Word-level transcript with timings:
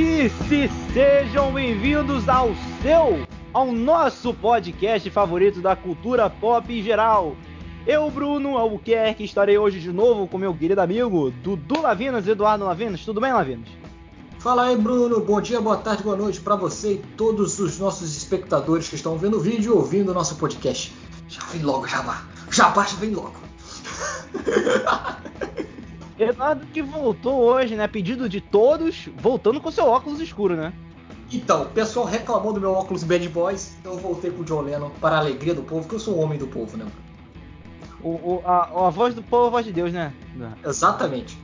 Nerdice! 0.00 0.70
Sejam 0.94 1.52
bem-vindos 1.52 2.26
ao 2.26 2.54
seu, 2.82 3.26
ao 3.52 3.70
nosso 3.70 4.32
podcast 4.32 5.10
favorito 5.10 5.60
da 5.60 5.76
cultura 5.76 6.30
pop 6.30 6.72
em 6.72 6.82
geral. 6.82 7.36
Eu, 7.86 8.10
Bruno 8.10 8.56
Albuquerque, 8.56 9.24
estarei 9.24 9.58
hoje 9.58 9.78
de 9.78 9.92
novo 9.92 10.26
com 10.26 10.38
meu 10.38 10.54
querido 10.54 10.80
amigo 10.80 11.30
Dudu 11.30 11.82
Lavinas, 11.82 12.26
Eduardo 12.26 12.64
Lavinas. 12.64 13.04
Tudo 13.04 13.20
bem, 13.20 13.30
Lavinas? 13.30 13.68
Fala 14.38 14.68
aí, 14.68 14.76
Bruno. 14.76 15.20
Bom 15.20 15.38
dia, 15.38 15.60
boa 15.60 15.76
tarde, 15.76 16.02
boa 16.02 16.16
noite 16.16 16.40
para 16.40 16.56
você 16.56 16.94
e 16.94 16.98
todos 17.14 17.58
os 17.58 17.78
nossos 17.78 18.16
espectadores 18.16 18.88
que 18.88 18.94
estão 18.94 19.18
vendo 19.18 19.36
o 19.36 19.40
vídeo 19.40 19.74
e 19.74 19.76
ouvindo 19.76 20.12
o 20.12 20.14
nosso 20.14 20.36
podcast. 20.36 20.94
Já 21.28 21.44
vem 21.52 21.60
logo, 21.60 21.86
Jabá. 21.86 22.24
Jabá, 22.50 22.86
já 22.86 22.96
vem 22.96 23.10
logo. 23.10 23.34
Eduardo 26.22 26.66
que 26.66 26.82
voltou 26.82 27.40
hoje, 27.40 27.74
né? 27.74 27.88
Pedido 27.88 28.28
de 28.28 28.40
todos, 28.40 29.08
voltando 29.16 29.60
com 29.60 29.70
seu 29.70 29.86
óculos 29.86 30.20
escuro, 30.20 30.54
né? 30.54 30.72
Então, 31.32 31.62
o 31.62 31.66
pessoal 31.66 32.04
reclamou 32.04 32.52
do 32.52 32.60
meu 32.60 32.72
óculos 32.72 33.04
Bad 33.04 33.26
Boys, 33.28 33.76
então 33.80 33.92
eu 33.92 33.98
voltei 33.98 34.30
com 34.30 34.42
o 34.42 34.44
John 34.44 34.62
Lennon 34.62 34.90
para 35.00 35.16
a 35.16 35.18
alegria 35.18 35.54
do 35.54 35.62
povo, 35.62 35.82
porque 35.82 35.94
eu 35.94 36.00
sou 36.00 36.14
o 36.16 36.20
homem 36.20 36.38
do 36.38 36.46
povo, 36.46 36.76
né? 36.76 36.86
O, 38.02 38.08
o, 38.08 38.42
a, 38.44 38.86
a, 38.86 38.90
voz 38.90 39.14
do 39.14 39.22
povo, 39.22 39.46
a 39.46 39.50
voz 39.50 39.64
de 39.64 39.72
Deus, 39.72 39.92
né? 39.92 40.12
Exatamente. 40.64 41.38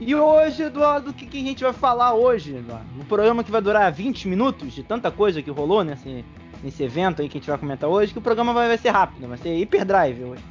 E 0.00 0.14
hoje, 0.14 0.62
Eduardo, 0.64 1.10
o 1.10 1.12
que, 1.12 1.26
que, 1.26 1.38
a 1.38 1.42
gente 1.42 1.62
vai 1.62 1.72
falar 1.72 2.14
hoje, 2.14 2.56
Eduardo? 2.56 2.86
Um 2.98 3.04
programa 3.04 3.44
que 3.44 3.50
vai 3.50 3.60
durar 3.60 3.92
20 3.92 4.28
minutos 4.28 4.72
de 4.72 4.82
tanta 4.82 5.10
coisa 5.10 5.42
que 5.42 5.50
rolou 5.50 5.84
nesse, 5.84 6.24
nesse 6.64 6.82
evento 6.82 7.22
aí 7.22 7.28
que 7.28 7.38
a 7.38 7.40
gente 7.40 7.50
vai 7.50 7.58
comentar 7.58 7.88
hoje, 7.88 8.12
que 8.12 8.18
o 8.18 8.22
programa 8.22 8.52
vai, 8.52 8.66
vai 8.66 8.78
ser 8.78 8.90
rápido, 8.90 9.28
vai 9.28 9.38
ser 9.38 9.54
hiperdrive 9.56 10.24
hoje. 10.24 10.42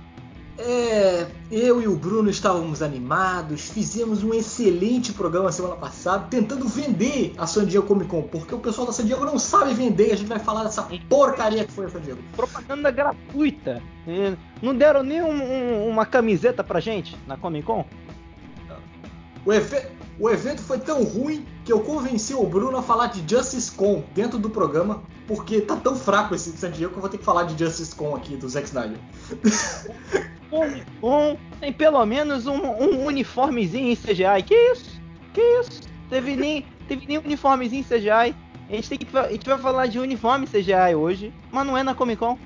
É, 0.61 1.25
eu 1.49 1.81
e 1.81 1.87
o 1.87 1.95
Bruno 1.95 2.29
estávamos 2.29 2.81
animados, 2.81 3.69
fizemos 3.69 4.23
um 4.23 4.33
excelente 4.33 5.13
programa 5.13 5.53
semana 5.53 5.77
passada, 5.77 6.27
tentando 6.29 6.67
vender 6.67 7.33
a 7.37 7.47
San 7.47 7.65
Diego 7.65 7.87
Comic 7.87 8.09
Con, 8.09 8.23
porque 8.23 8.53
o 8.53 8.59
pessoal 8.59 8.87
da 8.87 8.91
San 8.91 9.05
Diego 9.05 9.23
não 9.23 9.39
sabe 9.39 9.73
vender, 9.73 10.11
a 10.11 10.17
gente 10.17 10.27
vai 10.27 10.39
falar 10.39 10.65
dessa 10.65 10.85
porcaria 11.07 11.63
que 11.63 11.71
foi 11.71 11.85
a 11.85 11.89
San 11.89 12.01
Diego. 12.01 12.19
Propaganda 12.35 12.91
gratuita. 12.91 13.81
Não 14.61 14.75
deram 14.75 15.01
nem 15.01 15.21
um, 15.21 15.31
um, 15.31 15.87
uma 15.87 16.05
camiseta 16.05 16.61
pra 16.61 16.81
gente 16.81 17.17
na 17.25 17.37
Comic 17.37 17.65
Con? 17.65 17.85
O, 19.45 19.53
efe... 19.53 19.87
o 20.19 20.29
evento 20.29 20.61
foi 20.61 20.77
tão 20.77 21.03
ruim 21.03 21.45
que 21.63 21.71
eu 21.71 21.79
convenci 21.79 22.33
o 22.33 22.43
Bruno 22.45 22.77
a 22.77 22.83
falar 22.83 23.07
de 23.07 23.23
Justice 23.27 23.71
Con 23.71 24.03
dentro 24.13 24.37
do 24.37 24.49
programa, 24.49 25.01
porque 25.25 25.61
tá 25.61 25.77
tão 25.77 25.95
fraco 25.95 26.35
esse 26.35 26.51
de 26.51 26.57
San 26.57 26.71
Diego 26.71 26.91
que 26.91 26.97
eu 26.97 27.01
vou 27.01 27.09
ter 27.09 27.17
que 27.17 27.23
falar 27.23 27.43
de 27.43 27.57
Justice 27.63 27.95
Con 27.95 28.15
aqui, 28.15 28.35
do 28.35 28.49
Zack 28.49 28.67
Snyder. 28.67 28.99
Comic 30.49 30.85
Con 30.99 31.37
tem 31.59 31.71
pelo 31.71 32.05
menos 32.05 32.47
um, 32.47 32.57
um, 32.57 33.05
uniformezinho 33.05 33.91
em 33.91 33.95
CGI. 33.95 34.43
Que 34.45 34.55
isso? 34.71 35.01
Que 35.33 35.41
isso? 35.41 35.81
Teve 36.09 36.35
nem, 36.35 36.65
teve 36.87 37.05
nem 37.07 37.17
uniformezinho 37.17 37.81
em 37.81 37.83
CGI. 37.83 38.35
A 38.69 38.75
gente, 38.75 38.89
tem 38.89 38.97
que, 38.97 39.17
a 39.17 39.31
gente 39.31 39.47
vai 39.47 39.57
falar 39.57 39.87
de 39.87 39.99
uniforme 39.99 40.45
CGI 40.45 40.95
hoje, 40.95 41.33
mas 41.51 41.65
não 41.65 41.77
é 41.77 41.83
na 41.83 41.95
Comic 41.95 42.19
Con. 42.19 42.37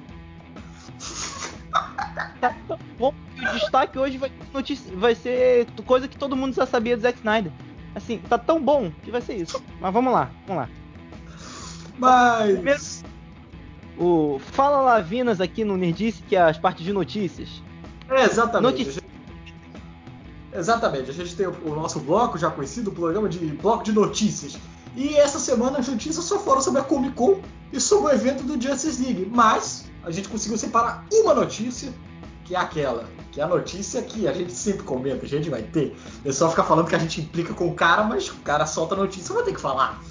Tá 2.13 2.55
tão 2.67 2.79
bom 2.97 3.13
que 3.37 3.45
o 3.45 3.53
destaque 3.53 3.97
hoje 3.97 4.17
vai, 4.17 4.31
notícia, 4.53 4.95
vai 4.95 5.15
ser 5.15 5.67
coisa 5.85 6.07
que 6.07 6.17
todo 6.17 6.35
mundo 6.35 6.53
já 6.53 6.65
sabia 6.65 6.95
do 6.95 7.01
Zack 7.01 7.17
Snyder. 7.19 7.51
Assim, 7.95 8.17
tá 8.17 8.37
tão 8.37 8.61
bom 8.61 8.91
que 9.03 9.11
vai 9.11 9.21
ser 9.21 9.35
isso. 9.35 9.61
Mas 9.79 9.93
vamos 9.93 10.13
lá, 10.13 10.29
vamos 10.47 10.63
lá. 10.63 10.69
Mas. 11.97 12.53
Primeiro, 12.53 12.81
o 13.97 14.39
Fala 14.39 14.81
Lavinas 14.81 15.39
aqui 15.39 15.63
no 15.63 15.77
Nerdice, 15.77 16.23
que 16.23 16.35
é 16.35 16.41
as 16.41 16.57
partes 16.57 16.83
de 16.83 16.91
notícias. 16.91 17.61
É, 18.09 18.23
exatamente. 18.23 18.71
Notícia. 18.71 19.03
Exatamente. 20.51 21.09
A 21.09 21.13
gente 21.13 21.35
tem 21.35 21.47
o 21.47 21.75
nosso 21.75 21.99
bloco 21.99 22.37
já 22.37 22.49
conhecido, 22.49 22.89
o 22.89 22.93
programa 22.93 23.29
de 23.29 23.39
bloco 23.39 23.83
de 23.83 23.91
notícias. 23.91 24.57
E 24.95 25.15
essa 25.15 25.39
semana 25.39 25.79
as 25.79 25.87
notícias 25.87 26.23
só 26.25 26.39
foram 26.39 26.61
sobre 26.61 26.81
a 26.81 26.83
Comic 26.83 27.15
Con 27.15 27.41
e 27.71 27.79
sobre 27.79 28.11
o 28.11 28.15
evento 28.15 28.43
do 28.43 28.61
Justice 28.61 29.03
League. 29.03 29.29
Mas 29.31 29.85
a 30.03 30.11
gente 30.11 30.29
conseguiu 30.29 30.57
separar 30.57 31.05
uma 31.11 31.33
notícia, 31.33 31.91
que 32.45 32.55
é 32.55 32.59
aquela. 32.59 33.05
Que 33.31 33.41
é 33.41 33.43
a 33.43 33.47
notícia 33.47 34.01
que 34.01 34.27
a 34.27 34.33
gente 34.33 34.51
sempre 34.51 34.83
comenta, 34.83 35.25
a 35.25 35.29
gente 35.29 35.49
vai 35.49 35.61
ter. 35.61 35.95
É 36.23 36.31
só 36.31 36.49
ficar 36.49 36.63
falando 36.63 36.87
que 36.87 36.95
a 36.95 36.99
gente 36.99 37.21
implica 37.21 37.53
com 37.53 37.67
o 37.67 37.73
cara, 37.73 38.03
mas 38.03 38.29
o 38.29 38.35
cara 38.37 38.65
solta 38.65 38.95
a 38.95 38.97
notícia, 38.97 39.33
vai 39.33 39.43
ter 39.43 39.53
que 39.53 39.61
falar. 39.61 40.01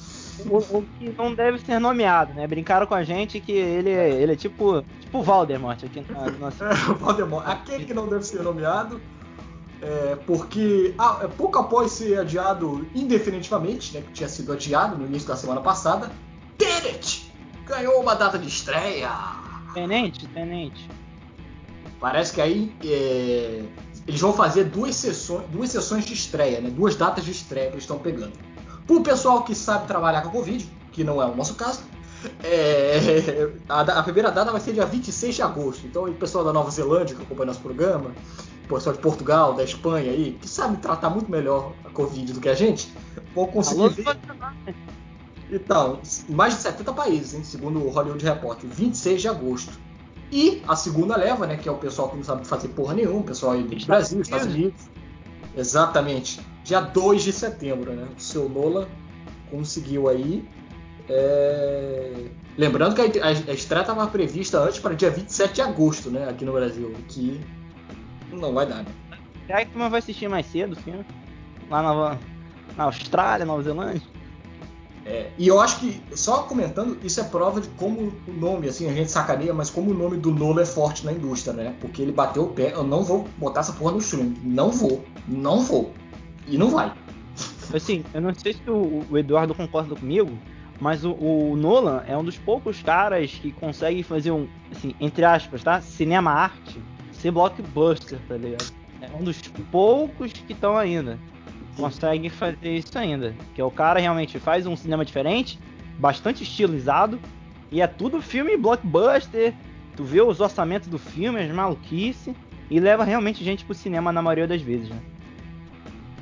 O, 0.47 0.59
o, 0.59 0.85
que 0.99 1.11
não 1.11 1.35
deve 1.35 1.59
ser 1.59 1.79
nomeado, 1.79 2.33
né? 2.35 2.47
Brincaram 2.47 2.87
com 2.87 2.95
a 2.95 3.05
gente 3.05 3.39
que 3.39 3.53
ele, 3.53 3.91
ele 3.91 4.33
é 4.33 4.37
tipo, 4.37 4.83
tipo 5.01 5.23
Valdemort 5.23 5.85
aqui 5.85 6.05
na 6.11 6.31
nossa. 6.33 6.65
É, 6.71 6.75
Valdemort. 6.95 7.47
Aquele 7.47 7.85
que 7.85 7.95
não 7.95 8.09
deve 8.09 8.25
ser 8.25 8.43
nomeado, 8.43 9.01
é, 9.81 10.17
porque 10.27 10.95
ah, 10.99 11.21
é, 11.23 11.29
pouco 11.29 11.59
após 11.59 11.93
ser 11.93 12.19
adiado 12.19 12.87
indefinitivamente, 12.95 13.95
né? 13.95 14.03
Que 14.03 14.13
tinha 14.13 14.29
sido 14.29 14.53
adiado 14.53 14.97
no 14.97 15.07
início 15.07 15.29
da 15.29 15.37
semana 15.37 15.61
passada, 15.61 16.11
Tenet 16.57 17.31
ganhou 17.67 18.01
uma 18.01 18.15
data 18.15 18.39
de 18.39 18.49
estreia. 18.49 19.11
Tenente, 19.75 20.27
tenente. 20.29 20.89
Parece 22.03 22.33
que 22.33 22.41
aí 22.41 22.75
é, 22.85 23.63
eles 24.09 24.21
vão 24.21 24.33
fazer 24.33 24.65
duas 24.65 24.97
sessões, 24.97 25.45
duas 25.51 25.71
sessões 25.71 26.05
de 26.05 26.13
estreia, 26.13 26.61
né? 26.61 26.69
Duas 26.69 26.97
datas 26.97 27.25
de 27.25 27.31
estreia 27.31 27.69
que 27.69 27.75
eles 27.75 27.85
estão 27.85 27.97
pegando. 27.97 28.33
Para 28.85 28.97
o 28.97 29.05
pessoal 29.05 29.45
que 29.45 29.55
sabe 29.55 29.87
trabalhar 29.87 30.21
com 30.23 30.31
a 30.31 30.33
Covid, 30.33 30.69
que 30.91 31.05
não 31.05 31.23
é 31.23 31.27
o 31.27 31.37
nosso 31.37 31.55
caso, 31.55 31.85
é, 32.43 33.49
a, 33.71 33.83
a, 33.83 34.03
primeira 34.03 34.33
data 34.33 34.51
vai 34.51 34.61
ser 34.61 34.73
dia 34.73 34.85
26 34.85 35.37
de 35.37 35.43
agosto. 35.43 35.87
Então, 35.87 36.07
o 36.07 36.15
pessoal 36.15 36.45
da 36.45 36.53
Nova 36.53 36.73
Zelândia 36.73 37.15
que 37.15 37.23
acompanha 37.23 37.47
nosso 37.47 37.61
programa, 37.61 38.11
o 38.65 38.75
pessoal 38.75 38.97
de 38.97 39.01
Portugal, 39.01 39.55
da 39.55 39.63
Espanha 39.63 40.11
aí, 40.11 40.37
que 40.41 40.49
sabe 40.49 40.79
tratar 40.79 41.09
muito 41.09 41.31
melhor 41.31 41.73
a 41.85 41.91
Covid 41.91 42.33
do 42.33 42.41
que 42.41 42.49
a 42.49 42.55
gente, 42.55 42.93
vão 43.33 43.47
conseguir 43.47 43.83
Alô, 43.83 43.91
ver. 43.91 44.19
Então, 45.53 46.01
mais 46.29 46.57
de 46.57 46.63
70 46.63 46.93
países, 46.95 47.35
hein, 47.35 47.45
segundo 47.45 47.79
o 47.79 47.91
Hollywood 47.91 48.25
Repórter, 48.25 48.69
26 48.69 49.21
de 49.21 49.29
agosto. 49.29 49.92
E 50.33 50.63
a 50.67 50.75
segunda 50.75 51.17
leva, 51.17 51.47
né, 51.47 51.57
que 51.57 51.69
é 51.69 51.73
o 51.73 51.77
pessoal 51.77 52.09
que 52.09 52.17
não 52.17 52.25
sabe 52.25 52.47
fazer 52.47 52.69
porra 52.69 52.95
nenhuma, 52.95 53.21
o 53.21 53.25
pessoal 53.25 53.53
aí 53.53 53.63
do 53.63 53.87
Brasil, 53.87 54.21
Estados 54.23 54.47
Unidos. 54.47 54.89
Exatamente 55.55 56.41
dia 56.65 56.81
2 56.81 57.23
de 57.23 57.33
setembro, 57.33 57.93
né? 57.93 58.07
O 58.17 58.21
seu 58.21 58.49
Nola 58.49 58.89
conseguiu 59.51 60.09
aí. 60.09 60.45
É... 61.09 62.29
Lembrando 62.57 62.95
que 62.95 63.19
a, 63.21 63.27
a 63.27 63.53
estreia 63.53 63.83
estava 63.83 64.07
prevista 64.07 64.59
antes 64.59 64.79
para 64.79 64.95
dia 64.95 65.11
27 65.11 65.55
de 65.55 65.61
agosto, 65.61 66.11
né? 66.11 66.29
Aqui 66.29 66.45
no 66.45 66.53
Brasil. 66.53 66.93
Que 67.09 67.41
não 68.31 68.55
vai 68.55 68.67
dar, 68.67 68.83
né? 68.83 68.87
Será 69.47 69.65
que 69.65 69.73
tu 69.73 69.79
vai 69.79 69.99
assistir 69.99 70.29
mais 70.29 70.47
cedo 70.47 70.77
filme? 70.77 71.05
Lá 71.69 71.83
na, 71.83 72.19
na 72.77 72.85
Austrália, 72.85 73.45
Nova 73.45 73.63
Zelândia? 73.63 74.03
É, 75.05 75.31
e 75.37 75.49
eu 75.49 75.61
acho 75.61 75.81
que, 75.81 76.01
só 76.15 76.45
comentando, 76.45 76.97
isso 77.03 77.21
é 77.21 77.25
prova 77.25 77.61
de 77.61 77.69
como 77.71 78.13
o 78.29 78.33
nome, 78.33 78.69
assim, 78.69 78.89
a 78.89 78.93
gente 78.93 79.11
sacaneia, 79.11 79.53
mas 79.53 79.69
como 79.69 79.91
o 79.91 79.95
nome 79.95 80.17
do 80.17 80.31
Nola 80.31 80.63
é 80.63 80.67
forte 80.67 81.05
na 81.05 81.13
indústria, 81.13 81.53
né? 81.53 81.75
Porque 81.81 82.01
ele 82.01 82.13
bateu 82.13 82.45
o 82.45 82.49
pé, 82.49 82.73
eu 82.73 82.85
não 82.85 83.03
vou 83.03 83.27
botar 83.37 83.61
essa 83.61 83.73
porra 83.73 83.93
no 83.93 83.99
stream. 83.99 84.35
Não 84.43 84.71
vou. 84.71 85.05
Não 85.27 85.61
vou. 85.61 85.93
E 86.47 86.57
não 86.57 86.71
vai. 86.71 86.93
Assim, 87.75 88.05
eu 88.15 88.21
não 88.21 88.33
sei 88.35 88.53
se 88.53 88.71
o, 88.71 89.05
o 89.11 89.19
Eduardo 89.19 89.55
concorda 89.55 89.97
comigo, 89.97 90.31
mas 90.81 91.05
o, 91.05 91.13
o, 91.13 91.57
Nolan 91.57 92.03
é 92.07 92.17
um 92.17 92.25
dos 92.25 92.39
poucos 92.39 92.83
caras 92.83 93.31
que 93.33 93.51
consegue 93.53 94.03
fazer 94.03 94.31
um, 94.31 94.47
assim, 94.71 94.95
entre 95.01 95.25
aspas, 95.25 95.63
tá? 95.63 95.81
Cinema 95.81 96.31
arte 96.31 96.81
ser 97.13 97.31
blockbuster, 97.31 98.19
tá 98.29 98.37
ligado? 98.37 98.73
É 99.01 99.09
um 99.17 99.23
dos 99.23 99.41
poucos 99.71 100.33
que 100.33 100.53
estão 100.53 100.77
ainda. 100.77 101.19
Consegue 101.77 102.29
fazer 102.29 102.77
isso 102.77 102.97
ainda. 102.99 103.35
Que 103.55 103.61
é 103.61 103.65
o 103.65 103.71
cara 103.71 103.99
realmente 103.99 104.39
faz 104.39 104.67
um 104.67 104.77
cinema 104.77 105.05
diferente, 105.05 105.59
bastante 105.99 106.43
estilizado, 106.43 107.19
e 107.71 107.81
é 107.81 107.87
tudo 107.87 108.21
filme 108.21 108.57
blockbuster. 108.57 109.55
Tu 109.97 110.05
vê 110.05 110.23
os 110.23 110.41
orçamentos 110.41 110.89
do 110.89 110.99
filme, 110.99 111.41
as 111.41 111.51
maluquice, 111.51 112.35
e 112.71 112.81
leva 112.81 113.05
realmente 113.05 113.45
gente 113.45 113.65
pro 113.65 113.75
cinema 113.75 114.13
na 114.13 114.23
maioria 114.23 114.47
das 114.47 114.63
vezes, 114.63 114.89
né? 114.89 114.99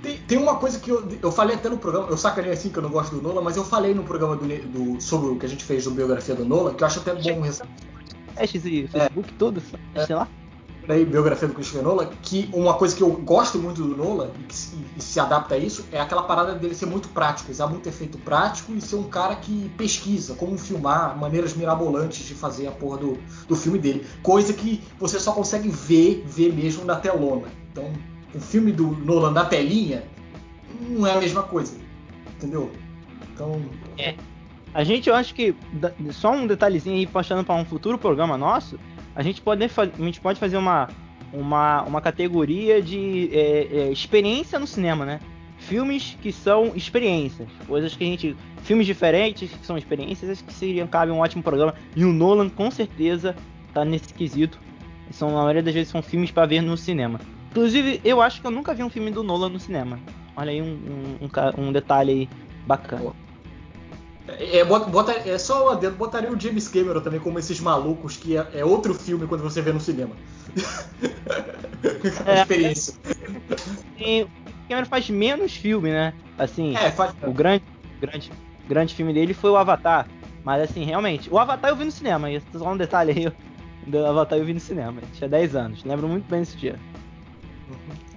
Tem, 0.02 0.16
tem, 0.16 0.38
uma 0.38 0.56
coisa 0.56 0.80
que 0.80 0.90
eu, 0.90 1.06
eu 1.20 1.30
falei 1.30 1.56
até 1.56 1.68
no 1.68 1.76
programa, 1.76 2.08
eu 2.08 2.16
sacanei 2.16 2.50
assim 2.50 2.70
que 2.70 2.78
eu 2.78 2.82
não 2.82 2.88
gosto 2.90 3.14
do 3.14 3.22
Nola, 3.22 3.42
mas 3.42 3.56
eu 3.56 3.64
falei 3.64 3.92
no 3.92 4.02
programa 4.02 4.34
do, 4.34 4.46
do, 4.46 5.00
sobre 5.00 5.28
o 5.28 5.36
que 5.36 5.44
a 5.44 5.48
gente 5.48 5.62
fez 5.62 5.84
do 5.84 5.90
biografia 5.90 6.34
do 6.34 6.44
Nola, 6.44 6.72
que 6.72 6.82
eu 6.82 6.86
acho 6.86 7.00
até 7.00 7.14
bom 7.14 7.42
Testes 8.34 8.64
e 8.64 8.88
Facebook, 8.88 9.28
é, 9.28 9.38
tudo, 9.38 9.62
é, 9.94 10.06
sei 10.06 10.16
lá. 10.16 10.26
Aí, 10.90 11.04
biografia 11.04 11.46
do 11.46 11.54
Christopher 11.54 11.84
Nolan, 11.84 12.08
que 12.20 12.50
uma 12.52 12.74
coisa 12.74 12.96
que 12.96 13.02
eu 13.02 13.10
gosto 13.12 13.58
muito 13.58 13.82
do 13.82 13.96
Nola 13.96 14.32
e 14.40 14.42
que 14.42 14.54
se, 14.54 14.76
e 14.96 15.02
se 15.02 15.20
adapta 15.20 15.54
a 15.54 15.58
isso 15.58 15.86
é 15.92 16.00
aquela 16.00 16.22
parada 16.22 16.54
dele 16.54 16.74
ser 16.74 16.86
muito 16.86 17.08
prático, 17.10 17.52
usar 17.52 17.68
muito 17.68 17.88
efeito 17.88 18.18
prático 18.18 18.72
e 18.72 18.80
ser 18.80 18.96
um 18.96 19.04
cara 19.04 19.36
que 19.36 19.70
pesquisa 19.76 20.34
como 20.34 20.58
filmar, 20.58 21.16
maneiras 21.16 21.54
mirabolantes 21.54 22.26
de 22.26 22.34
fazer 22.34 22.66
a 22.66 22.72
porra 22.72 22.98
do, 22.98 23.18
do 23.46 23.54
filme 23.54 23.78
dele. 23.78 24.04
Coisa 24.22 24.52
que 24.52 24.82
você 24.98 25.20
só 25.20 25.32
consegue 25.32 25.68
ver, 25.68 26.24
ver 26.26 26.52
mesmo 26.52 26.84
na 26.84 26.96
telona. 26.96 27.46
Então, 27.70 27.92
o 28.34 28.40
filme 28.40 28.72
do 28.72 28.88
Nolan 28.88 29.32
da 29.32 29.44
telinha 29.44 30.04
não 30.80 31.06
é 31.06 31.12
a 31.12 31.20
mesma 31.20 31.44
coisa. 31.44 31.76
Entendeu? 32.36 32.72
Então. 33.32 33.62
É. 33.96 34.14
A 34.72 34.84
gente, 34.84 35.08
eu 35.08 35.14
acho 35.14 35.34
que. 35.34 35.54
Só 36.12 36.32
um 36.32 36.46
detalhezinho 36.46 36.96
aí, 36.96 37.06
passando 37.06 37.44
para 37.44 37.54
um 37.54 37.64
futuro 37.64 37.98
programa 37.98 38.38
nosso, 38.38 38.78
a 39.20 39.22
gente 39.22 39.42
pode, 39.42 39.62
a 39.62 40.02
gente 40.02 40.18
pode 40.18 40.40
fazer 40.40 40.56
uma, 40.56 40.88
uma, 41.30 41.82
uma 41.82 42.00
categoria 42.00 42.80
de 42.80 43.28
é, 43.34 43.68
é, 43.70 43.92
experiência 43.92 44.58
no 44.58 44.66
cinema, 44.66 45.04
né? 45.04 45.20
filmes 45.58 46.16
que 46.22 46.32
são 46.32 46.72
experiências, 46.74 47.46
coisas 47.68 47.94
que 47.94 48.02
a 48.02 48.06
gente, 48.06 48.34
filmes 48.62 48.86
diferentes 48.86 49.50
que 49.50 49.66
são 49.66 49.76
experiências, 49.76 50.40
que 50.40 50.54
seriam 50.54 50.86
cabe 50.86 51.12
um 51.12 51.18
ótimo 51.18 51.42
programa. 51.42 51.74
E 51.94 52.02
o 52.02 52.14
Nolan 52.14 52.48
com 52.48 52.70
certeza 52.70 53.36
tá 53.74 53.84
nesse 53.84 54.14
quesito. 54.14 54.58
São 55.10 55.28
a 55.28 55.42
maioria 55.42 55.62
das 55.62 55.74
vezes 55.74 55.90
são 55.90 56.00
filmes 56.00 56.30
para 56.30 56.46
ver 56.46 56.62
no 56.62 56.78
cinema. 56.78 57.20
Inclusive, 57.50 58.00
eu 58.02 58.22
acho 58.22 58.40
que 58.40 58.46
eu 58.46 58.50
nunca 58.50 58.72
vi 58.72 58.82
um 58.82 58.88
filme 58.88 59.10
do 59.10 59.22
Nolan 59.22 59.50
no 59.50 59.60
cinema. 59.60 60.00
Olha 60.34 60.50
aí 60.50 60.62
um, 60.62 61.18
um, 61.20 61.26
um, 61.26 61.68
um 61.68 61.72
detalhe 61.72 62.12
aí 62.12 62.28
bacana. 62.66 63.12
É, 64.38 64.64
bota, 64.64 65.12
é 65.12 65.38
só 65.38 65.70
adendo, 65.70 65.96
botaria 65.96 66.30
o 66.30 66.38
James 66.38 66.68
Cameron 66.68 67.00
também 67.00 67.20
como 67.20 67.38
esses 67.38 67.60
malucos 67.60 68.16
que 68.16 68.36
é, 68.36 68.46
é 68.54 68.64
outro 68.64 68.94
filme 68.94 69.26
quando 69.26 69.42
você 69.42 69.60
vê 69.60 69.72
no 69.72 69.80
cinema. 69.80 70.14
É, 72.26 72.42
experiência. 72.42 72.94
Sim, 73.96 74.22
o 74.22 74.28
Cameron 74.68 74.86
faz 74.86 75.08
menos 75.08 75.54
filme, 75.54 75.90
né? 75.90 76.12
Assim, 76.38 76.76
é, 76.76 76.90
faz... 76.90 77.14
o 77.22 77.32
grande, 77.32 77.64
grande, 77.98 78.30
grande 78.68 78.94
filme 78.94 79.14
dele 79.14 79.32
foi 79.32 79.50
o 79.50 79.56
Avatar. 79.56 80.06
Mas 80.44 80.62
assim, 80.62 80.84
realmente, 80.84 81.30
o 81.30 81.38
Avatar 81.38 81.70
eu 81.70 81.76
vi 81.76 81.84
no 81.84 81.90
cinema, 81.90 82.28
só 82.52 82.72
um 82.72 82.76
detalhe 82.76 83.12
aí, 83.12 83.32
do 83.90 84.04
Avatar 84.04 84.38
eu 84.38 84.44
vi 84.44 84.52
no 84.52 84.60
cinema, 84.60 85.00
tinha 85.14 85.28
10 85.28 85.56
anos, 85.56 85.84
lembro 85.84 86.06
muito 86.06 86.28
bem 86.28 86.40
desse 86.40 86.56
dia. 86.56 86.78
E, 87.70 88.09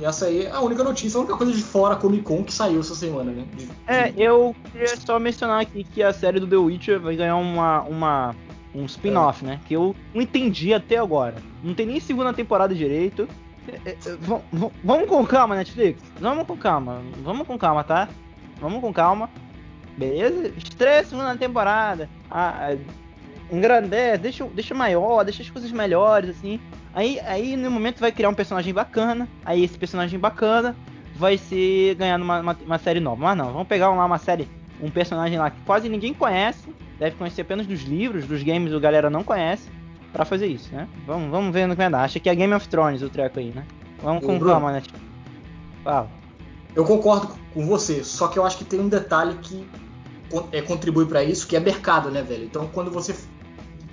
e, 0.00 0.04
essa 0.04 0.26
aí 0.26 0.46
é 0.46 0.50
a 0.50 0.60
única 0.60 0.82
notícia, 0.82 1.18
a 1.18 1.20
única 1.20 1.36
coisa 1.36 1.52
de 1.52 1.62
fora 1.62 1.96
Comic 1.96 2.22
Con 2.22 2.42
que 2.42 2.52
saiu 2.52 2.80
essa 2.80 2.94
semana, 2.94 3.30
né? 3.30 3.44
De, 3.56 3.68
é, 3.86 4.12
eu 4.16 4.54
queria 4.72 4.96
só 4.96 5.18
mencionar 5.18 5.60
aqui 5.60 5.84
que 5.84 6.02
a 6.02 6.12
série 6.12 6.40
do 6.40 6.46
The 6.46 6.56
Witcher 6.56 7.00
vai 7.00 7.16
ganhar 7.16 7.36
uma, 7.36 7.82
uma 7.82 8.36
um 8.74 8.84
spin-off, 8.86 9.44
é. 9.44 9.48
né? 9.48 9.60
Que 9.66 9.74
eu 9.74 9.94
não 10.14 10.22
entendi 10.22 10.72
até 10.72 10.96
agora. 10.96 11.36
Não 11.62 11.74
tem 11.74 11.86
nem 11.86 12.00
segunda 12.00 12.32
temporada 12.32 12.74
direito. 12.74 13.28
É, 13.84 13.90
é, 13.90 13.96
vamos 14.82 15.08
com 15.08 15.26
calma, 15.26 15.54
Netflix. 15.54 16.02
Vamos 16.20 16.46
com 16.46 16.56
calma. 16.56 17.02
Vamos 17.22 17.46
com 17.46 17.58
calma, 17.58 17.84
tá? 17.84 18.08
Vamos 18.60 18.80
com 18.80 18.92
calma. 18.92 19.30
Beleza? 19.96 20.52
Estreia 20.56 21.04
segunda 21.04 21.36
temporada. 21.36 22.08
Ah, 22.30 22.74
engrandece, 23.52 24.18
deixa, 24.18 24.44
deixa 24.46 24.74
maior, 24.74 25.24
deixa 25.24 25.42
as 25.42 25.50
coisas 25.50 25.70
melhores, 25.72 26.30
assim. 26.30 26.60
Aí, 26.94 27.20
aí 27.20 27.56
no 27.56 27.70
momento 27.70 28.00
vai 28.00 28.10
criar 28.12 28.28
um 28.28 28.34
personagem 28.34 28.72
bacana. 28.72 29.28
Aí 29.44 29.62
esse 29.64 29.78
personagem 29.78 30.18
bacana 30.18 30.76
vai 31.16 31.38
ser 31.38 31.94
ganhando 31.94 32.22
uma, 32.22 32.40
uma, 32.40 32.56
uma 32.64 32.78
série 32.78 33.00
nova. 33.00 33.22
Mas 33.22 33.36
não, 33.36 33.52
vamos 33.52 33.68
pegar 33.68 33.90
lá 33.90 34.04
uma 34.04 34.18
série, 34.18 34.48
um 34.80 34.90
personagem 34.90 35.38
lá 35.38 35.50
que 35.50 35.60
quase 35.62 35.88
ninguém 35.88 36.12
conhece. 36.12 36.68
Deve 36.98 37.16
conhecer 37.16 37.42
apenas 37.42 37.66
dos 37.66 37.82
livros, 37.82 38.26
dos 38.26 38.42
games, 38.42 38.72
o 38.72 38.80
galera 38.80 39.08
não 39.08 39.22
conhece. 39.22 39.68
para 40.12 40.24
fazer 40.24 40.46
isso, 40.46 40.74
né? 40.74 40.88
Vamos, 41.06 41.30
vamos 41.30 41.52
ver 41.52 41.66
no 41.66 41.74
que 41.74 41.78
vai 41.78 41.90
dar. 41.90 42.02
Acha 42.02 42.18
que 42.20 42.28
é 42.28 42.34
Game 42.34 42.52
of 42.52 42.68
Thrones 42.68 43.02
o 43.02 43.08
treco 43.08 43.38
aí, 43.38 43.52
né? 43.54 43.64
Vamos 44.02 44.24
com 44.24 44.38
calma, 44.38 44.72
né? 44.72 44.82
Fala. 45.84 46.08
Eu 46.74 46.84
concordo 46.84 47.34
com 47.52 47.66
você, 47.66 48.04
só 48.04 48.28
que 48.28 48.38
eu 48.38 48.44
acho 48.44 48.58
que 48.58 48.64
tem 48.64 48.80
um 48.80 48.88
detalhe 48.88 49.34
que 49.42 49.66
é, 50.52 50.62
contribui 50.62 51.06
para 51.06 51.22
isso, 51.24 51.46
que 51.46 51.56
é 51.56 51.60
mercado, 51.60 52.10
né, 52.10 52.22
velho? 52.22 52.44
Então, 52.44 52.68
quando 52.68 52.90
você 52.90 53.14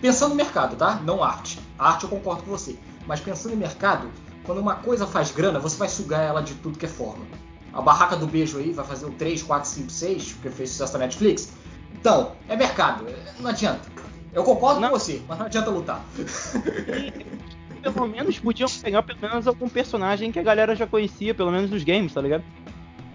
Pensando 0.02 0.30
no 0.30 0.36
mercado, 0.36 0.76
tá? 0.76 0.96
Não 1.04 1.24
arte. 1.24 1.60
arte 1.78 2.04
eu 2.04 2.10
concordo 2.10 2.44
com 2.44 2.52
você. 2.52 2.78
Mas 3.08 3.20
pensando 3.20 3.54
em 3.54 3.58
mercado, 3.58 4.10
quando 4.44 4.60
uma 4.60 4.76
coisa 4.76 5.08
faz 5.08 5.32
grana, 5.32 5.60
você 5.60 5.78
vai 5.78 5.90
sugar 5.90 6.22
ela 6.22 6.42
de 6.42 6.54
tudo 6.56 6.78
que 6.78 6.86
é 6.86 6.90
forma. 6.90 7.26
A 7.74 7.82
barraca 7.82 8.16
do 8.16 8.28
beijo 8.28 8.58
aí 8.58 8.72
vai 8.72 8.86
fazer 8.86 9.06
o 9.06 9.12
3, 9.12 9.44
4, 9.44 9.70
5, 9.70 9.92
6, 9.92 10.34
porque 10.34 10.50
fez 10.50 10.70
sucesso 10.72 10.94
na 10.94 11.00
Netflix. 11.00 11.54
Então, 11.94 12.34
é 12.48 12.56
mercado. 12.56 13.06
Não 13.40 13.50
adianta. 13.50 13.90
Eu 14.34 14.44
concordo 14.44 14.80
não. 14.80 14.90
com 14.90 15.00
você, 15.00 15.22
mas 15.28 15.40
não 15.40 15.46
adianta 15.46 15.70
lutar. 15.70 16.04
E, 16.18 17.92
pelo 17.92 18.08
menos 18.08 18.40
podiam 18.40 18.70
pegar 18.82 19.04
pelo 19.04 19.20
menos 19.20 19.48
algum 19.48 19.70
personagem 19.70 20.32
que 20.32 20.40
a 20.40 20.44
galera 20.44 20.76
já 20.76 20.86
conhecia, 20.86 21.34
pelo 21.34 21.52
menos 21.52 21.72
nos 21.72 21.84
games, 21.84 22.14
tá 22.14 22.22
ligado? 22.22 22.44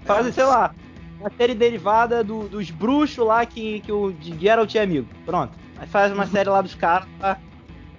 Fazer, 0.05 0.33
sei 0.33 0.45
lá, 0.45 0.75
uma 1.21 1.31
série 1.37 1.55
derivada 1.55 2.25
do, 2.25 2.49
dos 2.49 2.71
bruxos 2.71 3.25
lá 3.25 3.47
que, 3.47 3.81
que 3.81 3.93
o 3.93 4.15
Geralt 4.21 4.75
é 4.75 4.83
amigo. 4.83 5.07
Pronto. 5.25 5.62
Aí 5.83 5.89
faz 5.89 6.13
uma 6.13 6.27
série 6.29 6.49
lá 6.49 6.63
dos 6.63 6.77
caras 6.77 7.09
lá. 7.19 7.37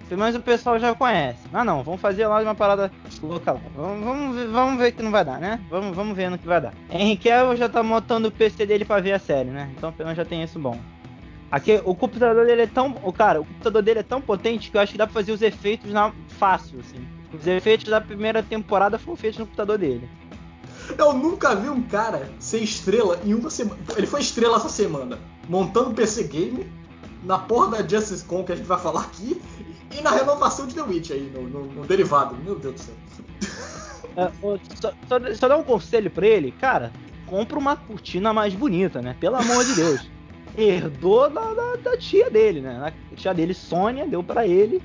Pelo 0.08 0.20
menos 0.20 0.34
o 0.34 0.40
pessoal 0.40 0.78
já 0.78 0.94
conhece. 0.94 1.40
Ah 1.52 1.62
não, 1.62 1.82
vamos 1.82 2.00
fazer 2.00 2.26
lá 2.26 2.40
uma 2.40 2.54
parada 2.54 2.90
local. 3.22 3.60
Vamos, 3.76 4.04
vamos, 4.04 4.36
ver, 4.36 4.46
vamos 4.48 4.78
ver 4.78 4.92
que 4.92 5.02
não 5.02 5.10
vai 5.10 5.22
dar, 5.22 5.38
né? 5.38 5.60
Vamos, 5.68 5.94
vamos 5.94 6.16
ver 6.16 6.30
no 6.30 6.38
que 6.38 6.46
vai 6.46 6.62
dar. 6.62 6.72
Henrique 6.90 7.28
já 7.58 7.68
tá 7.68 7.82
montando 7.82 8.28
o 8.28 8.32
PC 8.32 8.64
dele 8.64 8.86
pra 8.86 9.00
ver 9.00 9.12
a 9.12 9.18
série, 9.18 9.50
né? 9.50 9.70
Então 9.76 9.92
pelo 9.92 10.06
menos 10.06 10.16
já 10.16 10.24
tem 10.24 10.42
isso 10.42 10.58
bom. 10.58 10.78
Aqui, 11.50 11.78
o 11.84 11.94
computador 11.94 12.46
dele 12.46 12.62
é 12.62 12.66
tão. 12.66 12.96
O 13.02 13.12
cara, 13.12 13.42
o 13.42 13.44
computador 13.44 13.82
dele 13.82 14.00
é 14.00 14.02
tão 14.02 14.20
potente 14.20 14.70
que 14.70 14.78
eu 14.78 14.80
acho 14.80 14.92
que 14.92 14.98
dá 14.98 15.06
pra 15.06 15.14
fazer 15.14 15.32
os 15.32 15.42
efeitos 15.42 15.92
na, 15.92 16.10
fácil, 16.38 16.80
assim. 16.80 17.06
Os 17.34 17.46
efeitos 17.46 17.86
da 17.86 18.00
primeira 18.00 18.42
temporada 18.42 18.98
foram 18.98 19.16
feitos 19.16 19.38
no 19.38 19.44
computador 19.44 19.76
dele. 19.76 20.08
Eu 20.96 21.12
nunca 21.12 21.54
vi 21.54 21.68
um 21.68 21.82
cara 21.82 22.30
ser 22.38 22.60
estrela 22.60 23.20
em 23.24 23.34
uma 23.34 23.50
semana. 23.50 23.78
Ele 23.94 24.06
foi 24.06 24.20
estrela 24.20 24.56
essa 24.56 24.70
semana, 24.70 25.18
montando 25.48 25.92
PC 25.92 26.24
Game 26.24 26.66
na 27.24 27.38
porra 27.38 27.82
da 27.82 27.88
Justice 27.88 28.24
Con 28.24 28.44
que 28.44 28.52
a 28.52 28.56
gente 28.56 28.66
vai 28.66 28.78
falar 28.78 29.02
aqui 29.02 29.40
e 29.96 30.02
na 30.02 30.10
renovação 30.10 30.66
de 30.66 30.74
The 30.74 30.82
Witch 30.82 31.10
aí, 31.10 31.32
no, 31.34 31.42
no, 31.48 31.66
no 31.66 31.84
derivado. 31.86 32.36
Meu 32.36 32.58
Deus 32.58 32.74
do 32.74 32.80
céu. 32.80 32.94
É, 34.16 34.30
só, 34.80 34.92
só, 35.08 35.34
só 35.34 35.48
dar 35.48 35.56
um 35.56 35.64
conselho 35.64 36.10
pra 36.10 36.26
ele, 36.26 36.52
cara, 36.52 36.92
compra 37.26 37.58
uma 37.58 37.76
cortina 37.76 38.32
mais 38.32 38.54
bonita, 38.54 39.02
né? 39.02 39.16
Pelo 39.18 39.36
amor 39.36 39.64
de 39.64 39.74
Deus. 39.74 40.08
Herdou 40.56 41.28
da, 41.30 41.52
da, 41.52 41.76
da, 41.76 41.96
tia 41.96 42.30
dele, 42.30 42.60
né? 42.60 42.92
A 43.12 43.16
tia 43.16 43.34
dele, 43.34 43.54
Sônia, 43.54 44.06
deu 44.06 44.22
para 44.22 44.46
ele. 44.46 44.80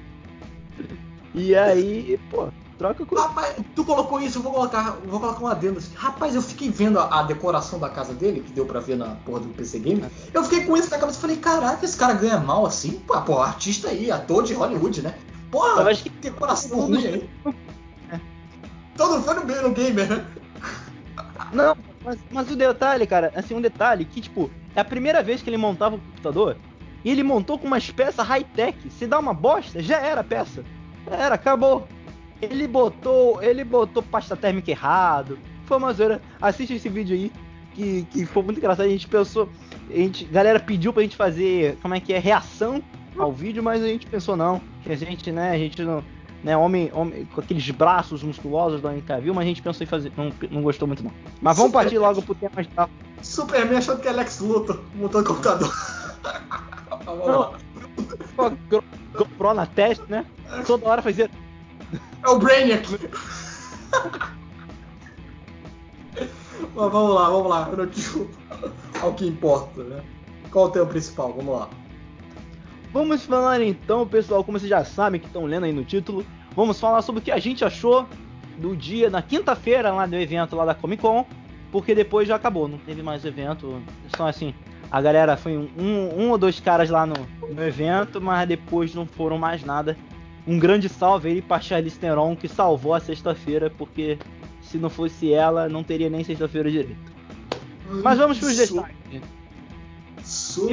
E 1.35 1.55
aí, 1.55 2.19
pô, 2.31 2.49
Troca 2.79 3.05
com. 3.05 3.13
Rapaz, 3.13 3.57
tu 3.75 3.83
colocou 3.83 4.21
isso, 4.21 4.37
eu 4.37 4.41
vou 4.41 4.53
colocar, 4.53 4.97
vou 5.05 5.19
colocar 5.19 5.43
um 5.43 5.47
adendo 5.47 5.79
assim. 5.79 5.93
Rapaz, 5.95 6.33
eu 6.33 6.41
fiquei 6.41 6.69
vendo 6.69 6.97
a, 6.97 7.19
a, 7.19 7.23
decoração 7.23 7.77
da 7.77 7.89
casa 7.89 8.13
dele, 8.13 8.39
que 8.39 8.53
deu 8.53 8.65
pra 8.65 8.79
ver 8.79 8.95
na 8.95 9.15
porra 9.25 9.41
do 9.41 9.49
PC 9.49 9.79
Game. 9.79 10.05
Eu 10.33 10.43
fiquei 10.45 10.63
com 10.63 10.77
isso 10.77 10.89
na 10.89 10.97
cabeça 10.97 11.17
e 11.17 11.21
falei, 11.21 11.35
caraca, 11.35 11.83
esse 11.83 11.97
cara 11.97 12.13
ganha 12.13 12.39
mal 12.39 12.65
assim? 12.65 12.93
Pô, 13.05 13.19
pô, 13.21 13.41
artista 13.41 13.89
aí, 13.89 14.09
ator 14.09 14.43
de 14.43 14.53
Hollywood, 14.53 15.01
né? 15.01 15.13
Porra, 15.51 15.81
eu 15.81 15.87
acho 15.89 16.03
que 16.03 16.09
decoração 16.09 16.79
ruim 16.79 17.05
aí. 17.05 17.29
É. 18.13 18.19
Todo 18.95 19.21
foi 19.23 19.33
no, 19.33 19.61
no 19.61 19.73
gamer, 19.73 20.09
né? 20.09 20.25
Não, 21.51 21.75
mas, 22.01 22.17
mas 22.31 22.49
o 22.49 22.55
detalhe, 22.55 23.05
cara, 23.05 23.33
assim, 23.35 23.55
um 23.55 23.61
detalhe 23.61 24.05
que, 24.05 24.21
tipo, 24.21 24.49
é 24.73 24.79
a 24.79 24.85
primeira 24.85 25.21
vez 25.21 25.41
que 25.41 25.49
ele 25.49 25.57
montava 25.57 25.95
o 25.95 25.99
computador 25.99 26.55
e 27.03 27.11
ele 27.11 27.23
montou 27.23 27.59
com 27.59 27.67
umas 27.67 27.91
peças 27.91 28.25
high-tech. 28.25 28.89
Se 28.91 29.05
dá 29.05 29.19
uma 29.19 29.33
bosta, 29.33 29.83
já 29.83 29.99
era 29.99 30.21
a 30.21 30.23
peça. 30.23 30.63
Era, 31.09 31.35
acabou. 31.35 31.87
Ele 32.41 32.67
botou, 32.67 33.41
ele 33.41 33.63
botou 33.63 34.01
pasta 34.01 34.35
térmica 34.35 34.71
errado. 34.71 35.37
Foi 35.65 35.77
uma 35.77 35.93
zoeira. 35.93 36.21
Assiste 36.41 36.73
esse 36.73 36.89
vídeo 36.89 37.15
aí, 37.15 37.31
que, 37.73 38.07
que 38.11 38.25
foi 38.25 38.43
muito 38.43 38.57
engraçado. 38.57 38.85
A 38.85 38.89
gente 38.89 39.07
pensou, 39.07 39.49
a 39.89 39.93
gente, 39.93 40.25
galera 40.25 40.59
pediu 40.59 40.93
pra 40.93 41.03
gente 41.03 41.15
fazer, 41.15 41.77
como 41.81 41.95
é 41.95 41.99
que 41.99 42.13
é, 42.13 42.19
reação 42.19 42.81
ao 43.17 43.31
vídeo, 43.31 43.61
mas 43.61 43.83
a 43.83 43.87
gente 43.87 44.05
pensou 44.05 44.35
não, 44.35 44.61
que 44.83 44.91
a 44.91 44.95
gente, 44.95 45.31
né, 45.31 45.51
a 45.51 45.57
gente 45.57 45.81
não, 45.81 46.03
né, 46.43 46.55
homem, 46.55 46.89
homem 46.93 47.25
com 47.25 47.41
aqueles 47.41 47.69
braços 47.71 48.23
musculosos 48.23 48.81
do 48.81 48.89
viu, 49.21 49.33
mas 49.33 49.43
a 49.43 49.47
gente 49.47 49.61
pensou 49.61 49.83
em 49.83 49.87
fazer, 49.87 50.11
não, 50.15 50.31
não 50.49 50.61
gostou 50.61 50.87
muito 50.87 51.03
não. 51.03 51.11
Mas 51.41 51.57
vamos 51.57 51.73
partir 51.73 51.97
logo 51.97 52.21
pro 52.21 52.35
tema 52.35 52.63
geral. 52.63 52.89
Superman 53.21 53.77
achando 53.77 54.01
que 54.01 54.07
é 54.07 54.11
Lex 54.11 54.39
Luthor, 54.39 54.81
montando 54.95 55.25
computador. 55.25 55.73
Não, 57.05 57.53
GoPro 59.13 59.53
na 59.53 59.65
testa, 59.65 60.05
né? 60.07 60.25
Toda 60.65 60.87
hora 60.87 61.01
fazia 61.01 61.29
é 62.23 62.29
o 62.29 62.39
Brainiac. 62.39 62.85
Mas 66.75 66.91
vamos 66.91 67.15
lá, 67.15 67.29
vamos 67.29 67.49
lá. 67.49 67.69
Ao 69.01 69.13
que 69.13 69.27
importa, 69.27 69.83
né? 69.83 70.01
Qual 70.51 70.65
o 70.65 70.69
tema 70.69 70.85
principal? 70.85 71.33
Vamos 71.33 71.59
lá. 71.59 71.69
Vamos 72.91 73.23
falar 73.25 73.61
então, 73.61 74.07
pessoal, 74.07 74.43
como 74.43 74.59
vocês 74.59 74.69
já 74.69 74.83
sabem 74.83 75.21
que 75.21 75.27
estão 75.27 75.45
lendo 75.45 75.65
aí 75.65 75.71
no 75.71 75.85
título, 75.85 76.25
vamos 76.55 76.79
falar 76.79 77.01
sobre 77.03 77.21
o 77.21 77.23
que 77.23 77.31
a 77.31 77.37
gente 77.37 77.63
achou 77.63 78.07
do 78.57 78.75
dia, 78.75 79.09
na 79.09 79.21
quinta-feira, 79.21 79.91
lá 79.91 80.05
do 80.05 80.15
evento 80.15 80.55
lá 80.55 80.65
da 80.65 80.73
Comic 80.73 81.01
Con, 81.01 81.25
porque 81.71 81.93
depois 81.93 82.27
já 82.27 82.35
acabou, 82.35 82.67
não 82.67 82.79
teve 82.79 83.03
mais 83.03 83.23
evento. 83.23 83.81
Só 84.17 84.27
assim, 84.27 84.55
a 84.91 84.99
galera 84.99 85.37
foi 85.37 85.55
um, 85.55 85.69
um 86.17 86.31
ou 86.31 86.37
dois 86.37 86.59
caras 86.59 86.89
lá 86.89 87.05
no, 87.05 87.13
no 87.47 87.63
evento, 87.63 88.19
mas 88.19 88.47
depois 88.47 88.95
não 88.95 89.05
foram 89.05 89.37
mais 89.37 89.63
nada 89.63 89.95
um 90.49 90.57
grande 90.57 90.89
salve 90.89 91.29
aí 91.29 91.41
pra 91.43 91.61
Charlize 91.61 91.99
Theron, 91.99 92.35
que 92.35 92.47
salvou 92.47 92.95
a 92.95 92.99
sexta-feira, 92.99 93.69
porque 93.69 94.17
se 94.63 94.79
não 94.79 94.89
fosse 94.89 95.31
ela, 95.31 95.69
não 95.69 95.83
teria 95.83 96.09
nem 96.09 96.23
sexta-feira 96.23 96.71
direito. 96.71 97.11
Mas 98.03 98.17
vamos 98.17 98.39
pros 98.39 98.55
so... 98.55 98.57
destaques. 98.57 99.21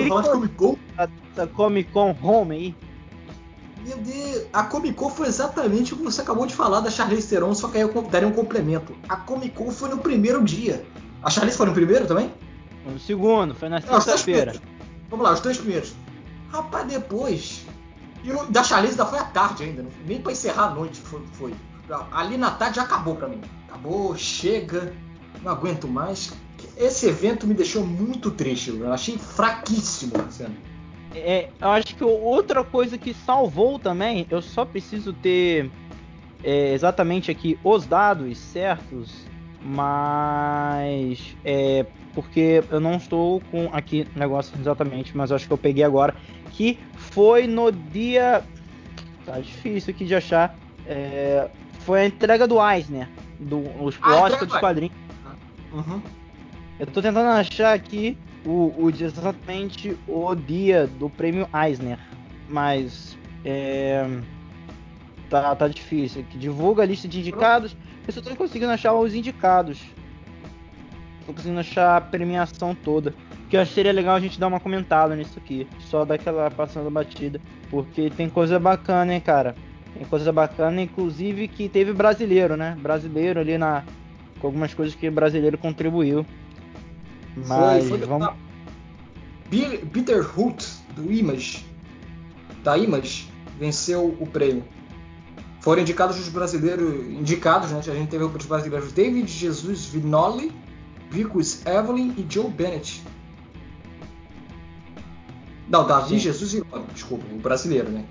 Falar 0.08 0.22
de 0.22 0.30
Comic 0.30 0.54
Con? 0.54 0.76
Essa 0.96 1.46
Comic 1.46 1.92
Con 1.92 2.16
Home 2.22 2.54
aí. 2.56 2.74
Meu 3.86 3.98
Deus, 3.98 4.46
a 4.50 4.64
Comic 4.64 4.94
Con 4.94 5.10
foi 5.10 5.28
exatamente 5.28 5.92
o 5.92 5.98
que 5.98 6.02
você 6.02 6.22
acabou 6.22 6.46
de 6.46 6.54
falar 6.54 6.80
da 6.80 6.90
Charlize 6.90 7.28
Theron, 7.28 7.54
só 7.54 7.68
que 7.68 7.76
aí 7.76 7.82
eu 7.82 8.02
daria 8.02 8.26
um 8.26 8.32
complemento. 8.32 8.94
A 9.10 9.16
Comic 9.16 9.54
Con 9.54 9.70
foi 9.70 9.90
no 9.90 9.98
primeiro 9.98 10.42
dia. 10.42 10.86
A 11.22 11.28
Charlize 11.28 11.58
foi 11.58 11.66
no 11.66 11.74
primeiro 11.74 12.06
também? 12.06 12.32
Foi 12.82 12.94
no 12.94 12.98
segundo, 12.98 13.54
foi 13.54 13.68
na 13.68 13.82
sexta-feira. 13.82 14.54
Vamos 15.10 15.24
lá, 15.24 15.34
os 15.34 15.40
três 15.40 15.58
primeiros. 15.58 15.94
Rapaz, 16.48 16.86
depois 16.86 17.65
e 18.26 18.32
o 18.32 18.44
da 18.46 18.64
Charlize 18.64 18.94
ainda 18.94 19.06
foi 19.06 19.20
à 19.20 19.24
tarde 19.24 19.62
ainda, 19.62 19.86
nem 20.04 20.20
para 20.20 20.32
encerrar 20.32 20.64
a 20.64 20.70
noite 20.70 20.98
foi, 20.98 21.22
foi. 21.32 21.54
Ali 22.10 22.36
na 22.36 22.50
tarde 22.50 22.76
já 22.76 22.82
acabou 22.82 23.14
para 23.14 23.28
mim. 23.28 23.40
Acabou, 23.68 24.16
chega. 24.16 24.92
Não 25.42 25.52
aguento 25.52 25.86
mais. 25.86 26.32
Esse 26.76 27.06
evento 27.06 27.46
me 27.46 27.54
deixou 27.54 27.86
muito 27.86 28.32
triste, 28.32 28.70
eu 28.70 28.92
achei 28.92 29.16
fraquíssimo, 29.16 30.14
Luciano. 30.16 30.56
É, 31.14 31.50
eu 31.60 31.68
acho 31.68 31.94
que 31.94 32.02
outra 32.02 32.64
coisa 32.64 32.98
que 32.98 33.14
salvou 33.14 33.78
também, 33.78 34.26
eu 34.28 34.42
só 34.42 34.64
preciso 34.64 35.12
ter 35.12 35.70
é, 36.42 36.72
exatamente 36.74 37.30
aqui 37.30 37.56
os 37.62 37.86
dados 37.86 38.36
certos, 38.38 39.14
mas 39.62 41.36
é 41.44 41.86
porque 42.12 42.64
eu 42.70 42.80
não 42.80 42.96
estou 42.96 43.40
com 43.50 43.68
aqui 43.72 44.08
negócio 44.16 44.58
exatamente, 44.58 45.16
mas 45.16 45.30
acho 45.30 45.46
que 45.46 45.52
eu 45.52 45.58
peguei 45.58 45.84
agora 45.84 46.14
que 46.56 46.78
foi 46.96 47.46
no 47.46 47.70
dia 47.70 48.42
tá 49.26 49.40
difícil 49.40 49.92
aqui 49.92 50.04
de 50.04 50.14
achar, 50.14 50.56
é, 50.86 51.48
foi 51.80 52.00
a 52.00 52.06
entrega 52.06 52.46
do 52.46 52.56
Eisner, 52.64 53.08
do 53.38 53.58
os 53.82 53.98
ah, 54.00 54.22
Oscar 54.22 54.46
dos 54.46 54.58
quadrinhos. 54.58 54.96
Uhum. 55.72 56.00
Eu 56.78 56.86
tô 56.86 57.02
tentando 57.02 57.28
achar 57.28 57.74
aqui 57.74 58.16
o, 58.44 58.72
o 58.78 58.88
exatamente 58.90 59.96
o 60.06 60.34
dia 60.34 60.86
do 60.86 61.10
prêmio 61.10 61.48
Eisner, 61.52 61.98
mas 62.48 63.18
é, 63.44 64.06
tá, 65.28 65.54
tá 65.54 65.68
difícil. 65.68 66.22
Aqui, 66.22 66.38
divulga 66.38 66.84
a 66.84 66.86
lista 66.86 67.08
de 67.08 67.18
indicados. 67.18 67.76
Eu 68.06 68.12
só 68.12 68.22
tô 68.22 68.34
conseguindo 68.36 68.70
achar 68.70 68.94
os 68.94 69.14
indicados. 69.14 69.80
Tô 71.26 71.32
conseguindo 71.32 71.58
achar 71.58 71.96
a 71.96 72.00
premiação 72.00 72.74
toda. 72.74 73.12
Que 73.48 73.56
eu 73.56 73.60
acho 73.60 73.70
que 73.70 73.74
seria 73.76 73.92
legal 73.92 74.16
a 74.16 74.20
gente 74.20 74.40
dar 74.40 74.48
uma 74.48 74.58
comentada 74.58 75.14
nisso 75.14 75.38
aqui. 75.38 75.68
Só 75.88 76.04
daquela 76.04 76.50
passando 76.50 76.90
batida. 76.90 77.40
Porque 77.70 78.10
tem 78.10 78.28
coisa 78.28 78.58
bacana, 78.58 79.14
hein, 79.14 79.20
cara. 79.20 79.54
Tem 79.94 80.04
coisa 80.04 80.32
bacana, 80.32 80.82
inclusive 80.82 81.48
que 81.48 81.68
teve 81.68 81.92
brasileiro, 81.92 82.56
né? 82.56 82.76
Brasileiro 82.80 83.40
ali 83.40 83.56
na. 83.56 83.84
Com 84.40 84.48
algumas 84.48 84.74
coisas 84.74 84.94
que 84.94 85.08
brasileiro 85.08 85.56
contribuiu. 85.56 86.26
Mas 87.46 87.88
foi, 87.88 87.98
foi 87.98 88.06
vamos. 88.06 88.28
Bitterhoot 89.48 90.66
do 90.94 91.12
Image. 91.12 91.64
Da 92.62 92.76
Image 92.76 93.28
venceu 93.58 94.16
o 94.20 94.26
prêmio. 94.26 94.64
Foram 95.60 95.82
indicados 95.82 96.18
os 96.18 96.28
brasileiros. 96.28 97.06
Indicados, 97.10 97.70
né? 97.70 97.78
A 97.78 97.94
gente 97.94 98.08
teve 98.08 98.24
os 98.24 98.46
brasileiros 98.46 98.92
David 98.92 99.30
Jesus 99.30 99.86
Vinoli, 99.86 100.52
Vicus 101.10 101.64
Evelyn 101.64 102.12
e 102.18 102.26
Joe 102.28 102.50
Bennett. 102.50 103.02
Não, 105.68 105.86
Davi. 105.86 106.18
Jesus 106.18 106.52
Vinoli, 106.52 106.84
desculpa, 106.92 107.24
o 107.32 107.38
brasileiro, 107.38 107.90
né? 107.90 108.04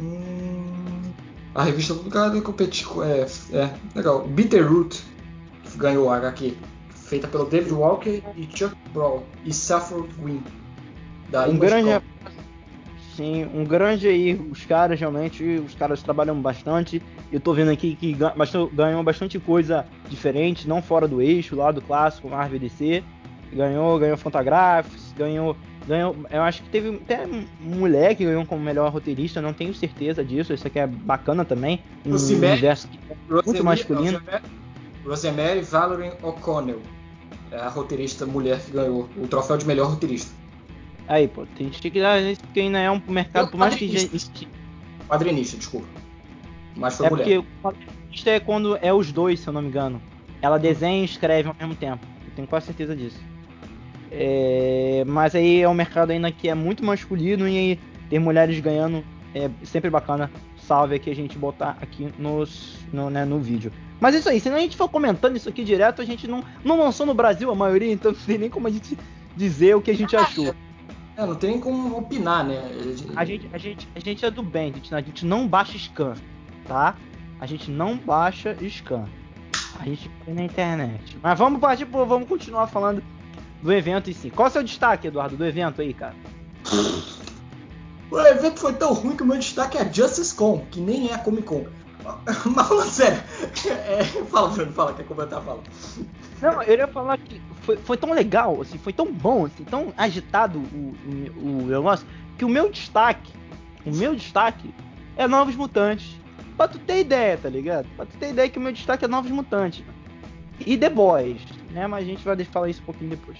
Hum, 0.00 1.12
a 1.54 1.62
revista 1.62 1.94
do 1.94 2.10
cara 2.10 2.38
competiu. 2.40 3.02
É, 3.02 3.26
é, 3.52 3.74
legal. 3.94 4.26
Bitterroot, 4.26 5.02
ganhou 5.76 6.10
a 6.10 6.16
HQ. 6.16 6.54
Feita 6.90 7.28
pelo 7.28 7.44
David 7.44 7.72
Walker 7.72 8.22
e 8.36 8.48
Chuck 8.54 8.74
Brawl. 8.92 9.24
E 9.44 9.52
Safford 9.52 10.08
Green. 10.18 10.42
Da 11.30 11.46
um 11.48 11.58
grande. 11.58 12.02
Sim, 13.14 13.48
um 13.54 13.64
grande 13.64 14.08
aí. 14.08 14.34
Os 14.50 14.64
caras 14.66 14.98
realmente, 14.98 15.42
os 15.64 15.74
caras 15.74 16.02
trabalham 16.02 16.40
bastante. 16.40 17.00
Eu 17.30 17.40
tô 17.40 17.54
vendo 17.54 17.70
aqui 17.70 17.94
que 17.94 18.16
ganhou 18.72 19.02
bastante 19.02 19.38
coisa 19.38 19.86
diferente, 20.08 20.68
não 20.68 20.82
fora 20.82 21.06
do 21.06 21.22
eixo, 21.22 21.56
lá 21.56 21.70
do 21.70 21.80
clássico, 21.80 22.28
Marvel 22.28 22.58
DC. 22.58 23.04
Ganhou, 23.54 23.98
ganhou 23.98 24.16
Fantagraphics, 24.16 25.14
ganhou 25.16 25.56
ganhou. 25.86 26.16
Eu 26.30 26.42
acho 26.42 26.62
que 26.62 26.68
teve 26.70 26.96
até 26.96 27.26
mulher 27.60 28.14
que 28.14 28.24
ganhou 28.24 28.44
como 28.46 28.62
melhor 28.62 28.92
roteirista, 28.92 29.40
não 29.40 29.52
tenho 29.52 29.74
certeza 29.74 30.24
disso. 30.24 30.52
Isso 30.52 30.66
aqui 30.66 30.78
é 30.78 30.86
bacana 30.86 31.44
também. 31.44 31.80
Um 32.04 32.12
Rosemary, 32.12 32.52
universo 32.52 32.88
muito 33.28 33.64
masculino. 33.64 34.20
Rosemary 35.04 35.60
Valerie 35.60 36.12
O'Connell 36.22 36.80
é 37.50 37.58
a 37.58 37.68
roteirista 37.68 38.24
mulher 38.24 38.60
que 38.60 38.72
ganhou 38.72 39.08
o 39.16 39.28
troféu 39.28 39.56
de 39.56 39.66
melhor 39.66 39.90
roteirista. 39.90 40.32
Aí, 41.06 41.28
pô, 41.28 41.44
tem 41.56 41.68
que 41.68 42.00
dar 42.00 42.20
isso 42.20 42.40
porque 42.40 42.60
ainda 42.60 42.78
é 42.78 42.90
um 42.90 43.00
mercado, 43.06 43.50
por 43.50 43.58
mais 43.58 43.74
que 43.74 43.86
gente. 43.86 44.48
Quadrinista, 45.06 45.58
desculpa. 45.58 45.86
Mas 46.74 46.96
foi 46.96 47.06
é 47.06 47.10
mulher. 47.10 47.24
porque 47.24 47.38
o 47.38 47.62
quadrinista 47.62 48.30
é 48.30 48.40
quando 48.40 48.78
é 48.80 48.92
os 48.92 49.12
dois, 49.12 49.40
se 49.40 49.48
eu 49.48 49.52
não 49.52 49.60
me 49.60 49.68
engano. 49.68 50.00
Ela 50.40 50.58
desenha 50.58 51.02
e 51.02 51.04
escreve 51.04 51.48
ao 51.48 51.54
mesmo 51.54 51.74
tempo. 51.74 52.06
Eu 52.26 52.32
tenho 52.34 52.48
quase 52.48 52.66
certeza 52.66 52.96
disso. 52.96 53.18
É, 54.16 55.04
mas 55.06 55.34
aí 55.34 55.60
é 55.60 55.68
um 55.68 55.74
mercado 55.74 56.10
ainda 56.10 56.30
que 56.30 56.48
é 56.48 56.54
muito 56.54 56.84
masculino 56.84 57.48
e 57.48 57.78
ter 58.08 58.18
mulheres 58.18 58.58
ganhando 58.60 59.04
é 59.34 59.50
sempre 59.64 59.90
bacana. 59.90 60.30
Salve 60.56 60.94
aqui 60.94 61.10
a 61.10 61.14
gente 61.14 61.36
botar 61.36 61.76
aqui 61.80 62.08
nos, 62.18 62.78
no, 62.92 63.10
né, 63.10 63.24
no 63.24 63.38
vídeo. 63.40 63.72
Mas 64.00 64.14
é 64.14 64.18
isso 64.18 64.28
aí, 64.28 64.40
se 64.40 64.48
a 64.48 64.58
gente 64.58 64.76
for 64.76 64.88
comentando 64.88 65.36
isso 65.36 65.48
aqui 65.48 65.64
direto, 65.64 66.00
a 66.00 66.04
gente 66.04 66.26
não, 66.26 66.42
não 66.64 66.78
lançou 66.78 67.04
no 67.04 67.12
Brasil 67.12 67.50
a 67.50 67.54
maioria, 67.54 67.92
então 67.92 68.12
não 68.12 68.18
tem 68.18 68.38
nem 68.38 68.50
como 68.50 68.68
a 68.68 68.70
gente 68.70 68.96
dizer 69.36 69.74
o 69.74 69.82
que 69.82 69.90
a 69.90 69.94
gente 69.94 70.16
achou. 70.16 70.54
É, 71.16 71.26
não 71.26 71.34
tem 71.34 71.60
como 71.60 71.98
opinar, 71.98 72.44
né? 72.44 72.60
A 73.14 73.24
gente, 73.24 73.48
a 73.52 73.58
gente, 73.58 73.88
a 73.94 74.00
gente 74.00 74.24
é 74.24 74.30
do 74.30 74.42
bem, 74.42 74.70
a 74.70 74.74
gente, 74.74 74.94
a 74.94 75.00
gente 75.00 75.26
não 75.26 75.46
baixa 75.46 75.76
scan, 75.78 76.14
tá? 76.66 76.96
A 77.40 77.46
gente 77.46 77.70
não 77.70 77.96
baixa 77.96 78.56
scan. 78.68 79.04
A 79.78 79.84
gente 79.84 80.08
põe 80.24 80.34
na 80.34 80.42
internet. 80.42 81.16
Mas 81.22 81.38
vamos 81.38 81.60
partir, 81.60 81.84
vamos 81.84 82.28
continuar 82.28 82.66
falando 82.68 83.02
do 83.64 83.72
evento 83.72 84.10
em 84.10 84.12
si. 84.12 84.30
Qual 84.30 84.46
é 84.46 84.50
o 84.50 84.52
seu 84.52 84.62
destaque, 84.62 85.08
Eduardo, 85.08 85.36
do 85.38 85.44
evento 85.44 85.80
aí, 85.80 85.94
cara? 85.94 86.14
O 88.10 88.20
evento 88.20 88.60
foi 88.60 88.74
tão 88.74 88.92
ruim 88.92 89.16
que 89.16 89.22
o 89.22 89.26
meu 89.26 89.38
destaque 89.38 89.78
é 89.78 89.90
Justice 89.90 90.34
Con, 90.34 90.66
que 90.70 90.78
nem 90.78 91.10
é 91.10 91.14
a 91.14 91.18
Comic 91.18 91.44
Con. 91.44 91.64
Mas 92.04 92.68
falando 92.68 92.90
sério, 92.90 93.22
é, 93.88 94.04
fala, 94.04 94.48
Bruno, 94.50 94.72
fala, 94.72 94.92
quer 94.92 95.06
comentar, 95.06 95.42
fala. 95.42 95.62
Não, 96.42 96.62
eu 96.62 96.76
ia 96.76 96.86
falar 96.86 97.16
que 97.16 97.40
foi, 97.62 97.78
foi 97.78 97.96
tão 97.96 98.12
legal, 98.12 98.60
assim, 98.60 98.76
foi 98.76 98.92
tão 98.92 99.10
bom, 99.10 99.46
assim, 99.46 99.64
tão 99.64 99.94
agitado 99.96 100.58
o, 100.58 100.94
o, 101.38 101.62
o 101.62 101.66
negócio, 101.66 102.06
que 102.36 102.44
o 102.44 102.48
meu 102.50 102.70
destaque, 102.70 103.32
o 103.86 103.96
meu 103.96 104.14
destaque 104.14 104.74
é 105.16 105.26
Novos 105.26 105.56
Mutantes. 105.56 106.20
Pra 106.58 106.68
tu 106.68 106.78
ter 106.78 107.00
ideia, 107.00 107.38
tá 107.38 107.48
ligado? 107.48 107.88
Pra 107.96 108.04
tu 108.04 108.16
ter 108.18 108.28
ideia 108.28 108.48
que 108.48 108.58
o 108.58 108.62
meu 108.62 108.72
destaque 108.72 109.06
é 109.06 109.08
Novos 109.08 109.30
Mutantes. 109.30 109.82
E 110.60 110.76
The 110.76 110.90
Boys, 110.90 111.40
né? 111.74 111.86
Mas 111.86 112.04
a 112.04 112.06
gente 112.06 112.24
vai 112.24 112.42
falar 112.44 112.70
isso 112.70 112.80
um 112.80 112.84
pouquinho 112.86 113.10
depois. 113.10 113.36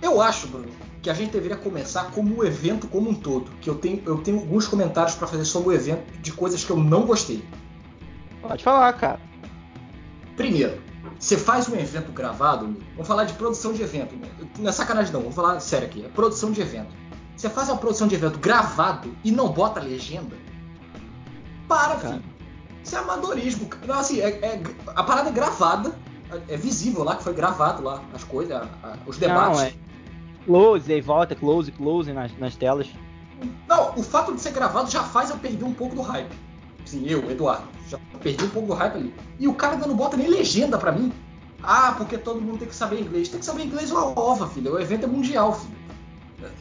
Eu 0.00 0.20
acho, 0.20 0.48
Bruno, 0.48 0.68
que 1.00 1.10
a 1.10 1.14
gente 1.14 1.30
deveria 1.30 1.56
começar 1.56 2.10
como 2.10 2.40
o 2.40 2.44
evento 2.44 2.88
como 2.88 3.10
um 3.10 3.14
todo. 3.14 3.50
Que 3.60 3.70
eu 3.70 3.76
tenho, 3.76 4.02
eu 4.04 4.18
tenho 4.18 4.38
alguns 4.38 4.66
comentários 4.66 5.14
para 5.14 5.28
fazer 5.28 5.44
sobre 5.44 5.68
o 5.68 5.72
evento 5.72 6.02
de 6.20 6.32
coisas 6.32 6.64
que 6.64 6.70
eu 6.70 6.76
não 6.76 7.02
gostei. 7.02 7.44
Pode 8.40 8.64
falar, 8.64 8.92
cara. 8.94 9.20
Primeiro, 10.36 10.80
você 11.18 11.36
faz 11.36 11.68
um 11.68 11.76
evento 11.76 12.10
gravado, 12.10 12.76
vamos 12.94 13.06
falar 13.06 13.24
de 13.24 13.34
produção 13.34 13.72
de 13.72 13.82
evento. 13.82 14.14
Não 14.58 14.68
é 14.68 14.72
sacanagem 14.72 15.12
não, 15.12 15.20
vamos 15.20 15.36
falar 15.36 15.60
sério 15.60 15.86
aqui. 15.86 16.04
É 16.04 16.08
produção 16.08 16.50
de 16.50 16.60
evento. 16.60 16.92
Você 17.36 17.48
faz 17.48 17.68
uma 17.68 17.76
produção 17.76 18.08
de 18.08 18.14
evento 18.14 18.38
gravado 18.38 19.14
e 19.22 19.30
não 19.30 19.48
bota 19.48 19.80
legenda? 19.80 20.36
Para, 21.68 21.96
cara. 21.96 22.14
filho. 22.14 22.24
Isso 22.82 22.96
é 22.96 22.98
amadorismo. 22.98 23.70
Não, 23.86 23.98
assim, 23.98 24.20
é, 24.20 24.30
é, 24.30 24.62
a 24.88 25.02
parada 25.04 25.28
é 25.28 25.32
gravada 25.32 25.94
é 26.48 26.56
visível 26.56 27.04
lá 27.04 27.16
que 27.16 27.22
foi 27.22 27.34
gravado 27.34 27.82
lá 27.82 28.02
as 28.14 28.24
coisas, 28.24 28.56
a, 28.56 28.66
a, 28.82 28.96
os 29.06 29.18
debates. 29.18 29.58
Não, 29.58 29.64
é 29.64 29.72
close, 30.44 30.92
aí 30.92 31.00
volta, 31.00 31.34
close, 31.34 31.70
close 31.72 32.12
nas, 32.12 32.36
nas 32.38 32.56
telas. 32.56 32.88
Não, 33.68 33.94
o 33.96 34.02
fato 34.02 34.34
de 34.34 34.40
ser 34.40 34.52
gravado 34.52 34.90
já 34.90 35.02
faz 35.02 35.30
eu 35.30 35.36
perder 35.36 35.64
um 35.64 35.72
pouco 35.72 35.94
do 35.94 36.02
hype. 36.02 36.32
Sim, 36.84 37.04
eu, 37.06 37.30
Eduardo, 37.30 37.64
já 37.88 37.98
perdi 38.22 38.44
um 38.44 38.50
pouco 38.50 38.68
do 38.68 38.74
hype 38.74 38.96
ali. 38.96 39.14
E 39.38 39.48
o 39.48 39.54
cara 39.54 39.74
ainda 39.74 39.86
não 39.86 39.96
bota 39.96 40.16
nem 40.16 40.28
legenda 40.28 40.78
pra 40.78 40.92
mim. 40.92 41.12
Ah, 41.62 41.94
porque 41.96 42.18
todo 42.18 42.40
mundo 42.40 42.58
tem 42.58 42.68
que 42.68 42.74
saber 42.74 43.00
inglês. 43.00 43.28
Tem 43.28 43.38
que 43.38 43.46
saber 43.46 43.64
inglês 43.64 43.90
uma 43.90 44.18
ova, 44.18 44.48
filho. 44.48 44.74
O 44.74 44.80
evento 44.80 45.04
é 45.04 45.06
mundial, 45.06 45.54
filho. 45.54 45.76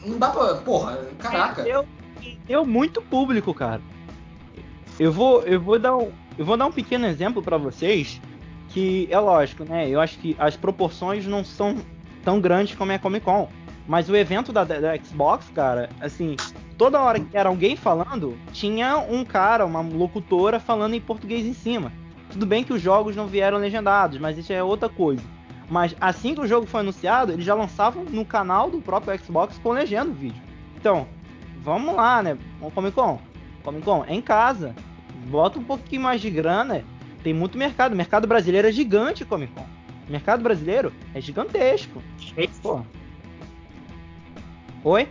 Não 0.06 0.20
dá 0.20 0.30
pra. 0.30 0.56
Porra, 0.56 0.98
caraca. 1.18 1.64
Deu, 1.64 1.88
deu 2.46 2.66
muito 2.66 3.02
público, 3.02 3.54
cara. 3.54 3.82
Eu 5.00 5.12
vou, 5.12 5.42
eu 5.42 5.60
vou 5.60 5.80
dar 5.80 5.98
um, 5.98 6.12
eu 6.38 6.46
vou 6.46 6.56
dar 6.56 6.68
um 6.68 6.72
pequeno 6.72 7.08
exemplo 7.08 7.42
para 7.42 7.58
vocês 7.58 8.22
que 8.74 9.08
é 9.12 9.20
lógico, 9.20 9.64
né? 9.64 9.90
Eu 9.90 10.00
acho 10.00 10.18
que 10.20 10.36
as 10.40 10.56
proporções 10.56 11.26
não 11.26 11.44
são 11.44 11.78
tão 12.24 12.40
grandes 12.40 12.76
como 12.76 12.92
é 12.92 12.96
a 12.96 13.00
Comic 13.00 13.26
Con. 13.26 13.50
Mas 13.88 14.10
o 14.10 14.16
evento 14.16 14.54
da, 14.54 14.64
da 14.64 14.98
Xbox, 14.98 15.50
cara, 15.54 15.90
assim, 16.00 16.36
toda 16.78 17.02
hora 17.02 17.20
que 17.20 17.36
era 17.36 17.50
alguém 17.50 17.76
falando, 17.76 18.38
tinha 18.54 18.98
um 18.98 19.26
cara, 19.26 19.66
uma 19.66 19.82
locutora 19.82 20.60
falando 20.60 20.94
em 20.94 21.02
português 21.02 21.46
em 21.46 21.54
cima. 21.54 21.92
Tudo 22.32 22.46
bem 22.46 22.64
que 22.64 22.72
os 22.72 22.82
jogos 22.82 23.16
não 23.16 23.28
vieram 23.28 23.58
legendados, 23.58 24.18
mas 24.18 24.38
isso 24.38 24.54
é 24.54 24.64
outra 24.64 24.88
coisa. 24.88 25.22
Mas 25.70 25.96
assim 26.00 26.34
que 26.34 26.42
o 26.42 26.48
jogo 26.48 26.66
foi 26.66 26.82
anunciado, 26.82 27.34
eles 27.34 27.44
já 27.44 27.54
lançavam 27.54 28.06
no 28.06 28.26
canal 28.26 28.70
do 28.70 28.80
próprio 28.80 29.18
Xbox 29.20 29.58
com 29.58 29.72
legenda 29.72 30.10
o 30.10 30.14
vídeo. 30.14 30.42
Então, 30.78 31.08
vamos 31.62 31.96
lá, 31.96 32.22
né? 32.24 32.38
Comic 32.74 32.96
Con. 32.96 33.20
Comic 33.64 33.84
Con 33.84 34.06
é 34.08 34.14
em 34.14 34.22
casa. 34.22 34.76
Bota 35.28 35.60
um 35.60 35.64
pouquinho 35.64 36.04
mais 36.04 36.22
de 36.22 36.30
grana 36.30 36.84
tem 37.24 37.34
muito 37.34 37.58
mercado. 37.58 37.94
O 37.94 37.96
mercado 37.96 38.28
brasileiro 38.28 38.68
é 38.68 38.72
gigante, 38.72 39.26
Comic 39.26 39.54
Con. 39.54 39.66
O 40.08 40.12
mercado 40.12 40.44
brasileiro 40.44 40.92
é 41.14 41.22
gigantesco. 41.22 42.02
Pô. 42.62 42.82
Oi? 44.84 45.08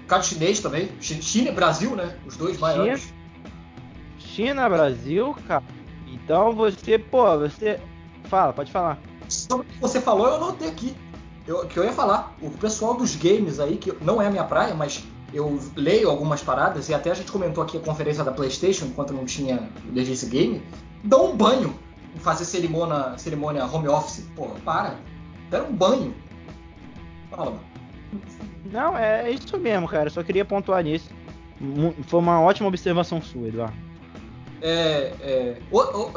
Mercado 0.00 0.24
chinês 0.24 0.60
também. 0.60 0.88
China 1.00 1.50
e 1.50 1.52
Brasil, 1.52 1.94
né? 1.94 2.16
Os 2.26 2.36
dois 2.36 2.58
maiores. 2.58 3.12
China, 4.18 4.68
Brasil, 4.68 5.36
cara. 5.46 5.64
Então 6.06 6.52
você, 6.52 6.98
pô, 6.98 7.38
você. 7.38 7.80
Fala, 8.24 8.52
pode 8.52 8.70
falar. 8.70 8.98
Sobre 9.28 9.66
o 9.66 9.70
que 9.70 9.78
você 9.78 10.00
falou, 10.00 10.26
eu 10.26 10.34
anotei 10.36 10.68
aqui. 10.68 10.96
Eu, 11.46 11.66
que 11.66 11.78
eu 11.78 11.84
ia 11.84 11.92
falar. 11.92 12.34
O 12.40 12.50
pessoal 12.50 12.94
dos 12.94 13.16
games 13.16 13.58
aí, 13.58 13.76
que 13.76 13.92
não 14.02 14.22
é 14.22 14.26
a 14.26 14.30
minha 14.30 14.44
praia, 14.44 14.74
mas 14.74 15.04
eu 15.32 15.58
leio 15.76 16.10
algumas 16.10 16.42
paradas, 16.42 16.88
e 16.88 16.94
até 16.94 17.10
a 17.10 17.14
gente 17.14 17.30
comentou 17.30 17.62
aqui 17.62 17.76
a 17.76 17.80
conferência 17.80 18.24
da 18.24 18.32
PlayStation, 18.32 18.86
enquanto 18.86 19.12
não 19.12 19.24
tinha 19.24 19.68
DGS 19.84 20.26
Game, 20.26 20.62
dão 21.04 21.32
um 21.32 21.36
banho 21.36 21.74
em 22.14 22.18
fazer 22.18 22.44
cerimônia, 22.44 23.16
cerimônia 23.16 23.64
home 23.64 23.88
office. 23.88 24.26
Pô, 24.34 24.48
para. 24.64 24.96
Deram 25.50 25.68
um 25.68 25.72
banho. 25.72 26.14
Fala, 27.30 27.52
mano. 27.52 27.60
Não, 28.72 28.96
é 28.96 29.30
isso 29.30 29.58
mesmo, 29.58 29.88
cara. 29.88 30.10
Só 30.10 30.22
queria 30.22 30.44
pontuar 30.44 30.82
nisso. 30.82 31.10
Foi 32.06 32.20
uma 32.20 32.40
ótima 32.40 32.68
observação 32.68 33.20
sua, 33.20 33.48
Eduardo. 33.48 33.76
É, 34.62 35.12
é, 35.20 35.56
o, 35.70 35.78
o, 35.78 36.12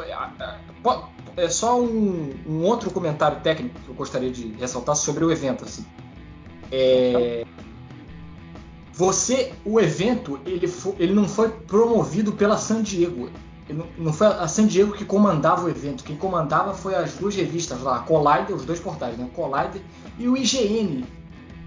é 1.36 1.48
só 1.48 1.80
um, 1.80 2.34
um, 2.46 2.62
outro 2.62 2.90
comentário 2.90 3.40
técnico 3.40 3.80
que 3.80 3.88
eu 3.88 3.94
gostaria 3.94 4.30
de 4.30 4.52
ressaltar 4.52 4.96
sobre 4.96 5.24
o 5.24 5.32
evento. 5.32 5.64
Assim. 5.64 5.84
É, 6.70 7.44
você, 8.96 9.52
o 9.64 9.80
evento, 9.80 10.38
ele, 10.46 10.68
foi, 10.68 10.94
ele 11.00 11.12
não 11.12 11.28
foi 11.28 11.48
promovido 11.48 12.32
pela 12.32 12.56
San 12.56 12.80
Diego. 12.80 13.28
Não, 13.68 13.86
não, 13.98 14.12
foi 14.12 14.28
a 14.28 14.46
San 14.46 14.66
Diego 14.66 14.92
que 14.92 15.04
comandava 15.04 15.64
o 15.64 15.68
evento. 15.68 16.04
Quem 16.04 16.16
comandava 16.16 16.74
foi 16.74 16.94
as 16.94 17.14
duas 17.14 17.34
revistas 17.34 17.80
lá, 17.80 17.96
a 17.96 17.98
Collider, 18.00 18.54
os 18.54 18.64
dois 18.64 18.78
portais, 18.78 19.18
né? 19.18 19.28
Collider 19.34 19.82
e 20.16 20.28
o 20.28 20.36
IGN. 20.36 21.04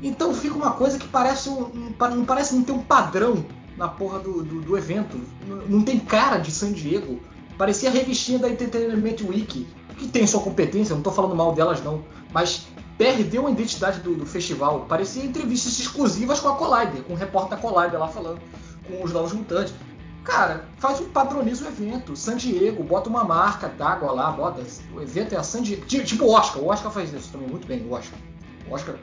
Então 0.02 0.34
fica 0.34 0.56
uma 0.56 0.72
coisa 0.72 0.98
que 0.98 1.08
parece 1.08 1.50
um, 1.50 1.94
não 2.00 2.24
parece 2.24 2.56
não 2.56 2.64
ter 2.64 2.72
um 2.72 2.82
padrão 2.82 3.44
na 3.76 3.90
porra 3.90 4.20
do, 4.20 4.44
do, 4.44 4.62
do 4.62 4.78
evento. 4.78 5.20
Não, 5.46 5.56
não, 5.68 5.84
tem 5.84 6.00
cara 6.00 6.38
de 6.38 6.52
San 6.52 6.72
Diego. 6.72 7.20
Parecia 7.58 7.90
a 7.90 7.92
revistinha 7.92 8.40
da 8.40 8.48
Entertainment 8.48 9.18
Week, 9.28 9.68
que 9.98 10.08
tem 10.08 10.26
sua 10.28 10.42
competência, 10.42 10.96
não 10.96 11.02
tô 11.02 11.12
falando 11.12 11.36
mal 11.36 11.54
delas 11.54 11.84
não, 11.84 12.04
mas 12.32 12.68
perdeu 12.98 13.48
a 13.48 13.52
identidade 13.52 14.00
do, 14.00 14.16
do 14.16 14.26
festival. 14.26 14.86
Parecia 14.90 15.24
entrevistas 15.24 15.80
exclusivas 15.80 16.40
com 16.40 16.50
a 16.50 16.56
Collider, 16.56 17.04
com 17.04 17.14
o 17.14 17.16
repórter 17.16 17.52
da 17.52 17.58
Collider 17.58 18.00
lá 18.00 18.08
falando, 18.08 18.40
com 18.88 19.04
os 19.04 19.12
novos 19.12 19.34
mutantes. 19.34 19.74
Cara, 20.24 20.66
faz 20.78 21.00
um 21.00 21.10
padroniza 21.10 21.66
o 21.66 21.68
evento. 21.70 22.16
San 22.16 22.36
Diego, 22.36 22.84
bota 22.84 23.10
uma 23.10 23.24
marca 23.24 23.70
d'água 23.70 24.12
lá, 24.12 24.32
bota. 24.32 24.62
O 24.94 25.02
evento 25.02 25.34
é 25.34 25.38
a 25.38 25.44
San 25.44 25.62
Diego. 25.62 25.86
Tipo 25.86 26.26
o 26.26 26.32
Oscar, 26.32 26.62
o 26.62 26.68
Oscar 26.68 26.92
faz 26.92 27.14
isso 27.14 27.32
também 27.32 27.48
muito 27.48 27.66
bem, 27.66 27.82
o 27.84 27.94
Oscar. 27.94 28.20
O 28.70 28.74
Oscar 28.74 28.96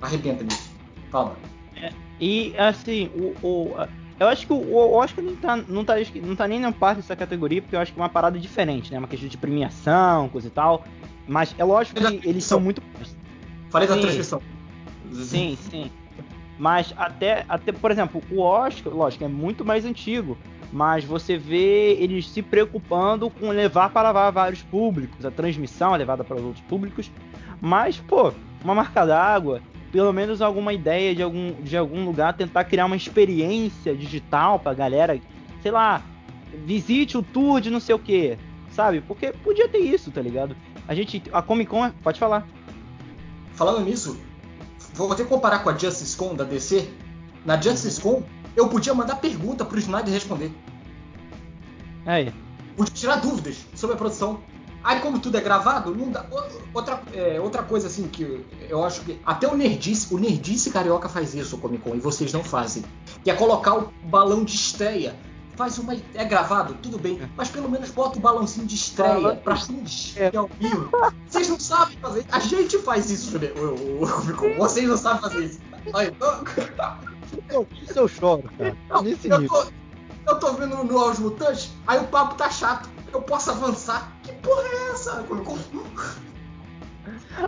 arrebenta 0.00 0.44
nisso. 0.44 0.70
Fala. 1.10 1.34
É, 1.74 1.92
e 2.20 2.54
assim, 2.56 3.10
o, 3.16 3.34
o, 3.44 3.74
eu 4.20 4.28
acho 4.28 4.46
que 4.46 4.52
o, 4.52 4.56
o 4.56 4.92
Oscar 4.92 5.24
não 5.24 5.34
tá, 5.34 5.56
não, 5.56 5.84
tá, 5.84 5.94
não 6.22 6.36
tá 6.36 6.46
nem 6.46 6.60
na 6.60 6.70
parte 6.70 6.98
dessa 6.98 7.16
categoria, 7.16 7.62
porque 7.62 7.74
eu 7.74 7.80
acho 7.80 7.92
que 7.92 7.98
é 7.98 8.02
uma 8.02 8.08
parada 8.08 8.38
diferente, 8.38 8.92
né? 8.92 8.98
Uma 8.98 9.08
questão 9.08 9.28
de 9.28 9.36
premiação, 9.36 10.28
coisa 10.28 10.46
e 10.46 10.50
tal. 10.50 10.84
Mas 11.26 11.54
é 11.58 11.64
lógico 11.64 12.00
que 12.00 12.28
eles 12.28 12.44
são 12.44 12.60
muito. 12.60 12.82
Falei 13.70 13.88
da 13.88 13.96
transmissão. 13.96 14.42
Sim, 15.12 15.56
sim. 15.70 15.90
Mas 16.58 16.92
até, 16.96 17.44
até, 17.48 17.72
por 17.72 17.90
exemplo, 17.90 18.22
o 18.30 18.40
Oscar, 18.40 18.92
lógico, 18.92 19.24
é 19.24 19.28
muito 19.28 19.64
mais 19.64 19.84
antigo. 19.84 20.36
Mas 20.72 21.04
você 21.04 21.36
vê 21.36 21.94
eles 21.94 22.28
se 22.28 22.42
preocupando 22.42 23.28
com 23.28 23.48
levar 23.48 23.90
para 23.90 24.30
vários 24.30 24.62
públicos, 24.62 25.24
a 25.26 25.30
transmissão 25.30 25.94
é 25.94 25.98
levada 25.98 26.22
para 26.22 26.36
os 26.36 26.42
outros 26.42 26.64
públicos. 26.66 27.10
Mas, 27.60 27.96
pô, 27.96 28.32
uma 28.62 28.74
marca 28.74 29.04
d'água, 29.04 29.60
pelo 29.90 30.12
menos 30.12 30.40
alguma 30.40 30.72
ideia 30.72 31.14
de 31.14 31.22
algum, 31.22 31.52
de 31.54 31.76
algum 31.76 32.04
lugar, 32.04 32.34
tentar 32.34 32.64
criar 32.64 32.86
uma 32.86 32.94
experiência 32.96 33.96
digital 33.96 34.60
pra 34.60 34.72
galera, 34.72 35.18
sei 35.60 35.72
lá, 35.72 36.02
visite 36.64 37.18
o 37.18 37.22
tour 37.22 37.60
de 37.60 37.68
não 37.68 37.80
sei 37.80 37.94
o 37.94 37.98
que, 37.98 38.38
sabe? 38.70 39.00
Porque 39.00 39.32
podia 39.42 39.68
ter 39.68 39.78
isso, 39.78 40.10
tá 40.10 40.20
ligado? 40.20 40.54
A 40.86 40.94
gente, 40.94 41.22
a 41.32 41.42
Comic 41.42 41.70
Con, 41.70 41.90
pode 42.02 42.18
falar. 42.18 42.46
Falando 43.54 43.84
nisso, 43.84 44.18
vou 44.94 45.12
até 45.12 45.24
comparar 45.24 45.60
com 45.60 45.70
a 45.70 45.76
Justice 45.76 46.16
Con 46.16 46.34
da 46.34 46.44
DC. 46.44 46.88
Na 47.44 47.60
Justice 47.60 48.00
Con, 48.00 48.22
eu 48.56 48.68
podia 48.68 48.94
mandar 48.94 49.16
pergunta 49.16 49.64
pro 49.64 49.78
Snyder 49.78 50.12
responder. 50.12 50.52
Aí. 52.06 52.32
Podia 52.76 52.94
tirar 52.94 53.16
dúvidas 53.16 53.56
sobre 53.74 53.94
a 53.94 53.98
produção. 53.98 54.40
Aí, 54.82 55.00
como 55.00 55.18
tudo 55.18 55.36
é 55.36 55.40
gravado, 55.40 55.94
não 55.94 56.10
dá. 56.10 56.24
Outra, 56.72 57.02
é, 57.12 57.38
outra 57.38 57.62
coisa 57.62 57.86
assim 57.86 58.08
que 58.08 58.44
eu 58.68 58.82
acho 58.82 59.02
que. 59.02 59.20
Até 59.26 59.46
o 59.46 59.54
Nerdice, 59.54 60.12
o 60.14 60.18
Nerdice 60.18 60.70
Carioca 60.70 61.08
faz 61.08 61.34
isso, 61.34 61.58
Comic 61.58 61.82
Con, 61.82 61.94
e 61.94 62.00
vocês 62.00 62.32
não 62.32 62.42
fazem. 62.42 62.82
Que 63.22 63.30
é 63.30 63.34
colocar 63.34 63.76
o 63.76 63.92
balão 64.04 64.42
de 64.42 64.54
estreia. 64.54 65.14
Faz 65.60 65.76
uma. 65.76 65.94
É 66.14 66.24
gravado, 66.24 66.72
tudo 66.82 66.98
bem. 66.98 67.20
Mas 67.36 67.50
pelo 67.50 67.68
menos 67.68 67.90
bota 67.90 68.16
o 68.16 68.22
balãozinho 68.22 68.66
de 68.66 68.76
estreia 68.76 69.36
pra 69.36 69.56
fingir 69.56 70.34
ao 70.34 70.48
vivo. 70.58 70.90
Vocês 71.28 71.50
não 71.50 71.60
sabem 71.60 71.98
fazer. 71.98 72.24
A 72.32 72.38
gente 72.38 72.78
faz 72.78 73.10
isso, 73.10 73.38
né? 73.38 73.48
O, 73.48 74.06
Comic 74.06 74.38
Con. 74.38 74.54
Vocês 74.56 74.88
não 74.88 74.96
sabem 74.96 75.20
fazer 75.20 75.44
isso. 75.44 75.60
Aí, 75.92 76.16
eu, 77.50 77.68
isso 77.82 77.98
eu 77.98 78.08
choro, 78.08 78.50
cara. 78.56 78.74
Nesse 79.02 79.28
eu, 79.28 79.46
tô, 79.46 79.66
eu 80.28 80.38
tô 80.38 80.52
vendo 80.54 80.82
no 80.82 80.98
Aos 80.98 81.18
Mutantes, 81.18 81.70
aí 81.86 81.98
o 81.98 82.04
papo 82.04 82.36
tá 82.36 82.48
chato 82.48 82.88
eu 83.12 83.20
posso 83.20 83.50
avançar. 83.50 84.10
Que 84.22 84.32
porra 84.32 84.62
é 84.62 84.92
essa? 84.92 85.26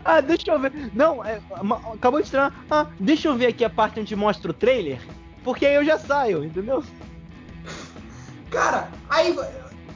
Ah, 0.04 0.20
deixa 0.20 0.50
eu 0.50 0.60
ver. 0.60 0.90
Não, 0.94 1.24
é, 1.24 1.40
acabou 1.94 2.20
de 2.20 2.26
estrear. 2.26 2.52
Ah, 2.70 2.88
deixa 3.00 3.28
eu 3.28 3.36
ver 3.36 3.46
aqui 3.46 3.64
a 3.64 3.70
parte 3.70 4.00
onde 4.00 4.14
mostra 4.14 4.50
o 4.50 4.54
trailer. 4.54 5.00
Porque 5.42 5.64
aí 5.64 5.76
eu 5.76 5.84
já 5.84 5.98
saio, 5.98 6.44
entendeu? 6.44 6.84
Cara, 8.52 8.90
aí, 9.08 9.34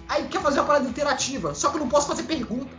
aí 0.08 0.26
quer 0.28 0.40
fazer 0.40 0.60
uma 0.60 0.66
parada 0.66 0.88
interativa, 0.88 1.54
só 1.54 1.68
que 1.68 1.76
eu 1.76 1.80
não 1.80 1.88
posso 1.88 2.08
fazer 2.08 2.22
pergunta. 2.22 2.74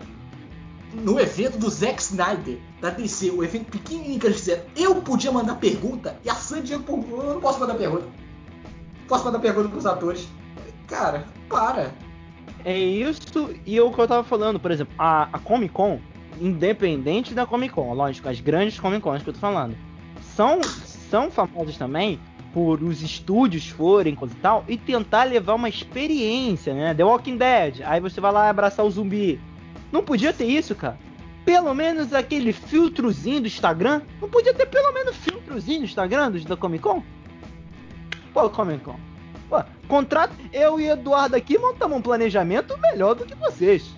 No 0.91 1.19
evento 1.19 1.59
do 1.59 1.69
Zack 1.69 2.01
Snyder, 2.01 2.57
da 2.81 2.89
DC, 2.89 3.29
o 3.29 3.43
evento 3.43 3.69
pequenininho 3.69 4.19
que 4.19 4.25
eles 4.25 4.39
fizeram, 4.39 4.63
eu 4.75 4.95
podia 4.95 5.31
mandar 5.31 5.55
pergunta 5.55 6.17
e 6.25 6.29
a 6.29 6.33
San 6.33 6.63
Diego, 6.63 7.05
eu 7.11 7.33
não 7.35 7.39
posso 7.39 7.59
mandar 7.59 7.75
pergunta. 7.75 8.07
Posso 9.07 9.23
mandar 9.25 9.39
pergunta 9.39 9.69
pros 9.69 9.85
atores. 9.85 10.27
Cara, 10.87 11.27
para. 11.47 11.93
É 12.65 12.75
isso 12.75 13.53
e 13.63 13.79
o 13.79 13.91
que 13.91 14.01
eu 14.01 14.07
tava 14.07 14.23
falando, 14.23 14.59
por 14.59 14.71
exemplo, 14.71 14.93
a, 14.97 15.29
a 15.31 15.39
Comic 15.39 15.73
Con, 15.73 15.99
independente 16.41 17.35
da 17.35 17.45
Comic 17.45 17.75
Con, 17.75 17.93
lógico, 17.93 18.27
as 18.27 18.39
grandes 18.39 18.79
Comic 18.79 19.01
Cons 19.01 19.21
que 19.21 19.29
eu 19.29 19.33
tô 19.33 19.39
falando, 19.39 19.77
são, 20.35 20.63
são 20.63 21.29
famosas 21.29 21.77
também 21.77 22.19
por 22.53 22.81
os 22.81 23.01
estúdios 23.01 23.67
forem, 23.67 24.15
coisa 24.15 24.33
e 24.33 24.37
tal, 24.37 24.65
e 24.67 24.77
tentar 24.77 25.23
levar 25.23 25.55
uma 25.55 25.69
experiência, 25.69 26.73
né? 26.73 26.93
The 26.93 27.03
Walking 27.03 27.37
Dead, 27.37 27.81
aí 27.85 27.99
você 27.99 28.19
vai 28.19 28.31
lá 28.31 28.49
abraçar 28.49 28.85
o 28.85 28.91
zumbi. 28.91 29.39
Não 29.91 30.03
podia 30.03 30.33
ter 30.33 30.45
isso, 30.45 30.75
cara. 30.75 30.97
Pelo 31.45 31.73
menos 31.73 32.13
aquele 32.13 32.51
filtrozinho 32.51 33.41
do 33.41 33.47
Instagram. 33.47 34.01
Não 34.21 34.27
podia 34.27 34.53
ter 34.53 34.65
pelo 34.65 34.93
menos 34.93 35.15
filtrozinho 35.15 35.79
do 35.79 35.85
Instagram 35.85 36.31
do, 36.31 36.39
da 36.41 36.57
Comic 36.57 36.83
Con? 36.83 37.01
Pô, 38.33 38.49
Comic 38.49 38.83
Con. 38.83 38.99
Pô, 39.49 39.63
contrato, 39.87 40.33
eu 40.51 40.79
e 40.79 40.87
Eduardo 40.87 41.35
aqui 41.37 41.57
montamos 41.57 41.97
um 41.97 42.01
planejamento 42.01 42.77
melhor 42.79 43.15
do 43.15 43.25
que 43.25 43.33
vocês. 43.35 43.95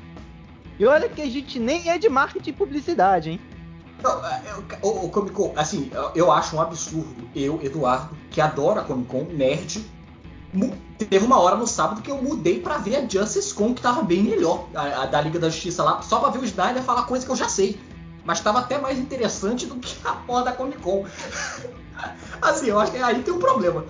E 0.77 0.85
olha 0.85 1.09
que 1.09 1.21
a 1.21 1.25
gente 1.25 1.59
nem 1.59 1.89
é 1.89 1.97
de 1.97 2.07
marketing 2.07 2.51
e 2.51 2.53
publicidade, 2.53 3.31
hein? 3.31 3.39
É, 4.03 4.49
é, 4.49 4.77
o, 4.81 5.09
Comic 5.09 5.33
Con, 5.33 5.53
assim, 5.55 5.91
eu 6.15 6.31
acho 6.31 6.55
um 6.55 6.62
absurdo. 6.62 7.29
Eu, 7.35 7.59
Eduardo, 7.62 8.15
que 8.31 8.39
adora 8.39 8.81
Comic 8.81 9.09
Con, 9.09 9.23
nerd, 9.31 9.85
teve 10.97 11.25
uma 11.25 11.39
hora 11.39 11.55
no 11.55 11.67
sábado 11.67 12.01
que 12.01 12.09
eu 12.09 12.21
mudei 12.21 12.59
para 12.59 12.77
ver 12.77 12.95
a 12.97 13.07
Justice 13.07 13.53
Con, 13.53 13.73
que 13.73 13.81
tava 13.81 14.01
bem 14.01 14.23
melhor, 14.23 14.67
a, 14.73 15.03
a, 15.03 15.05
da 15.05 15.21
Liga 15.21 15.39
da 15.39 15.49
Justiça 15.49 15.83
lá, 15.83 16.01
só 16.01 16.19
pra 16.19 16.29
ver 16.29 16.39
o 16.39 16.45
Snyder 16.45 16.81
falar 16.81 17.03
coisa 17.03 17.25
que 17.25 17.31
eu 17.31 17.35
já 17.35 17.49
sei. 17.49 17.79
Mas 18.25 18.41
tava 18.41 18.59
até 18.59 18.77
mais 18.77 18.99
interessante 18.99 19.65
do 19.65 19.75
que 19.77 19.95
a 20.05 20.13
porra 20.13 20.43
da 20.45 20.51
Comic 20.51 20.79
Con. 20.79 21.05
assim, 22.41 22.67
eu 22.67 22.79
acho 22.79 22.91
que 22.91 22.97
aí 22.97 23.21
tem 23.21 23.33
um 23.33 23.39
problema. 23.39 23.85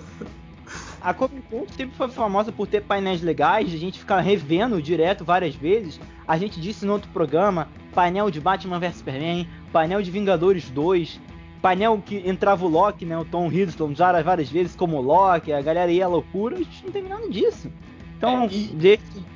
A 1.00 1.14
Comic 1.14 1.42
Con 1.48 1.66
sempre 1.76 1.96
foi 1.96 2.08
famosa 2.08 2.52
por 2.52 2.66
ter 2.66 2.82
painéis 2.82 3.22
legais, 3.22 3.72
a 3.72 3.76
gente 3.76 3.98
ficar 3.98 4.20
revendo 4.20 4.80
direto 4.82 5.24
várias 5.24 5.54
vezes. 5.54 5.98
A 6.28 6.36
gente 6.36 6.60
disse 6.60 6.84
no 6.84 6.92
outro 6.92 7.10
programa, 7.10 7.68
painel 7.94 8.30
de 8.30 8.40
Batman 8.40 8.78
vs 8.78 8.96
Superman, 8.96 9.48
painel 9.72 10.02
de 10.02 10.10
Vingadores 10.10 10.68
2, 10.70 11.20
painel 11.60 12.02
que 12.04 12.16
entrava 12.28 12.64
o 12.64 12.68
Loki, 12.68 13.04
né, 13.04 13.18
o 13.18 13.24
Tom 13.24 13.46
Hiddleston 13.46 13.94
já 13.94 14.20
várias 14.22 14.48
vezes 14.48 14.74
como 14.74 15.00
Loki, 15.00 15.52
a 15.52 15.62
galera 15.62 15.90
ia 15.90 16.04
à 16.04 16.08
loucura, 16.08 16.56
a 16.56 16.58
gente 16.58 16.84
não 16.84 16.92
teve 16.92 17.08
nada 17.08 17.28
disso. 17.28 17.70
Então, 18.16 18.42
é, 18.42 18.46
e... 18.46 18.66
desse 18.68 19.30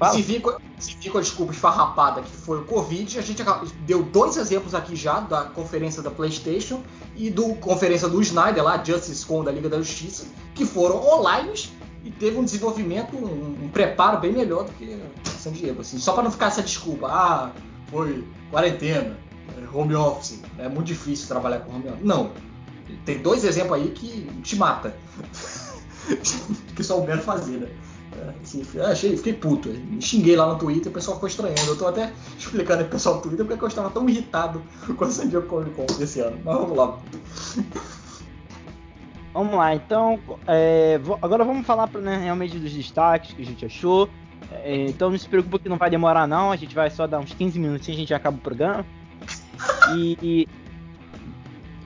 Fala. 0.00 0.14
Se 0.14 0.22
vir, 0.22 0.40
com, 0.40 0.56
se 0.78 0.96
vir 0.96 1.10
com 1.10 1.18
a 1.18 1.20
desculpa 1.20 1.52
esfarrapada 1.52 2.22
que 2.22 2.30
foi 2.30 2.60
o 2.60 2.64
Covid, 2.64 3.18
a 3.18 3.20
gente 3.20 3.44
deu 3.84 4.02
dois 4.02 4.38
exemplos 4.38 4.74
aqui 4.74 4.96
já 4.96 5.20
da 5.20 5.44
conferência 5.44 6.02
da 6.02 6.10
PlayStation 6.10 6.82
e 7.14 7.28
do 7.28 7.54
conferência 7.56 8.08
do 8.08 8.18
Snyder 8.22 8.64
lá, 8.64 8.82
Justice 8.82 9.26
Con 9.26 9.44
da 9.44 9.52
Liga 9.52 9.68
da 9.68 9.76
Justiça, 9.76 10.26
que 10.54 10.64
foram 10.64 11.06
online 11.06 11.52
e 12.02 12.10
teve 12.10 12.38
um 12.38 12.44
desenvolvimento, 12.44 13.14
um, 13.14 13.64
um 13.64 13.68
preparo 13.68 14.18
bem 14.18 14.32
melhor 14.32 14.64
do 14.64 14.72
que 14.72 14.98
San 15.24 15.52
Diego. 15.52 15.82
Assim, 15.82 15.98
só 15.98 16.14
para 16.14 16.22
não 16.22 16.30
ficar 16.30 16.46
essa 16.46 16.62
desculpa, 16.62 17.06
ah, 17.06 17.50
foi 17.90 18.24
quarentena, 18.50 19.18
home 19.72 19.94
office, 19.94 20.40
é 20.58 20.68
muito 20.68 20.86
difícil 20.86 21.28
trabalhar 21.28 21.60
com 21.60 21.74
home 21.74 21.88
office. 21.88 22.04
Não. 22.04 22.32
Tem 23.04 23.18
dois 23.18 23.44
exemplos 23.44 23.80
aí 23.80 23.90
que 23.90 24.28
te 24.42 24.56
mata. 24.56 24.94
que 26.74 26.82
o 26.82 27.18
fazer, 27.22 27.58
né? 27.58 27.68
Assim, 28.42 28.62
achei, 28.80 29.16
fiquei 29.16 29.32
puto. 29.32 29.68
Me 29.68 30.02
xinguei 30.02 30.36
lá 30.36 30.46
no 30.52 30.58
Twitter, 30.58 30.90
o 30.90 30.94
pessoal 30.94 31.16
ficou 31.16 31.28
estranhando. 31.28 31.66
Eu 31.66 31.76
tô 31.76 31.86
até 31.86 32.12
explicando 32.38 32.82
pro 32.82 32.92
pessoal 32.92 33.16
no 33.16 33.22
Twitter 33.22 33.46
porque 33.46 33.64
eu 33.64 33.68
estava 33.68 33.90
tão 33.90 34.08
irritado 34.08 34.62
com 34.96 35.04
a 35.04 35.10
San 35.10 35.28
Diego 35.28 35.46
Comic 35.46 35.70
Con 35.74 35.86
desse 35.98 36.20
ano. 36.20 36.38
Mas 36.44 36.56
vamos 36.56 36.76
lá. 36.76 36.98
Vamos 39.32 39.54
lá, 39.54 39.74
então. 39.74 40.18
É, 40.46 41.00
agora 41.22 41.44
vamos 41.44 41.64
falar 41.66 41.88
né, 41.94 42.18
realmente 42.18 42.58
dos 42.58 42.72
destaques 42.72 43.32
que 43.32 43.42
a 43.42 43.46
gente 43.46 43.64
achou. 43.64 44.08
É, 44.64 44.86
então 44.86 45.10
não 45.10 45.18
se 45.18 45.28
preocupa 45.28 45.58
que 45.58 45.68
não 45.68 45.76
vai 45.76 45.88
demorar, 45.88 46.26
não. 46.26 46.50
A 46.50 46.56
gente 46.56 46.74
vai 46.74 46.90
só 46.90 47.06
dar 47.06 47.20
uns 47.20 47.32
15 47.32 47.58
minutinhos 47.58 47.88
e 47.88 47.92
a 47.92 48.02
gente 48.02 48.14
acaba 48.14 48.36
o 48.36 48.40
programa. 48.40 48.84
E. 49.94 50.18
e 50.22 50.48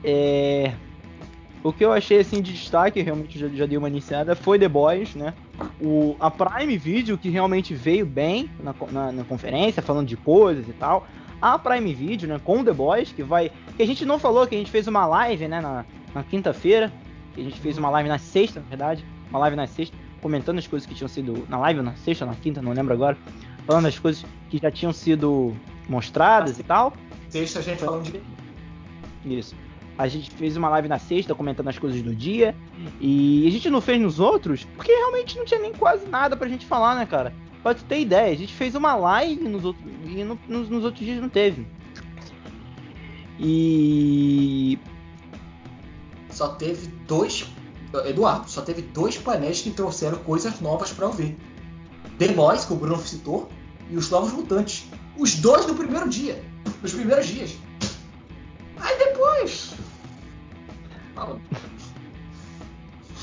é, 0.03 0.71
o 1.65 1.73
que 1.73 1.83
eu 1.83 1.91
achei 1.91 2.19
assim 2.19 2.43
de 2.43 2.53
destaque, 2.53 3.01
realmente 3.01 3.39
já, 3.39 3.47
já 3.47 3.65
dei 3.65 3.75
uma 3.75 3.87
iniciada, 3.87 4.35
foi 4.35 4.59
The 4.59 4.67
Boys, 4.67 5.15
né? 5.15 5.33
O, 5.81 6.15
a 6.19 6.29
Prime 6.29 6.77
Video, 6.77 7.17
que 7.17 7.27
realmente 7.27 7.73
veio 7.73 8.05
bem 8.05 8.51
na, 8.63 8.75
na, 8.91 9.11
na, 9.11 9.23
conferência, 9.23 9.81
falando 9.81 10.07
de 10.07 10.15
coisas 10.15 10.69
e 10.69 10.73
tal. 10.73 11.07
A 11.41 11.57
Prime 11.57 11.91
Video, 11.91 12.29
né, 12.29 12.39
com 12.43 12.63
The 12.63 12.71
Boys, 12.71 13.11
que 13.11 13.23
vai. 13.23 13.51
Que 13.75 13.81
a 13.81 13.87
gente 13.87 14.05
não 14.05 14.19
falou, 14.19 14.45
que 14.45 14.53
a 14.53 14.57
gente 14.59 14.69
fez 14.69 14.87
uma 14.87 15.07
live, 15.07 15.47
né, 15.47 15.59
na, 15.59 15.83
na 16.13 16.23
quinta-feira. 16.23 16.93
Que 17.33 17.41
a 17.41 17.43
gente 17.43 17.59
fez 17.59 17.79
uma 17.79 17.89
live 17.89 18.09
na 18.09 18.19
sexta, 18.19 18.59
na 18.59 18.67
verdade. 18.67 19.03
Uma 19.31 19.39
live 19.39 19.55
na 19.57 19.65
sexta, 19.65 19.97
comentando 20.21 20.59
as 20.59 20.67
coisas 20.67 20.87
que 20.87 20.93
tinham 20.93 21.07
sido. 21.07 21.47
Na 21.49 21.57
live, 21.57 21.81
na 21.81 21.95
sexta, 21.95 22.27
na 22.27 22.35
quinta, 22.35 22.61
não 22.61 22.73
lembro 22.73 22.93
agora. 22.93 23.17
Falando 23.65 23.87
as 23.87 23.97
coisas 23.97 24.23
que 24.51 24.59
já 24.59 24.69
tinham 24.69 24.93
sido 24.93 25.55
mostradas 25.89 26.59
e 26.59 26.63
tal. 26.63 26.93
Sexta 27.35 27.59
a 27.59 27.61
gente 27.61 27.83
falando 27.83 28.03
de. 28.03 28.21
Isso. 29.25 29.53
A 29.97 30.07
gente 30.07 30.31
fez 30.31 30.55
uma 30.55 30.69
live 30.69 30.87
na 30.87 30.97
sexta 30.97 31.35
comentando 31.35 31.67
as 31.67 31.77
coisas 31.77 32.01
do 32.01 32.15
dia. 32.15 32.55
E 33.01 33.45
a 33.45 33.51
gente 33.51 33.69
não 33.69 33.81
fez 33.81 34.01
nos 34.01 34.21
outros 34.21 34.63
porque 34.77 34.89
realmente 34.89 35.37
não 35.37 35.43
tinha 35.43 35.59
nem 35.59 35.73
quase 35.73 36.07
nada 36.07 36.37
pra 36.37 36.47
gente 36.47 36.65
falar, 36.65 36.95
né, 36.95 37.05
cara? 37.05 37.33
Pra 37.61 37.73
tu 37.73 37.83
ter 37.83 37.99
ideia, 37.99 38.31
a 38.31 38.37
gente 38.37 38.53
fez 38.53 38.73
uma 38.73 38.95
live 38.95 39.43
nos 39.49 39.65
outros. 39.65 39.85
E 40.05 40.23
no, 40.23 40.39
nos, 40.47 40.69
nos 40.69 40.85
outros 40.85 41.03
dias 41.03 41.19
não 41.19 41.27
teve. 41.27 41.67
E. 43.37 44.79
Só 46.29 46.47
teve 46.47 46.87
dois. 47.05 47.51
Eduardo, 48.05 48.49
só 48.49 48.61
teve 48.61 48.81
dois 48.81 49.17
painéis 49.17 49.61
que 49.61 49.71
trouxeram 49.71 50.19
coisas 50.19 50.61
novas 50.61 50.93
para 50.93 51.05
eu 51.05 51.11
ver. 51.11 51.35
The 52.17 52.29
Boys, 52.29 52.63
que 52.63 52.71
o 52.71 52.77
Bruno 52.77 52.97
citou, 52.99 53.49
e 53.89 53.97
os 53.97 54.09
Novos 54.09 54.31
Mutantes. 54.31 54.85
Os 55.17 55.35
dois 55.35 55.67
no 55.67 55.75
primeiro 55.75 56.07
dia. 56.07 56.54
Nos 56.81 56.93
primeiros 56.93 57.27
dias. 57.27 57.57
Aí 58.77 58.97
depois. 58.97 59.75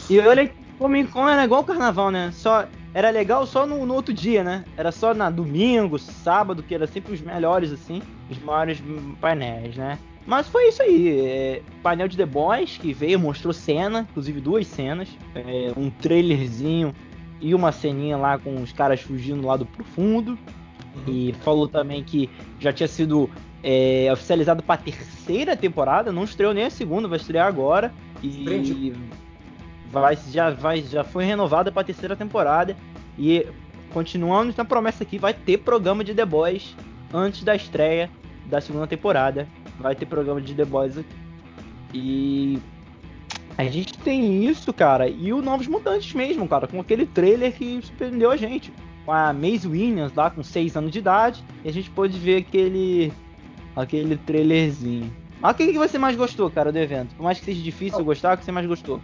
E 0.09 0.18
olha 0.20 0.50
Comic 0.78 1.11
Con 1.12 1.28
era 1.28 1.44
igual 1.44 1.61
o 1.61 1.64
carnaval, 1.64 2.11
né? 2.11 2.31
Só 2.33 2.66
era 2.94 3.11
legal 3.11 3.46
só 3.46 3.66
no, 3.66 3.87
no, 3.87 3.94
outro 3.94 4.12
dia, 4.12 4.42
né? 4.42 4.64
Era 4.76 4.92
só 4.92 5.14
na 5.14 5.31
domingo, 5.31 5.98
sábado, 5.98 6.62
que 6.62 6.74
era 6.74 6.87
sempre 6.87 7.14
os 7.14 7.20
melhores, 7.20 7.72
assim, 7.72 8.02
os 8.28 8.38
maiores 8.42 8.83
painéis, 9.20 9.76
né? 9.76 9.98
Mas 10.26 10.48
foi 10.48 10.68
isso 10.68 10.83
aí. 10.83 11.20
É, 11.20 11.62
painel 11.83 12.09
de 12.09 12.16
The 12.16 12.26
Boys 12.26 12.76
que 12.78 12.92
veio, 12.92 13.18
mostrou 13.18 13.52
cena, 13.52 14.07
inclusive 14.11 14.40
duas 14.40 14.66
cenas, 14.66 15.09
é, 15.35 15.72
um 15.76 15.90
trailerzinho 15.90 16.94
e 17.40 17.55
uma 17.55 17.72
ceninha 17.72 18.16
lá 18.16 18.38
com 18.38 18.62
os 18.62 18.72
caras 18.72 19.00
fugindo 19.00 19.46
lá 19.46 19.57
do 19.57 19.66
profundo. 19.66 20.38
E 21.07 21.35
falou 21.42 21.68
também 21.68 22.02
que 22.02 22.28
já 22.59 22.72
tinha 22.72 22.88
sido 22.88 23.31
é, 23.62 24.09
oficializado 24.12 24.62
para 24.62 24.74
a 24.74 24.85
terceira 24.85 25.57
temporada, 25.57 26.12
não 26.12 26.24
estreou 26.24 26.52
nem 26.52 26.64
a 26.64 26.70
segunda, 26.70 27.09
vai 27.09 27.18
estrear 27.18 27.46
agora. 27.46 27.92
E 28.22 28.94
vai, 29.90 30.16
já, 30.31 30.50
vai, 30.50 30.83
já 30.83 31.05
foi 31.05 31.24
renovada 31.24 31.70
para 31.70 31.83
a 31.83 31.85
terceira 31.85 32.16
temporada. 32.16 32.76
E 33.18 33.46
continuando 33.92 34.55
na 34.57 34.64
promessa 34.64 35.02
aqui, 35.02 35.18
vai 35.18 35.35
ter 35.35 35.59
programa 35.59 36.02
de 36.02 36.14
The 36.14 36.24
Boys 36.24 36.74
antes 37.12 37.42
da 37.44 37.55
estreia 37.55 38.11
da 38.46 38.61
segunda 38.61 38.87
temporada. 38.87 39.46
Vai 39.78 39.94
ter 39.94 40.07
programa 40.07 40.40
de 40.40 40.55
The 40.55 40.64
Boys 40.64 40.98
aqui. 40.98 41.22
E 41.94 42.59
a 43.57 43.64
gente 43.64 43.98
tem 43.98 44.44
isso, 44.46 44.72
cara, 44.72 45.09
e 45.09 45.33
o 45.33 45.42
Novos 45.42 45.66
Mutantes 45.66 46.14
mesmo, 46.14 46.48
cara, 46.48 46.66
com 46.66 46.81
aquele 46.81 47.05
trailer 47.05 47.52
que 47.52 47.81
surpreendeu 47.83 48.31
a 48.31 48.37
gente. 48.37 48.72
Com 49.12 49.16
a 49.16 49.31
Maze 49.31 49.68
Williams 49.68 50.14
lá 50.14 50.31
com 50.31 50.42
6 50.42 50.75
anos 50.75 50.90
de 50.90 50.98
idade, 50.98 51.44
e 51.62 51.68
a 51.68 51.72
gente 51.72 51.90
pôde 51.90 52.18
ver 52.18 52.37
aquele 52.38 53.12
aquele 53.77 54.16
trailerzinho. 54.16 55.14
Mas 55.38 55.53
o 55.53 55.55
que, 55.55 55.66
que 55.66 55.79
você 55.79 55.98
mais 55.98 56.16
gostou, 56.16 56.51
cara, 56.51 56.72
do 56.72 56.79
evento? 56.79 57.14
Por 57.14 57.22
mais 57.22 57.38
que 57.38 57.44
seja 57.44 57.61
difícil 57.61 57.98
oh. 58.01 58.05
gostar, 58.05 58.33
o 58.33 58.38
que 58.38 58.44
você 58.46 58.51
mais 58.51 58.66
gostou? 58.66 59.03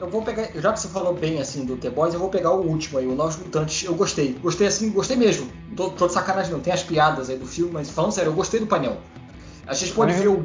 Eu 0.00 0.08
vou 0.08 0.22
pegar, 0.22 0.48
já 0.54 0.72
que 0.72 0.80
você 0.80 0.88
falou 0.88 1.12
bem 1.12 1.38
assim 1.38 1.66
do 1.66 1.76
The 1.76 1.90
Boys, 1.90 2.14
eu 2.14 2.20
vou 2.20 2.30
pegar 2.30 2.50
o 2.52 2.66
último 2.66 2.98
aí, 2.98 3.06
o 3.06 3.14
Novos 3.14 3.36
Mutantes. 3.36 3.84
Eu 3.84 3.94
gostei, 3.94 4.32
gostei 4.40 4.68
assim, 4.68 4.90
gostei 4.90 5.18
mesmo. 5.18 5.46
Tô, 5.76 5.90
tô 5.90 6.06
de 6.06 6.14
sacanagem 6.14 6.50
não, 6.50 6.60
tem 6.60 6.72
as 6.72 6.82
piadas 6.82 7.28
aí 7.28 7.36
do 7.36 7.46
filme, 7.46 7.72
mas 7.74 7.90
falando 7.90 8.12
sério, 8.12 8.30
eu 8.30 8.34
gostei 8.34 8.58
do 8.58 8.66
painel. 8.66 8.96
A 9.66 9.74
gente 9.74 9.92
pode 9.92 10.12
é. 10.12 10.16
ver 10.16 10.28
o 10.28 10.42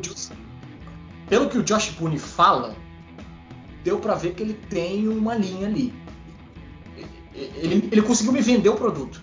pelo 1.29 1.47
que 1.47 1.57
o 1.57 1.63
Josh 1.63 1.91
Boone 1.91 2.19
fala, 2.19 2.75
deu 3.85 3.99
para 3.99 4.15
ver 4.15 4.33
que 4.33 4.43
ele 4.43 4.53
tem 4.69 5.07
uma 5.07 5.33
linha 5.33 5.65
ali. 5.65 5.93
Ele, 7.37 7.87
ele 7.91 8.01
conseguiu 8.01 8.33
me 8.33 8.41
vender 8.41 8.69
o 8.69 8.75
produto. 8.75 9.21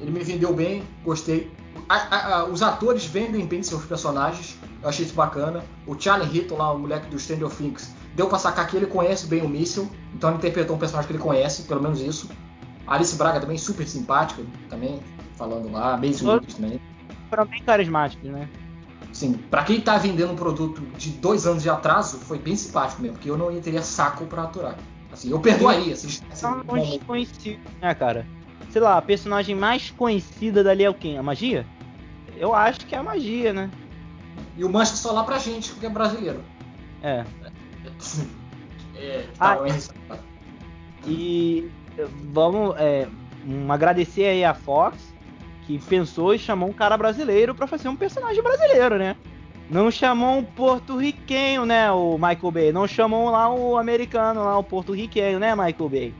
Ele 0.00 0.10
me 0.10 0.24
vendeu 0.24 0.52
bem, 0.52 0.82
gostei 1.04 1.50
a, 1.88 1.96
a, 1.96 2.36
a, 2.36 2.44
os 2.44 2.62
atores 2.62 3.04
vendem 3.04 3.44
bem 3.46 3.62
seus 3.62 3.84
personagens. 3.84 4.56
Eu 4.82 4.88
achei 4.88 5.04
isso 5.04 5.14
bacana. 5.14 5.64
O 5.86 5.98
Charlie 5.98 6.38
Hitton, 6.38 6.56
lá, 6.56 6.72
o 6.72 6.78
moleque 6.78 7.10
do 7.10 7.18
Stranger 7.18 7.50
Things, 7.50 7.94
deu 8.14 8.28
pra 8.28 8.38
sacar 8.38 8.66
que 8.68 8.76
ele 8.76 8.86
conhece 8.86 9.26
bem 9.26 9.42
o 9.42 9.48
Míssil. 9.48 9.90
Então 10.14 10.30
ele 10.30 10.38
interpretou 10.38 10.76
um 10.76 10.78
personagem 10.78 11.08
que 11.08 11.12
ele 11.14 11.22
conhece, 11.22 11.62
pelo 11.64 11.82
menos 11.82 12.00
isso. 12.00 12.30
A 12.86 12.94
Alice 12.94 13.16
Braga 13.16 13.40
também, 13.40 13.58
super 13.58 13.86
simpática, 13.86 14.42
também, 14.68 15.00
falando 15.36 15.70
lá. 15.70 15.96
Maisie 15.96 16.26
Williams 16.26 16.54
também. 16.54 16.80
Foram 17.28 17.46
bem 17.46 17.62
carismáticos, 17.62 18.30
né? 18.30 18.48
Sim, 19.12 19.32
pra 19.50 19.64
quem 19.64 19.80
tá 19.80 19.98
vendendo 19.98 20.32
um 20.32 20.36
produto 20.36 20.80
de 20.96 21.10
dois 21.10 21.44
anos 21.44 21.64
de 21.64 21.70
atraso, 21.70 22.18
foi 22.18 22.38
bem 22.38 22.54
simpático 22.54 23.02
mesmo, 23.02 23.16
porque 23.16 23.28
eu 23.28 23.36
não 23.36 23.50
ia 23.50 23.60
teria 23.60 23.82
saco 23.82 24.24
pra 24.26 24.44
aturar. 24.44 24.76
Assim, 25.12 25.30
eu 25.30 25.40
perdoaria 25.40 25.96
se 25.96 26.06
eles 26.06 26.20
tivessem. 26.20 26.48
né, 27.80 27.94
cara? 27.94 28.26
Sei 28.70 28.80
lá, 28.80 28.96
a 28.96 29.02
personagem 29.02 29.54
mais 29.54 29.90
conhecida 29.90 30.62
dali 30.62 30.84
é 30.84 30.90
o 30.90 30.94
quem? 30.94 31.18
A 31.18 31.22
magia? 31.22 31.66
Eu 32.36 32.54
acho 32.54 32.86
que 32.86 32.94
é 32.94 32.98
a 32.98 33.02
magia, 33.02 33.52
né? 33.52 33.70
E 34.56 34.64
o 34.64 34.70
Mancha 34.70 34.94
só 34.94 35.12
lá 35.12 35.24
pra 35.24 35.38
gente, 35.38 35.70
porque 35.72 35.86
é 35.86 35.90
brasileiro. 35.90 36.42
É. 37.02 37.24
é 38.96 39.26
tá, 39.36 39.58
ah, 40.10 40.18
e 41.06 41.70
vamos 42.32 42.74
é, 42.76 43.08
um, 43.46 43.72
agradecer 43.72 44.24
aí 44.24 44.44
a 44.44 44.54
Fox, 44.54 45.14
que 45.66 45.78
pensou 45.78 46.34
e 46.34 46.38
chamou 46.38 46.68
um 46.68 46.72
cara 46.72 46.96
brasileiro 46.96 47.54
para 47.54 47.66
fazer 47.66 47.88
um 47.88 47.96
personagem 47.96 48.42
brasileiro, 48.42 48.98
né? 48.98 49.16
Não 49.70 49.88
chamou 49.88 50.38
um 50.38 50.42
porto-riquenho, 50.42 51.64
né, 51.64 51.90
o 51.92 52.14
Michael 52.14 52.50
Bay. 52.50 52.72
Não 52.72 52.88
chamou 52.88 53.30
lá 53.30 53.48
o 53.52 53.78
americano, 53.78 54.42
lá 54.42 54.58
o 54.58 54.64
porto-riquenho, 54.64 55.38
né, 55.38 55.54
Michael 55.54 55.88
Bay? 55.88 56.14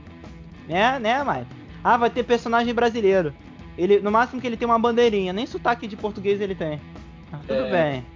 Né, 0.69 0.99
né, 1.01 1.19
Michael? 1.19 1.47
Ah, 1.83 1.97
vai 1.97 2.11
ter 2.11 2.23
personagem 2.23 2.73
brasileiro. 2.73 3.35
Ele, 3.77 3.99
no 3.99 4.11
máximo 4.11 4.41
que 4.41 4.47
ele 4.47 4.57
tem 4.57 4.67
uma 4.67 4.79
bandeirinha, 4.79 5.33
nem 5.33 5.47
sotaque 5.47 5.89
de 5.89 5.97
português 5.97 6.41
ele 6.41 6.55
tem. 6.55 6.81
Ah, 7.33 7.39
tudo 7.39 7.55
é... 7.55 7.71
bem. 7.71 8.07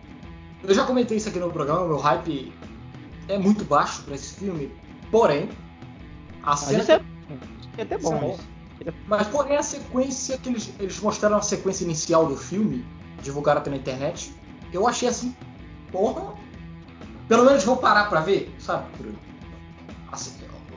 Eu 0.63 0.73
já 0.73 0.85
comentei 0.85 1.17
isso 1.17 1.29
aqui 1.29 1.39
no 1.39 1.51
programa, 1.51 1.85
meu 1.87 1.97
hype 1.97 2.53
é 3.29 3.39
muito 3.39 3.65
baixo 3.65 4.03
para 4.03 4.15
esse 4.15 4.37
filme, 4.37 4.71
porém, 5.11 5.49
a 6.43 6.51
Mas 6.51 6.61
cena. 6.61 6.83
Isso 6.83 6.93
é, 6.93 7.01
é 7.79 7.83
até 7.83 7.99
bom. 7.99 8.39
Mas 9.07 9.27
porém 9.29 9.57
a 9.57 9.63
sequência 9.63 10.39
que 10.39 10.49
eles, 10.49 10.73
eles 10.79 11.01
mostraram 11.01 11.37
a 11.37 11.43
sequência 11.43 11.85
inicial 11.85 12.27
do 12.27 12.37
filme, 12.37 12.85
divulgaram 13.23 13.63
pela 13.63 13.77
internet, 13.77 14.33
eu 14.77 14.87
achei 14.87 15.09
assim, 15.09 15.35
porra. 15.91 16.35
Pelo 17.29 17.45
menos 17.45 17.65
vou 17.65 17.77
parar 17.77 18.09
pra 18.09 18.21
ver, 18.21 18.55
sabe, 18.59 18.85
Assim, 20.13 20.33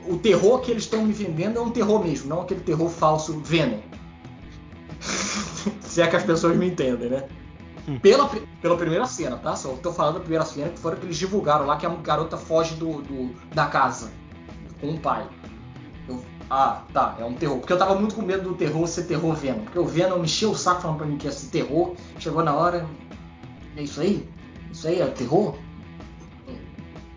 o 0.06 0.16
terror 0.16 0.60
que 0.60 0.70
eles 0.70 0.84
estão 0.84 1.04
me 1.04 1.12
vendendo 1.12 1.58
é 1.58 1.62
um 1.62 1.70
terror 1.70 2.02
mesmo, 2.02 2.28
não 2.28 2.40
aquele 2.40 2.60
terror 2.60 2.88
falso 2.88 3.38
Venom. 3.40 3.80
Se 5.80 6.00
é 6.00 6.06
que 6.06 6.16
as 6.16 6.24
pessoas 6.24 6.56
me 6.56 6.68
entendem, 6.68 7.10
né? 7.10 7.28
Hum. 7.86 7.98
Pela, 7.98 8.30
pela 8.60 8.76
primeira 8.76 9.06
cena, 9.06 9.36
tá? 9.36 9.54
Só 9.56 9.70
tô 9.74 9.92
falando 9.92 10.14
da 10.14 10.20
primeira 10.20 10.44
cena 10.44 10.70
que 10.70 10.78
foram 10.78 10.96
que 10.96 11.06
eles 11.06 11.16
divulgaram 11.16 11.66
lá 11.66 11.76
que 11.76 11.86
a 11.86 11.90
garota 11.90 12.36
foge 12.36 12.74
do, 12.74 13.02
do 13.02 13.34
da 13.54 13.66
casa 13.66 14.10
com 14.80 14.90
o 14.90 14.98
pai. 14.98 15.26
Eu, 16.08 16.22
ah, 16.50 16.82
tá, 16.92 17.16
é 17.18 17.24
um 17.24 17.34
terror. 17.34 17.58
Porque 17.58 17.72
eu 17.72 17.78
tava 17.78 17.94
muito 17.94 18.14
com 18.14 18.22
medo 18.22 18.42
do 18.42 18.54
terror 18.54 18.86
ser 18.86 19.04
terror 19.04 19.34
Venom. 19.34 19.60
Porque 19.64 19.78
o 19.78 19.84
Venom 19.84 20.18
me 20.18 20.24
encheu 20.24 20.50
o 20.50 20.56
saco 20.56 20.82
falando 20.82 20.98
pra 20.98 21.06
mim 21.06 21.16
que 21.16 21.26
ia 21.26 21.32
ser 21.32 21.48
terror. 21.48 21.94
Chegou 22.18 22.42
na 22.42 22.54
hora. 22.54 22.86
É 23.78 23.82
isso 23.82 24.00
aí? 24.00 24.28
Isso 24.72 24.88
aí 24.88 25.00
é 25.00 25.06
terror? 25.06 25.56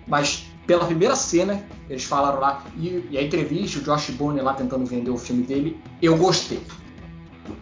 Mas 0.08 0.45
pela 0.67 0.86
primeira 0.86 1.15
cena, 1.15 1.65
eles 1.89 2.04
falaram 2.04 2.39
lá, 2.39 2.63
e, 2.78 3.04
e 3.10 3.17
a 3.17 3.24
entrevista, 3.24 3.80
o 3.80 3.82
Josh 3.82 4.12
Boone 4.12 4.41
lá 4.41 4.54
tentando 4.54 4.86
vender 4.86 5.10
o 5.10 5.17
filme 5.17 5.41
dele, 5.41 5.82
eu 6.00 6.15
gostei. 6.15 6.62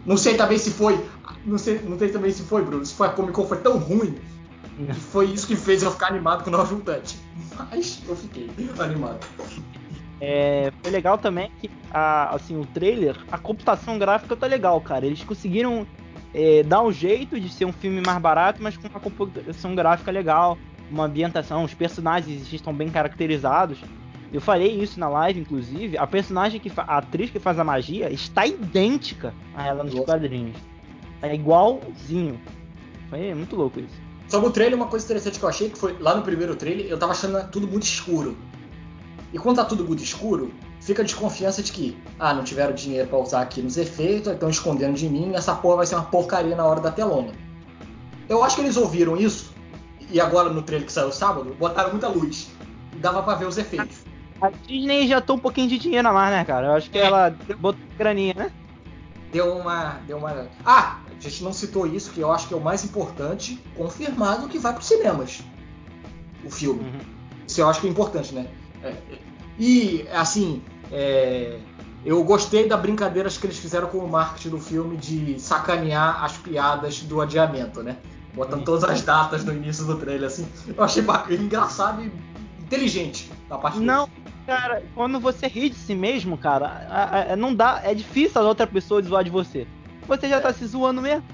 Não 0.04 0.18
sei 0.18 0.36
também 0.36 0.58
se 0.58 0.70
foi. 0.70 1.02
Não 1.46 1.56
sei, 1.56 1.80
não 1.80 1.98
sei 1.98 2.10
também 2.10 2.30
se 2.30 2.42
foi, 2.42 2.62
Bruno. 2.62 2.84
Se 2.84 2.92
foi 2.92 3.06
a 3.06 3.10
Comic 3.10 3.32
Con 3.32 3.46
foi 3.46 3.56
tão 3.56 3.78
ruim 3.78 4.16
que 4.76 4.92
foi 5.00 5.26
isso 5.26 5.46
que 5.46 5.56
fez 5.56 5.82
eu 5.82 5.90
ficar 5.90 6.08
animado 6.08 6.44
com 6.44 6.50
o 6.50 6.52
Nova 6.52 6.74
Mutante. 6.74 7.18
Mas 7.56 8.02
eu 8.06 8.14
fiquei 8.14 8.50
animado. 8.78 9.26
É, 10.20 10.70
foi 10.82 10.90
legal 10.90 11.16
também 11.16 11.50
que 11.58 11.70
a, 11.90 12.34
assim, 12.34 12.54
o 12.60 12.66
trailer, 12.66 13.16
a 13.32 13.38
computação 13.38 13.98
gráfica 13.98 14.36
tá 14.36 14.46
legal, 14.46 14.78
cara. 14.82 15.06
Eles 15.06 15.24
conseguiram 15.24 15.86
é, 16.34 16.62
dar 16.62 16.82
um 16.82 16.92
jeito 16.92 17.38
de 17.40 17.48
ser 17.48 17.64
um 17.64 17.72
filme 17.72 18.00
mais 18.00 18.20
barato, 18.20 18.62
mas 18.62 18.76
com 18.76 18.88
uma 18.88 19.00
computação 19.00 19.74
gráfica 19.74 20.10
legal, 20.10 20.58
uma 20.90 21.04
ambientação, 21.04 21.64
os 21.64 21.74
personagens 21.74 22.52
estão 22.52 22.74
bem 22.74 22.88
caracterizados. 22.88 23.78
Eu 24.32 24.40
falei 24.40 24.80
isso 24.80 24.98
na 25.00 25.08
live, 25.08 25.40
inclusive. 25.40 25.98
A 25.98 26.06
personagem 26.06 26.60
que 26.60 26.70
a 26.76 26.98
atriz 26.98 27.30
que 27.30 27.38
faz 27.38 27.58
a 27.58 27.64
magia 27.64 28.10
está 28.12 28.46
idêntica 28.46 29.34
a 29.54 29.66
ela 29.66 29.82
nos 29.82 29.94
Nossa. 29.94 30.06
quadrinhos. 30.06 30.56
É 31.20 31.34
igualzinho. 31.34 32.40
Foi 33.08 33.34
muito 33.34 33.56
louco 33.56 33.80
isso. 33.80 34.00
Sobre 34.28 34.48
o 34.48 34.52
trailer, 34.52 34.76
uma 34.76 34.86
coisa 34.86 35.04
interessante 35.04 35.38
que 35.40 35.44
eu 35.44 35.48
achei 35.48 35.68
que 35.68 35.76
foi 35.76 35.96
lá 35.98 36.14
no 36.14 36.22
primeiro 36.22 36.54
trailer, 36.54 36.86
eu 36.86 36.96
tava 36.96 37.10
achando 37.10 37.44
tudo 37.50 37.66
muito 37.66 37.82
escuro. 37.82 38.36
E 39.32 39.38
quando 39.38 39.56
tá 39.56 39.64
tudo 39.64 39.84
muito 39.84 40.02
escuro, 40.02 40.52
fica 40.90 41.02
a 41.02 41.04
desconfiança 41.04 41.62
de 41.62 41.70
que, 41.70 41.96
ah, 42.18 42.34
não 42.34 42.42
tiveram 42.42 42.74
dinheiro 42.74 43.06
para 43.06 43.18
usar 43.18 43.42
aqui 43.42 43.62
nos 43.62 43.76
efeitos, 43.76 44.32
estão 44.32 44.50
escondendo 44.50 44.94
de 44.94 45.08
mim, 45.08 45.32
essa 45.34 45.54
porra 45.54 45.76
vai 45.76 45.86
ser 45.86 45.94
uma 45.94 46.04
porcaria 46.04 46.56
na 46.56 46.64
hora 46.64 46.80
da 46.80 46.90
telona. 46.90 47.32
Eu 48.28 48.42
acho 48.42 48.56
que 48.56 48.62
eles 48.62 48.76
ouviram 48.76 49.16
isso, 49.16 49.54
e 50.10 50.20
agora 50.20 50.50
no 50.50 50.62
trailer 50.62 50.86
que 50.86 50.92
saiu 50.92 51.12
sábado, 51.12 51.54
botaram 51.58 51.90
muita 51.90 52.08
luz. 52.08 52.50
Dava 52.96 53.22
para 53.22 53.36
ver 53.36 53.46
os 53.46 53.56
efeitos. 53.56 53.98
A 54.42 54.50
Disney 54.50 55.06
já 55.06 55.20
tô 55.20 55.34
um 55.34 55.38
pouquinho 55.38 55.68
de 55.68 55.78
dinheiro 55.78 56.08
a 56.08 56.12
mais, 56.12 56.32
né, 56.32 56.44
cara? 56.44 56.66
Eu 56.66 56.72
acho 56.72 56.90
que 56.90 56.98
é. 56.98 57.02
ela 57.02 57.36
botou 57.58 57.80
graninha, 57.96 58.34
né? 58.34 58.52
Deu 59.30 59.56
uma. 59.58 60.00
Deu 60.08 60.18
uma. 60.18 60.48
Ah! 60.64 60.98
A 61.16 61.22
gente 61.22 61.44
não 61.44 61.52
citou 61.52 61.86
isso, 61.86 62.10
que 62.10 62.20
eu 62.20 62.32
acho 62.32 62.48
que 62.48 62.54
é 62.54 62.56
o 62.56 62.60
mais 62.60 62.84
importante, 62.84 63.62
confirmado 63.76 64.48
que 64.48 64.58
vai 64.58 64.72
para 64.72 64.80
os 64.80 64.88
cinemas. 64.88 65.42
O 66.44 66.50
filme. 66.50 66.80
Uhum. 66.80 67.00
Isso 67.46 67.60
eu 67.60 67.68
acho 67.68 67.80
que 67.80 67.86
é 67.86 67.90
importante, 67.90 68.34
né? 68.34 68.46
É, 68.82 68.94
e, 69.60 70.06
assim, 70.14 70.62
é, 70.92 71.58
eu 72.04 72.22
gostei 72.24 72.68
da 72.68 72.76
brincadeiras 72.76 73.36
que 73.36 73.46
eles 73.46 73.58
fizeram 73.58 73.88
com 73.88 73.98
o 73.98 74.08
marketing 74.08 74.50
do 74.50 74.58
filme 74.58 74.96
de 74.96 75.38
sacanear 75.38 76.24
as 76.24 76.36
piadas 76.36 77.00
do 77.00 77.20
adiamento, 77.20 77.82
né? 77.82 77.96
Botando 78.34 78.64
todas 78.64 78.84
as 78.84 79.02
datas 79.02 79.44
no 79.44 79.52
início 79.52 79.84
do 79.84 79.96
trailer, 79.96 80.28
assim. 80.28 80.46
Eu 80.76 80.82
achei 80.82 81.02
bacana, 81.02 81.42
engraçado 81.42 82.02
e 82.02 82.12
inteligente 82.62 83.30
da 83.48 83.58
parte 83.58 83.80
Não, 83.80 84.08
cara, 84.46 84.82
quando 84.94 85.18
você 85.18 85.48
ri 85.48 85.68
de 85.68 85.74
si 85.74 85.94
mesmo, 85.94 86.38
cara, 86.38 86.86
a, 86.88 87.32
a, 87.32 87.36
não 87.36 87.54
dá. 87.54 87.80
É 87.82 87.92
difícil 87.92 88.40
a 88.40 88.44
outra 88.44 88.66
pessoa 88.66 89.02
zoar 89.02 89.24
de 89.24 89.30
você. 89.30 89.66
Você 90.06 90.28
já 90.28 90.36
é. 90.36 90.40
tá 90.40 90.52
se 90.52 90.64
zoando 90.64 91.02
mesmo. 91.02 91.24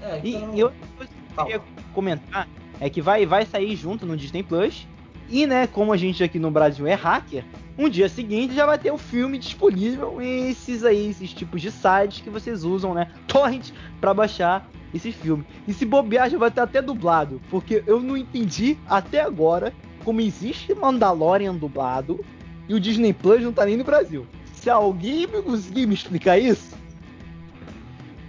É, 0.00 0.20
então... 0.22 0.52
E, 0.52 0.56
e 0.56 0.60
eu, 0.60 0.72
eu 1.00 1.44
queria 1.44 1.62
comentar 1.92 2.48
é 2.82 2.90
que 2.90 3.00
vai, 3.00 3.24
vai 3.24 3.46
sair 3.46 3.76
junto 3.76 4.04
no 4.04 4.16
Disney 4.16 4.42
Plus 4.42 4.88
e, 5.28 5.46
né, 5.46 5.68
como 5.68 5.92
a 5.92 5.96
gente 5.96 6.24
aqui 6.24 6.36
no 6.36 6.50
Brasil 6.50 6.84
é 6.84 6.94
hacker, 6.94 7.44
um 7.78 7.88
dia 7.88 8.08
seguinte 8.08 8.54
já 8.54 8.66
vai 8.66 8.78
ter 8.78 8.90
o 8.90 8.98
filme 8.98 9.38
disponível 9.38 10.20
em 10.20 10.50
esses 10.50 10.84
aí, 10.84 11.08
esses 11.08 11.32
tipos 11.32 11.60
de 11.60 11.70
sites 11.70 12.20
que 12.20 12.30
vocês 12.30 12.64
usam, 12.64 12.94
né? 12.94 13.10
Torrent 13.26 13.70
para 14.00 14.12
baixar 14.12 14.68
esse 14.92 15.10
filme. 15.10 15.44
E 15.66 15.72
se 15.72 15.86
bobear, 15.86 16.28
já 16.28 16.38
vai 16.38 16.50
ter 16.50 16.60
até 16.60 16.82
dublado, 16.82 17.40
porque 17.50 17.82
eu 17.86 18.00
não 18.00 18.16
entendi 18.16 18.76
até 18.86 19.22
agora 19.22 19.72
como 20.04 20.20
existe 20.20 20.74
Mandalorian 20.74 21.54
dublado 21.54 22.22
e 22.68 22.74
o 22.74 22.80
Disney 22.80 23.12
Plus 23.12 23.42
não 23.42 23.52
tá 23.52 23.64
nem 23.64 23.76
no 23.76 23.84
Brasil. 23.84 24.26
Se 24.52 24.68
alguém 24.68 25.26
me 25.26 25.42
conseguir 25.42 25.86
me 25.86 25.94
explicar 25.94 26.38
isso, 26.38 26.76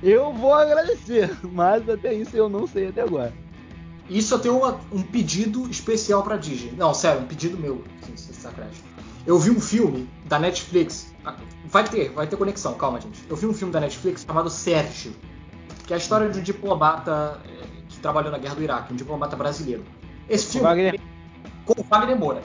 eu 0.02 0.34
vou 0.34 0.54
agradecer, 0.54 1.36
mas 1.52 1.88
até 1.90 2.14
isso 2.14 2.36
eu 2.36 2.50
não 2.50 2.66
sei 2.66 2.88
até 2.88 3.02
agora. 3.02 3.34
Isso 4.10 4.34
eu 4.34 4.40
tenho 4.40 4.58
uma, 4.58 4.80
um 4.92 5.02
pedido 5.02 5.70
especial 5.70 6.24
pra 6.24 6.36
Disney. 6.36 6.74
Não, 6.78 6.94
sério, 6.94 7.22
um 7.22 7.26
pedido 7.26 7.58
meu. 7.58 7.84
Sim, 8.02 8.34
sacanagem. 8.34 8.93
Eu 9.26 9.40
vi 9.40 9.52
um 9.52 9.60
filme 9.60 10.10
da 10.26 10.38
Netflix. 10.38 11.14
Ah, 11.26 11.36
vai 11.66 11.84
ter, 11.86 12.10
vai 12.10 12.28
ter 12.28 12.36
conexão, 12.36 12.74
calma, 12.74 13.00
gente. 13.00 13.24
Eu 13.30 13.36
vi 13.36 13.46
um 13.46 13.54
filme 13.54 13.72
da 13.72 13.80
Netflix 13.80 14.26
chamado 14.26 14.50
Sérgio, 14.50 15.14
que 15.88 15.94
é 15.94 15.96
a 15.96 16.00
história 16.00 16.30
de 16.30 16.40
um 16.40 16.44
diplomata 16.44 17.40
eh, 17.46 17.68
que 17.88 18.00
trabalhou 18.00 18.32
na 18.32 18.38
guerra 18.38 18.56
do 18.56 18.64
Iraque, 18.64 18.94
um 18.94 18.96
diplomata 18.96 19.36
brasileiro. 19.36 19.84
Esse 20.30 20.48
filme 20.48 20.68
Wagner. 20.68 21.00
com 21.66 21.80
o 21.80 21.84
Wagner 21.84 22.18
Moura. 22.18 22.42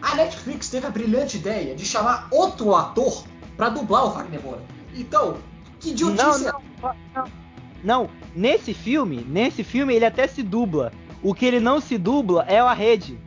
A 0.00 0.14
Netflix 0.16 0.68
teve 0.68 0.86
a 0.86 0.90
brilhante 0.90 1.36
ideia 1.36 1.74
de 1.74 1.84
chamar 1.84 2.28
outro 2.30 2.74
ator 2.74 3.24
para 3.56 3.68
dublar 3.68 4.06
o 4.06 4.10
Wagner 4.10 4.42
Moura. 4.42 4.62
Então, 4.94 5.38
que 5.78 5.90
idiotice. 5.90 6.44
Não, 6.44 6.62
não, 6.82 6.94
não. 7.14 7.44
Não, 7.84 8.10
nesse 8.34 8.72
filme, 8.72 9.26
nesse 9.28 9.62
filme 9.62 9.94
ele 9.94 10.06
até 10.06 10.26
se 10.26 10.42
dubla. 10.42 10.90
O 11.22 11.34
que 11.34 11.44
ele 11.44 11.60
não 11.60 11.80
se 11.80 11.98
dubla 11.98 12.44
é 12.48 12.58
a 12.58 12.72
rede. 12.72 13.18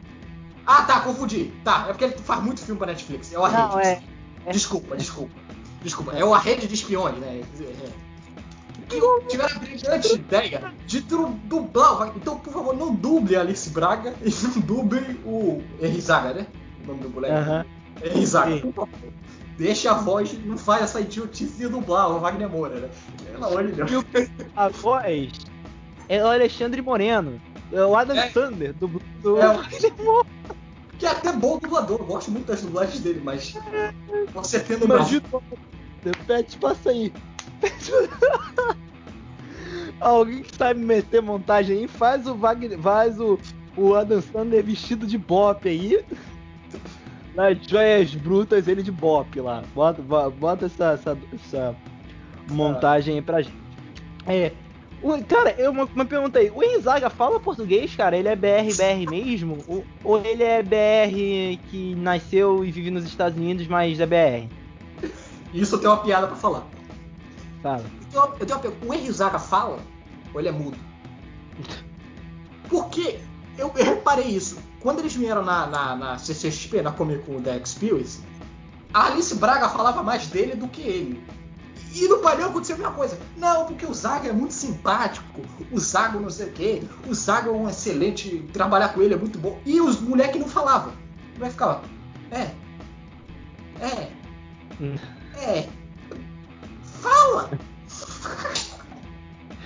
Ah, 0.68 0.84
tá, 0.84 1.00
confundi. 1.00 1.54
Tá, 1.64 1.86
é 1.88 1.94
porque 1.94 2.04
ele 2.04 2.18
faz 2.18 2.44
muito 2.44 2.62
filme 2.62 2.78
pra 2.78 2.88
Netflix. 2.88 3.32
É 3.32 3.40
o 3.40 3.46
Rede. 3.46 3.88
É, 3.88 4.02
é, 4.46 4.52
Desculpa, 4.52 4.96
desculpa. 4.98 5.34
Desculpa. 5.82 6.12
É 6.12 6.26
o 6.26 6.34
rede 6.34 6.68
de 6.68 6.74
espiões, 6.74 7.16
né? 7.18 7.42
É. 7.62 8.08
Que 8.90 9.00
tiveram 9.28 9.56
a 9.56 9.60
brilhante 9.60 10.14
ideia 10.16 10.74
de 10.86 11.02
dublar. 11.02 12.12
Então, 12.16 12.40
por 12.40 12.54
favor, 12.54 12.76
não 12.76 12.94
duble 12.94 13.36
a 13.36 13.42
Alice 13.42 13.70
Braga 13.70 14.14
e 14.22 14.30
não 14.44 14.62
duble 14.62 15.20
o 15.26 15.64
Henry 15.82 16.02
Zaga, 16.02 16.34
né? 16.34 16.48
O 16.84 16.88
nome 16.88 17.02
do 17.02 17.10
moleque. 17.10 17.50
Uhum. 17.50 18.62
Por 18.62 18.74
favor 18.74 18.90
deixa 19.58 19.92
a 19.92 19.96
voz, 19.96 20.34
não 20.46 20.58
faz 20.58 20.84
essa 20.84 21.02
idiotice 21.02 21.58
de 21.58 21.68
dublar 21.68 22.10
o 22.10 22.20
Wagner 22.20 22.50
Moura, 22.50 22.80
né? 22.80 22.90
Pelo 23.32 23.46
amor 23.46 23.66
de 23.66 23.72
Deus. 23.74 24.06
A 24.56 24.70
voz 24.70 25.32
é 26.08 26.24
o 26.24 26.28
Alexandre 26.28 26.82
Moreno, 26.82 27.42
é 27.72 27.84
o 27.84 27.96
Adam 27.96 28.16
é. 28.16 28.30
Sandler, 28.30 28.74
do, 28.74 28.88
do 29.22 29.38
é, 29.38 29.48
Wagner 29.48 29.94
Moura. 29.98 30.28
Que 30.98 31.06
é 31.06 31.10
até 31.10 31.32
bom 31.32 31.60
dublador, 31.60 32.04
gosto 32.04 32.32
muito 32.32 32.48
das 32.48 32.62
dublagens 32.62 33.00
dele, 33.02 33.22
mas 33.24 33.54
você 34.34 34.60
tendo 34.60 34.86
Imagina, 34.86 35.24
Pet, 36.26 36.58
passa 36.58 36.90
aí. 36.90 37.14
Alguém 40.00 40.44
que 40.44 40.56
sabe 40.56 40.80
meter 40.80 41.22
montagem 41.22 41.80
aí, 41.80 41.88
faz 41.88 42.28
o 42.28 42.36
Wagner, 42.36 42.80
faz 42.80 43.20
o, 43.20 43.40
o 43.76 43.96
Adam 43.96 44.22
Sandler 44.22 44.64
vestido 44.64 45.06
de 45.06 45.18
bop 45.18 45.68
aí 45.68 46.04
nas 47.38 47.58
joias 47.68 48.16
brutas 48.16 48.68
ele 48.68 48.82
de 48.82 48.92
bop 48.92 49.40
lá. 49.40 49.64
Bota, 49.76 50.02
bota 50.02 50.66
essa, 50.66 50.94
essa, 50.94 51.18
essa 51.34 51.76
montagem 52.50 53.16
aí 53.16 53.22
pra 53.22 53.44
gente. 53.44 53.56
É. 54.26 54.52
Cara, 55.28 55.52
eu, 55.58 55.72
uma, 55.72 55.86
uma 55.86 56.06
pergunta 56.06 56.40
aí. 56.40 56.50
O 56.50 56.64
Enzaga 56.64 57.10
fala 57.10 57.40
português, 57.40 57.96
cara? 57.96 58.18
Ele 58.18 58.28
é 58.28 58.36
BR, 58.36 58.76
BR 58.76 59.10
mesmo? 59.10 59.58
ou, 59.68 59.86
ou 60.04 60.26
ele 60.26 60.44
é 60.44 60.64
BR 60.64 61.62
que 61.70 61.96
nasceu 61.96 62.66
e 62.66 62.72
vive 62.72 62.90
nos 62.90 63.06
Estados 63.06 63.38
Unidos, 63.38 63.68
mas 63.68 64.00
é 64.00 64.06
BR? 64.06 64.52
Isso 65.54 65.76
eu 65.76 65.80
tenho 65.80 65.94
uma 65.94 66.02
piada 66.02 66.28
pra 66.28 66.36
falar. 66.36 66.66
Fala. 67.62 67.86
Eu 68.14 68.36
tenho, 68.46 68.54
uma 68.54 68.60
pergunta. 68.60 68.86
O 68.86 68.94
Enzaga 68.94 69.40
fala 69.40 69.80
ou 70.34 70.40
ele 70.40 70.50
é 70.50 70.52
mudo? 70.52 70.78
Porque 72.68 73.20
eu, 73.58 73.72
eu 73.76 73.86
reparei 73.86 74.26
isso. 74.26 74.58
Quando 74.80 75.00
eles 75.00 75.16
vieram 75.16 75.44
na, 75.44 75.68
na, 75.68 75.96
na 75.96 76.18
CCXP, 76.18 76.82
na 76.82 76.92
Comic 76.92 77.24
Con 77.24 77.42
da 77.42 77.56
Experience, 77.56 78.20
a 78.94 79.08
Alice 79.08 79.36
Braga 79.36 79.70
falava 79.70 80.04
mais 80.04 80.28
dele 80.28 80.56
do 80.56 80.68
que 80.68 80.82
ele. 80.82 81.24
E 82.00 82.08
no 82.08 82.20
painel 82.20 82.50
aconteceu 82.50 82.76
a 82.76 82.80
mesma 82.80 82.94
coisa. 82.94 83.18
Não, 83.36 83.66
porque 83.66 83.86
o 83.86 83.94
Zaga 83.94 84.30
é 84.30 84.32
muito 84.32 84.54
simpático, 84.54 85.42
o 85.72 85.80
Zago 85.80 86.20
não 86.20 86.30
sei 86.30 86.48
o 86.48 86.52
quê, 86.52 86.84
o 87.08 87.14
Zago 87.14 87.50
é 87.50 87.52
um 87.52 87.68
excelente, 87.68 88.48
trabalhar 88.54 88.90
com 88.90 89.02
ele 89.02 89.16
é 89.16 89.18
muito 89.18 89.40
bom. 89.40 89.60
E 89.66 89.82
os 89.82 90.00
moleques 90.00 90.40
não 90.40 90.48
falavam. 90.48 90.94
Moleque 91.36 91.54
ficava, 91.54 91.82
é, 92.30 92.52
é, 93.82 94.12
hum. 94.80 94.96
é, 95.42 95.68
fala! 97.02 97.50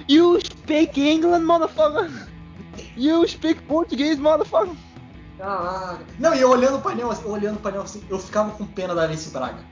You 0.08 0.40
speak 0.40 1.00
English, 1.00 1.44
motherfucker! 1.44 2.10
You 2.96 3.28
speak 3.28 3.62
Portuguese, 3.64 4.22
motherfucker! 4.22 4.76
Caraca. 5.38 6.06
Não, 6.18 6.34
e 6.34 6.40
eu 6.40 6.50
olhando 6.50 6.78
o 6.78 6.82
painel, 6.82 7.12
assim, 7.12 7.28
olhando 7.28 7.58
o 7.58 7.60
painel 7.60 7.82
assim, 7.82 8.04
eu 8.10 8.20
ficava 8.20 8.52
com 8.52 8.66
pena 8.66 8.96
da 8.96 9.04
Alice 9.04 9.30
Braga. 9.32 9.71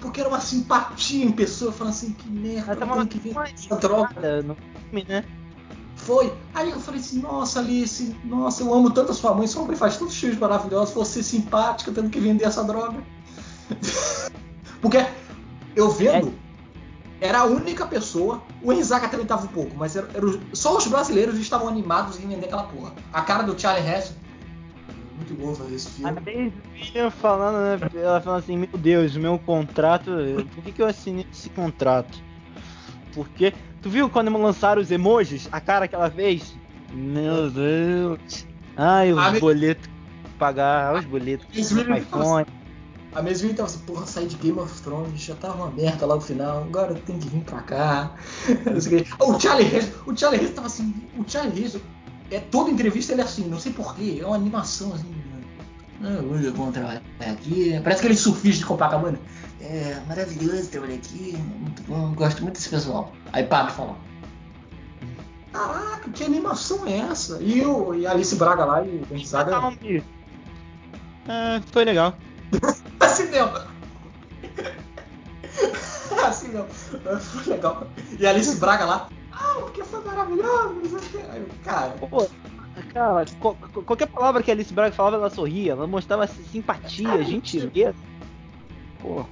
Porque 0.00 0.20
era 0.20 0.28
uma 0.28 0.40
simpatia 0.40 1.24
em 1.24 1.32
pessoa, 1.32 1.72
falando 1.72 1.92
assim, 1.92 2.12
que 2.12 2.28
merda, 2.28 2.72
Ela 2.72 2.86
tava 2.86 3.06
que 3.06 3.18
ver 3.18 3.36
essa 3.36 3.76
droga. 3.76 4.42
No 4.42 4.54
filme, 4.54 5.06
né? 5.08 5.24
Foi. 5.96 6.32
Aí 6.54 6.70
eu 6.70 6.78
falei 6.78 7.00
assim, 7.00 7.20
nossa, 7.20 7.58
Alice, 7.58 8.14
nossa, 8.24 8.62
eu 8.62 8.72
amo 8.72 8.90
tanto 8.90 9.12
a 9.12 9.14
sua 9.14 9.34
mãe, 9.34 9.46
sua 9.46 9.64
mãe 9.64 9.74
faz 9.74 9.96
tantos 9.96 10.16
filmes 10.16 10.38
maravilhosos, 10.38 10.94
você 10.94 11.22
simpática, 11.22 11.90
tendo 11.90 12.10
que 12.10 12.20
vender 12.20 12.44
essa 12.44 12.62
droga. 12.62 13.02
Porque 14.80 15.04
eu 15.74 15.90
vendo, 15.90 16.32
é. 17.20 17.28
era 17.28 17.40
a 17.40 17.44
única 17.44 17.86
pessoa, 17.86 18.42
o 18.62 18.72
Enzaga 18.72 19.08
também 19.08 19.26
tava 19.26 19.44
um 19.44 19.48
pouco, 19.48 19.74
mas 19.76 19.96
era, 19.96 20.08
era, 20.14 20.26
só 20.52 20.76
os 20.76 20.86
brasileiros 20.86 21.38
estavam 21.38 21.66
animados 21.66 22.20
em 22.20 22.28
vender 22.28 22.46
aquela 22.46 22.64
porra. 22.64 22.92
A 23.12 23.22
cara 23.22 23.42
do 23.42 23.58
Charlie 23.58 23.88
Heston 23.88 24.25
muito 25.16 25.34
bom 25.34 25.54
fazer 25.54 25.74
esse 25.74 25.90
filme. 25.90 26.10
A 26.10 26.12
Daisy 26.20 27.10
falando, 27.18 27.80
né? 27.80 27.90
Ela 28.00 28.20
falando 28.20 28.40
assim, 28.40 28.56
meu 28.56 28.78
Deus, 28.78 29.16
meu 29.16 29.38
contrato. 29.38 30.10
Por 30.54 30.64
que, 30.64 30.72
que 30.72 30.82
eu 30.82 30.86
assinei 30.86 31.26
esse 31.32 31.50
contrato? 31.50 32.18
Porque. 33.14 33.52
Tu 33.82 33.90
viu 33.90 34.08
quando 34.10 34.36
lançaram 34.36 34.82
os 34.82 34.90
emojis? 34.90 35.48
A 35.52 35.60
cara 35.60 35.86
que 35.86 35.94
ela 35.94 36.10
fez? 36.10 36.56
Meu 36.92 37.50
Deus. 37.50 38.46
Ai, 38.76 39.12
os 39.12 39.18
ah, 39.18 39.38
boletos. 39.38 39.88
Pagar 40.38 40.94
os 40.98 41.04
boletos 41.04 41.46
do 41.70 41.96
iPhone. 41.96 42.46
A 43.14 43.22
Mesville 43.22 43.54
tava 43.54 43.66
assim, 43.66 43.78
porra, 43.78 44.04
saí 44.04 44.26
de 44.26 44.36
Game 44.36 44.58
of 44.58 44.82
Thrones, 44.82 45.18
já 45.18 45.34
tava 45.34 45.54
uma 45.54 45.70
merda 45.70 46.04
lá 46.04 46.16
no 46.16 46.20
final, 46.20 46.64
agora 46.64 46.94
tenho 47.06 47.18
que 47.18 47.28
vir 47.30 47.40
pra 47.44 47.62
cá. 47.62 48.14
o 49.18 49.40
Charlie 49.40 49.66
Reis, 49.66 49.90
o 50.04 50.14
Charlie 50.14 50.38
Reis 50.38 50.52
tava 50.52 50.66
assim, 50.66 50.94
o 51.16 51.24
Charlie 51.26 51.58
Reis, 51.58 51.78
é, 52.30 52.40
toda 52.40 52.70
entrevista 52.70 53.12
ele 53.12 53.20
é 53.20 53.24
assim, 53.24 53.48
não 53.48 53.58
sei 53.58 53.72
porquê, 53.72 54.18
é 54.20 54.26
uma 54.26 54.36
animação 54.36 54.92
assim. 54.94 55.14
Ah, 56.02 56.20
hoje 56.22 56.46
eu 56.46 56.52
vou 56.52 56.70
trabalhar 56.72 57.02
aqui. 57.20 57.80
Parece 57.82 58.00
aquele 58.00 58.16
surfista 58.16 58.60
de 58.60 58.66
Copacabana. 58.66 59.18
É 59.60 60.00
maravilhoso 60.06 60.68
trabalhar 60.68 60.94
aqui, 60.94 61.36
muito 61.36 61.82
bom, 61.84 62.12
gosto 62.14 62.42
muito 62.42 62.56
desse 62.56 62.68
pessoal. 62.68 63.12
Aí 63.32 63.44
para 63.44 63.68
de 63.68 63.72
falar. 63.72 63.96
Caraca, 65.52 66.10
que 66.10 66.22
animação 66.22 66.86
é 66.86 66.98
essa? 66.98 67.38
E, 67.40 67.64
o, 67.64 67.94
e 67.94 68.06
a 68.06 68.10
Alice 68.10 68.36
Braga 68.36 68.64
lá 68.64 68.84
e 68.84 68.98
o 68.98 69.06
Gonzaga. 69.06 69.56
Ah, 71.28 71.60
foi 71.72 71.84
legal. 71.84 72.14
assim 73.00 73.30
mesmo. 73.30 73.52
assim 76.26 76.48
mesmo. 76.48 76.68
Foi 76.68 77.54
legal. 77.54 77.86
E 78.18 78.26
a 78.26 78.30
Alice 78.30 78.56
Braga 78.56 78.84
lá. 78.84 79.08
Ah, 79.38 79.56
porque 79.60 79.84
foi 79.84 80.02
maravilhoso. 80.02 80.98
Aí, 81.30 81.46
cara. 81.62 81.90
Pô, 81.90 82.26
cara, 82.92 83.24
qualquer 83.84 84.06
palavra 84.06 84.42
que 84.42 84.50
a 84.50 84.54
Alice 84.54 84.72
Braga 84.72 84.94
falava, 84.94 85.16
ela 85.16 85.30
sorria. 85.30 85.72
Ela 85.72 85.86
mostrava 85.86 86.26
simpatia, 86.26 87.22
gentileza. 87.22 87.94
Pô. 89.00 89.24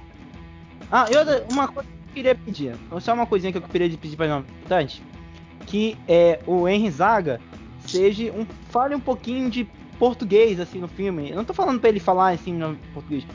Ah, 0.91 1.07
e 1.09 1.51
uma 1.51 1.67
coisa 1.67 1.89
que 1.89 2.09
eu 2.09 2.13
queria 2.13 2.35
pedir. 2.35 2.75
Só 3.01 3.13
uma 3.13 3.25
coisinha 3.25 3.51
que 3.51 3.57
eu 3.57 3.61
queria 3.63 3.89
pedir 3.97 4.17
não 4.27 4.39
importante. 4.39 5.01
Que 5.65 5.97
é, 6.07 6.39
o 6.45 6.67
Henry 6.67 6.91
Zaga 6.91 7.41
seja 7.87 8.31
um. 8.31 8.45
Fale 8.69 8.93
um 8.93 8.99
pouquinho 8.99 9.49
de 9.49 9.67
português, 9.97 10.59
assim, 10.59 10.79
no 10.79 10.87
filme. 10.87 11.31
Eu 11.31 11.37
não 11.37 11.45
tô 11.45 11.53
falando 11.53 11.79
pra 11.79 11.89
ele 11.89 11.99
falar, 11.99 12.33
assim, 12.33 12.53
no 12.53 12.75
português. 12.93 13.25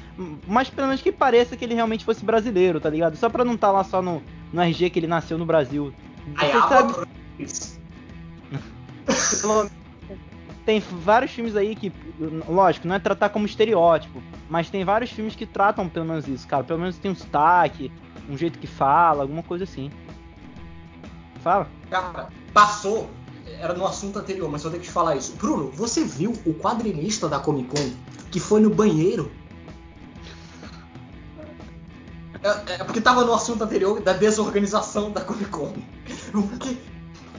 Mas 0.47 0.71
pelo 0.71 0.87
menos 0.87 1.03
que 1.03 1.11
pareça 1.11 1.57
que 1.57 1.65
ele 1.65 1.75
realmente 1.75 2.05
fosse 2.05 2.25
brasileiro, 2.25 2.81
tá 2.81 2.89
ligado? 2.89 3.17
Só 3.17 3.29
pra 3.29 3.45
não 3.45 3.55
estar 3.55 3.69
tá 3.69 3.73
lá 3.73 3.85
só 3.85 4.01
no, 4.01 4.23
no 4.53 4.63
RG 4.63 4.91
que 4.91 4.99
ele 4.99 5.07
nasceu 5.07 5.37
no 5.37 5.47
Brasil. 5.47 5.93
Você 9.07 9.37
sabe... 9.37 9.71
tem 10.65 10.81
vários 10.81 11.33
filmes 11.33 11.57
aí 11.57 11.75
que, 11.75 11.93
lógico, 12.49 12.87
não 12.87 12.95
é 12.95 12.99
tratar 12.99 13.31
como 13.31 13.47
estereótipo, 13.47 14.23
mas 14.49 14.71
tem 14.71 14.85
vários 14.85 15.11
filmes 15.11 15.35
que 15.35 15.47
tratam 15.47 15.89
pelo 15.89 16.07
menos 16.07 16.29
isso, 16.29 16.47
cara. 16.47 16.63
Pelo 16.65 16.79
menos 16.79 16.99
tem 16.99 17.11
um 17.11 17.15
sotaque, 17.15 17.91
um 18.29 18.37
jeito 18.37 18.59
que 18.59 18.67
fala, 18.67 19.23
alguma 19.23 19.43
coisa 19.43 19.65
assim. 19.65 19.91
Fala. 21.43 21.67
Cara, 21.89 22.29
passou 22.53 23.09
era 23.59 23.75
no 23.75 23.87
assunto 23.87 24.19
anterior, 24.19 24.51
mas 24.51 24.63
só 24.63 24.71
tenho 24.71 24.81
que 24.81 24.89
te 24.89 24.93
falar 24.93 25.17
isso. 25.17 25.35
Bruno, 25.37 25.71
você 25.71 26.05
viu 26.05 26.33
o 26.47 26.55
quadrinista 26.55 27.29
da 27.29 27.39
Comic 27.39 27.69
Con 27.69 27.93
que 28.31 28.41
foi 28.41 28.61
no 28.61 28.71
banheiro? 28.71 29.31
É, 32.43 32.75
é 32.75 32.85
porque 32.85 33.01
tava 33.01 33.25
no 33.25 33.35
assunto 33.35 33.65
anterior 33.65 34.01
da 34.01 34.13
desorganização 34.13 35.11
da 35.11 35.21
Comic 35.21 35.51
Con. 35.51 35.75
Porque 36.33 36.79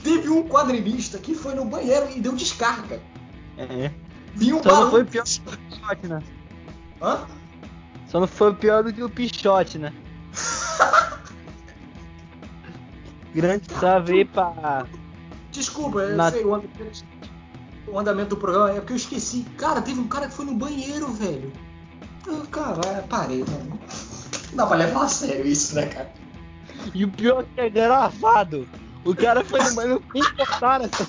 teve 0.03 0.29
um 0.29 0.47
quadrinista 0.47 1.17
que 1.17 1.33
foi 1.33 1.55
no 1.55 1.65
banheiro 1.65 2.09
e 2.11 2.19
deu 2.19 2.33
descarga. 2.33 3.01
É. 3.57 3.91
Viu 4.35 4.59
um 4.59 4.63
Só 4.63 4.83
não 4.83 4.91
foi 4.91 5.03
pior 5.03 5.23
do 5.23 5.29
que 5.33 5.49
o 5.49 5.57
Pichote, 5.57 6.07
né? 6.07 6.23
Hã? 7.01 7.25
Só 8.07 8.19
não 8.19 8.27
foi 8.27 8.53
pior 8.53 8.83
do 8.83 8.93
que 8.93 9.03
o 9.03 9.09
Pichote, 9.09 9.77
né? 9.77 9.93
Grande 13.33 13.65
salve 13.79 14.13
aí 14.13 14.25
pra 14.25 14.85
Desculpa, 15.51 15.99
eu 15.99 16.15
Na... 16.15 16.31
sei, 16.31 16.45
o 16.45 16.55
andamento, 16.55 17.05
o 17.87 17.99
andamento, 17.99 18.29
do 18.29 18.37
programa 18.37 18.71
é 18.71 18.75
porque 18.75 18.93
eu 18.93 18.97
esqueci. 18.97 19.45
Cara, 19.57 19.81
teve 19.81 19.99
um 19.99 20.07
cara 20.07 20.27
que 20.27 20.33
foi 20.33 20.45
no 20.45 20.53
banheiro, 20.53 21.07
velho. 21.11 21.51
Cara, 22.51 23.03
parei, 23.09 23.39
mano. 23.39 23.79
Não 24.51 24.57
dá 24.57 24.67
pra 24.67 24.77
levar 24.77 25.03
a 25.03 25.07
sério 25.07 25.45
isso, 25.45 25.75
né, 25.75 25.87
cara? 25.87 26.11
E 26.93 27.05
o 27.05 27.09
pior 27.09 27.41
é 27.41 27.45
que 27.55 27.61
é 27.61 27.69
gravado. 27.69 28.67
O 29.03 29.15
cara 29.15 29.43
foi 29.43 29.59
banheiro 29.73 30.03
nem 30.13 30.23
cortaram 30.35 30.85
essa. 30.85 31.07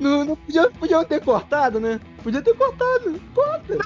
Não, 0.00 0.24
não 0.24 0.36
podia, 0.36 0.70
podiam 0.70 1.04
ter 1.04 1.22
cortado, 1.22 1.80
né? 1.80 2.00
Podia 2.22 2.40
ter 2.42 2.54
cortado. 2.54 3.20
Corta. 3.34 3.78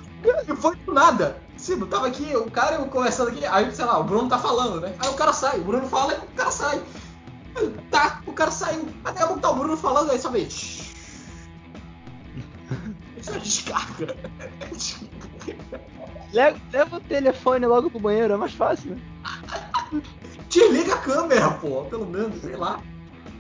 Não 0.47 0.57
foi 0.57 0.77
do 0.77 0.93
nada. 0.93 1.41
Sim, 1.57 1.81
tava 1.87 2.07
aqui, 2.07 2.37
o 2.37 2.51
cara 2.51 2.77
eu 2.77 2.87
conversando 2.87 3.31
aqui, 3.31 3.45
aí, 3.47 3.75
sei 3.75 3.85
lá, 3.85 3.99
o 3.99 4.05
Bruno 4.05 4.29
tá 4.29 4.39
falando, 4.39 4.81
né? 4.81 4.95
Aí 4.99 5.09
o 5.09 5.15
cara 5.15 5.33
sai, 5.33 5.59
o 5.59 5.65
Bruno 5.65 5.89
fala 5.89 6.13
e 6.13 6.17
o 6.19 6.37
cara 6.37 6.51
sai. 6.51 6.83
Tá, 7.91 8.21
o 8.27 8.33
cara 8.33 8.51
saiu. 8.51 8.87
Até 9.05 9.23
a 9.23 9.27
pouco 9.27 9.41
tá 9.41 9.51
o 9.51 9.57
Bruno 9.57 9.77
falando, 9.77 10.11
aí 10.11 10.19
só 10.19 10.29
vê. 10.31 10.41
Isso 10.41 10.93
é 13.29 13.39
descarga. 13.39 14.15
Leva, 16.33 16.59
leva 16.73 16.97
o 16.97 17.01
telefone 17.01 17.67
logo 17.67 17.91
pro 17.91 18.01
banheiro, 18.01 18.35
é 18.35 18.37
mais 18.37 18.53
fácil, 18.53 18.93
né? 18.93 19.01
Desliga 20.49 20.95
a 20.95 20.99
câmera, 20.99 21.51
pô, 21.53 21.83
pelo 21.85 22.07
menos, 22.07 22.41
sei 22.41 22.57
lá. 22.57 22.81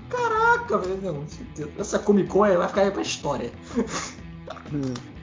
Caraca, 0.08 0.78
velho. 0.78 1.24
Essa 1.78 1.98
Comic 1.98 2.28
Con 2.28 2.40
vai 2.40 2.68
ficar 2.68 2.82
aí 2.82 2.90
pra 2.90 3.02
história. 3.02 3.52
Hum. 4.72 4.94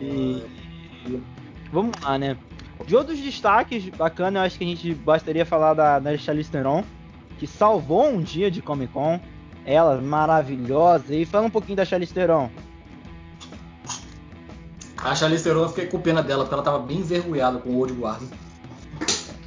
E... 0.00 0.44
Vamos 1.72 1.98
lá, 2.02 2.18
né? 2.18 2.36
De 2.86 2.94
outros 2.94 3.18
destaques 3.18 3.88
bacana, 3.88 4.40
eu 4.40 4.42
acho 4.44 4.58
que 4.58 4.64
a 4.64 4.66
gente 4.66 4.94
bastaria 4.94 5.46
falar 5.46 5.74
da, 5.74 5.98
da 5.98 6.16
Charlize 6.16 6.50
Theron, 6.50 6.84
que 7.38 7.46
salvou 7.46 8.06
um 8.06 8.20
dia 8.20 8.50
de 8.50 8.60
Comic 8.60 8.92
Con. 8.92 9.18
Ela, 9.64 10.00
maravilhosa. 10.00 11.14
E 11.14 11.24
fala 11.24 11.46
um 11.46 11.50
pouquinho 11.50 11.76
da 11.76 11.84
Charlize 11.84 12.12
Theron. 12.12 12.50
A 15.06 15.14
Charlize 15.14 15.44
Theron, 15.44 15.62
eu 15.62 15.68
fiquei 15.68 15.86
com 15.86 16.00
pena 16.00 16.20
dela, 16.20 16.42
porque 16.42 16.54
ela 16.54 16.64
tava 16.64 16.80
bem 16.80 16.98
envergonhada 16.98 17.58
com 17.58 17.70
o 17.70 17.78
Old 17.78 17.92
Guard. 17.92 18.24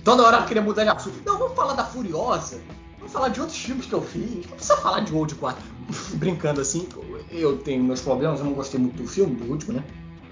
Toda 0.05 0.23
hora 0.23 0.37
ela 0.37 0.45
queria 0.45 0.61
mudar 0.61 0.85
de 0.85 0.89
assunto. 0.89 1.21
Não, 1.25 1.37
vamos 1.37 1.53
falar 1.53 1.73
da 1.73 1.83
Furiosa. 1.83 2.61
Vamos 2.97 3.11
falar 3.11 3.27
de 3.27 3.41
outros 3.41 3.59
filmes 3.59 3.85
que 3.85 3.91
eu 3.91 4.01
fiz. 4.01 4.45
Não 4.47 4.55
precisa 4.55 4.77
falar 4.77 5.01
de 5.01 5.13
Old 5.13 5.35
Guard. 5.35 5.57
Brincando 6.15 6.61
assim, 6.61 6.87
eu 7.29 7.57
tenho 7.57 7.83
meus 7.83 7.99
problemas, 7.99 8.39
eu 8.39 8.45
não 8.45 8.53
gostei 8.53 8.79
muito 8.79 9.03
do 9.03 9.07
filme, 9.07 9.35
do 9.35 9.51
último, 9.51 9.73
né? 9.73 9.83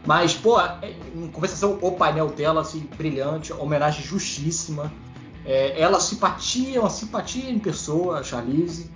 Mas, 0.06 0.34
pô, 0.34 0.62
é, 0.62 0.96
em 1.14 1.30
o 1.82 1.92
painel 1.92 2.30
dela, 2.30 2.62
assim, 2.62 2.88
brilhante, 2.98 3.52
homenagem 3.52 4.06
justíssima. 4.06 4.94
É, 5.46 5.78
ela 5.78 6.00
simpatia, 6.00 6.80
uma 6.80 6.90
simpatia 6.90 7.50
em 7.50 7.60
pessoa, 7.60 8.20
a 8.20 8.24
Charlize. 8.24 8.90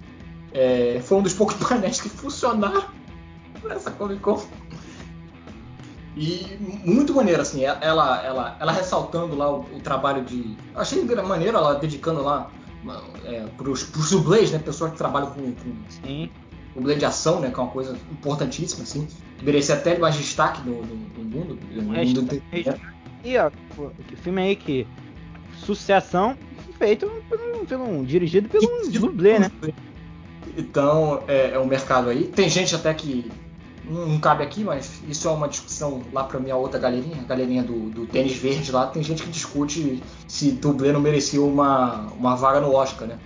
É, 0.54 1.02
foi 1.04 1.18
um 1.18 1.22
dos 1.22 1.34
poucos 1.34 1.56
painéis 1.68 2.00
que 2.00 2.08
funcionaram 2.08 2.86
nessa 3.66 3.92
Comic 3.92 4.22
Con. 4.22 4.42
E 6.16 6.58
muito 6.84 7.14
maneiro, 7.14 7.42
assim, 7.42 7.64
ela, 7.64 8.22
ela, 8.24 8.58
ela 8.60 8.72
ressaltando 8.72 9.36
lá 9.36 9.50
o, 9.50 9.62
o 9.62 9.80
trabalho 9.80 10.24
de. 10.24 10.58
Achei 10.76 11.04
maneiro 11.04 11.58
ela 11.58 11.76
dedicando 11.76 12.22
lá 12.22 12.52
é, 13.26 13.46
pros, 13.58 13.84
pros 13.84 14.10
dublês, 14.10 14.52
né? 14.52 14.60
Pessoas 14.60 14.92
que 14.92 14.98
trabalham 14.98 15.32
com, 15.32 15.54
com 15.54 15.74
Sim 15.90 16.30
de 16.98 17.06
ação, 17.06 17.40
né? 17.40 17.50
Que 17.50 17.60
é 17.60 17.64
uma 17.64 17.72
coisa 17.72 17.98
importantíssima, 18.12 18.84
assim. 18.84 19.08
Que 19.38 19.46
merecia 19.46 19.76
até 19.76 19.98
mais 19.98 20.16
destaque 20.16 20.62
no, 20.68 20.82
no, 20.86 20.96
no 20.96 21.24
mundo. 21.24 21.60
No 21.72 21.82
mundo 21.84 22.42
e 23.24 23.38
ó, 23.38 23.52
que 24.08 24.16
filme 24.16 24.42
aí 24.42 24.56
que. 24.56 24.88
Sucessão 25.66 26.36
feito 26.80 27.08
pelo, 27.30 27.66
pelo 27.68 28.06
dirigido 28.06 28.50
pelo 28.50 28.90
dublê, 28.90 29.38
né? 29.38 29.52
Então, 30.58 31.24
é, 31.28 31.52
é 31.52 31.60
um 31.60 31.66
mercado 31.66 32.10
aí. 32.10 32.24
Tem 32.24 32.50
gente 32.50 32.74
até 32.74 32.92
que 32.94 33.30
não, 33.84 34.20
cabe 34.20 34.44
aqui, 34.44 34.64
mas 34.64 35.02
isso 35.08 35.28
é 35.28 35.32
uma 35.32 35.48
discussão 35.48 36.02
lá 36.14 36.24
pra 36.24 36.40
minha 36.40 36.56
outra 36.56 36.80
galerinha, 36.80 37.18
a 37.20 37.24
galerinha 37.24 37.64
do, 37.64 37.90
do 37.90 38.06
tênis 38.06 38.36
verde 38.36 38.72
lá. 38.72 38.88
Tem 38.88 39.02
gente 39.04 39.24
que 39.24 39.30
discute 39.30 40.02
se 40.28 40.52
dublê 40.52 40.92
não 40.92 41.02
merecia 41.02 41.42
uma, 41.42 42.08
uma 42.18 42.36
vaga 42.36 42.62
no 42.62 42.74
Oscar, 42.74 43.08
né? 43.08 43.20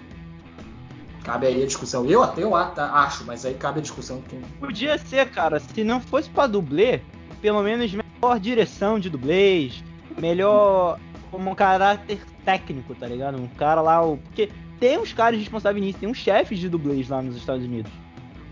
Cabe 1.24 1.48
aí 1.48 1.64
a 1.64 1.66
discussão. 1.66 2.06
Eu 2.06 2.24
até 2.24 2.44
eu 2.44 2.56
acho, 2.56 3.26
mas 3.26 3.46
aí 3.46 3.56
cabe 3.56 3.80
a 3.80 3.82
discussão. 3.82 4.22
Quem... 4.30 4.40
Podia 4.60 4.98
ser, 4.98 5.30
cara, 5.30 5.60
se 5.60 5.84
não 5.84 6.00
fosse 6.00 6.30
pra 6.30 6.48
dublê, 6.48 7.02
pelo 7.42 7.62
menos 7.62 7.92
melhor 7.92 8.40
direção 8.40 9.00
de 9.00 9.10
dublês, 9.10 9.84
melhor 10.18 11.00
como 11.32 11.50
um 11.50 11.56
caráter 11.56 12.20
técnico, 12.46 12.96
tá 12.96 13.08
ligado? 13.08 13.38
Um 13.38 13.48
cara 13.48 13.82
lá, 13.82 14.04
o... 14.04 14.18
porque 14.18 14.50
tem 14.80 14.98
uns 15.00 15.14
caras 15.14 15.40
responsáveis 15.40 15.84
nisso, 15.84 16.00
tem 16.00 16.10
uns 16.10 16.18
chefes 16.18 16.60
de 16.60 16.70
dublês 16.70 17.10
lá 17.10 17.22
nos 17.22 17.36
Estados 17.36 17.66
Unidos. 17.66 17.92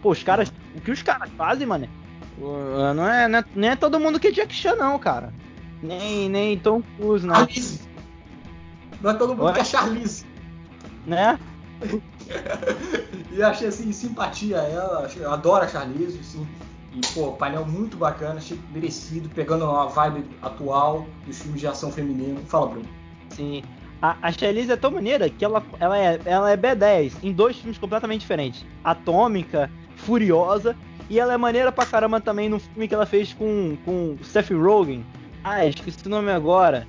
Pô, 0.03 0.11
os 0.11 0.21
caras, 0.21 0.51
o 0.75 0.81
que 0.81 0.91
os 0.91 1.01
caras 1.01 1.29
fazem, 1.37 1.65
mano, 1.65 1.87
não 2.37 3.09
é, 3.09 3.27
não 3.29 3.39
é, 3.39 3.45
não 3.55 3.67
é 3.69 3.75
todo 3.77 3.99
mundo 3.99 4.19
que 4.19 4.27
é 4.27 4.31
Jack 4.31 4.53
Chan, 4.53 4.75
não, 4.75 4.99
cara. 4.99 5.33
Nem, 5.81 6.27
nem 6.27 6.59
Tom 6.59 6.83
Cruise, 6.97 7.25
não. 7.25 7.35
Charlize. 7.35 7.81
Não 9.01 9.11
é 9.11 9.13
todo 9.13 9.29
mundo 9.29 9.45
Oi? 9.45 9.53
que 9.53 9.59
é 9.61 9.63
Charlize. 9.63 10.25
Né? 11.07 11.39
e 13.31 13.41
achei 13.41 13.69
assim, 13.69 13.93
simpatia 13.93 14.57
ela, 14.57 15.09
eu 15.15 15.31
adoro 15.31 15.63
a 15.63 15.67
Charlize, 15.69 16.19
assim. 16.19 16.45
E, 16.93 17.01
pô, 17.13 17.31
painel 17.31 17.65
muito 17.65 17.95
bacana, 17.95 18.35
achei 18.35 18.59
merecido, 18.73 19.29
pegando 19.29 19.65
uma 19.65 19.87
vibe 19.87 20.25
atual 20.41 21.07
dos 21.25 21.39
filmes 21.41 21.61
de 21.61 21.67
ação 21.67 21.91
feminino. 21.91 22.39
Fala, 22.45 22.67
Bruno. 22.67 22.89
Sim. 23.29 23.63
A, 24.01 24.17
a 24.21 24.31
Charlize 24.33 24.69
é 24.69 24.75
tão 24.75 24.91
maneira 24.91 25.29
que 25.29 25.45
ela, 25.45 25.63
ela, 25.79 25.97
é, 25.97 26.19
ela 26.25 26.51
é 26.51 26.57
B10 26.57 27.13
em 27.23 27.31
dois 27.31 27.55
filmes 27.55 27.77
completamente 27.77 28.19
diferentes. 28.19 28.65
Atômica, 28.83 29.71
Furiosa 30.05 30.75
E 31.09 31.19
ela 31.19 31.33
é 31.33 31.37
maneira 31.37 31.71
pra 31.71 31.85
caramba 31.85 32.21
também 32.21 32.49
no 32.49 32.59
filme 32.59 32.87
que 32.87 32.93
ela 32.93 33.05
fez 33.05 33.33
com, 33.33 33.77
com 33.85 34.17
Seth 34.23 34.51
Rogen. 34.51 35.05
Ah, 35.43 35.65
esqueci 35.65 36.05
o 36.05 36.09
nome 36.09 36.31
agora. 36.31 36.87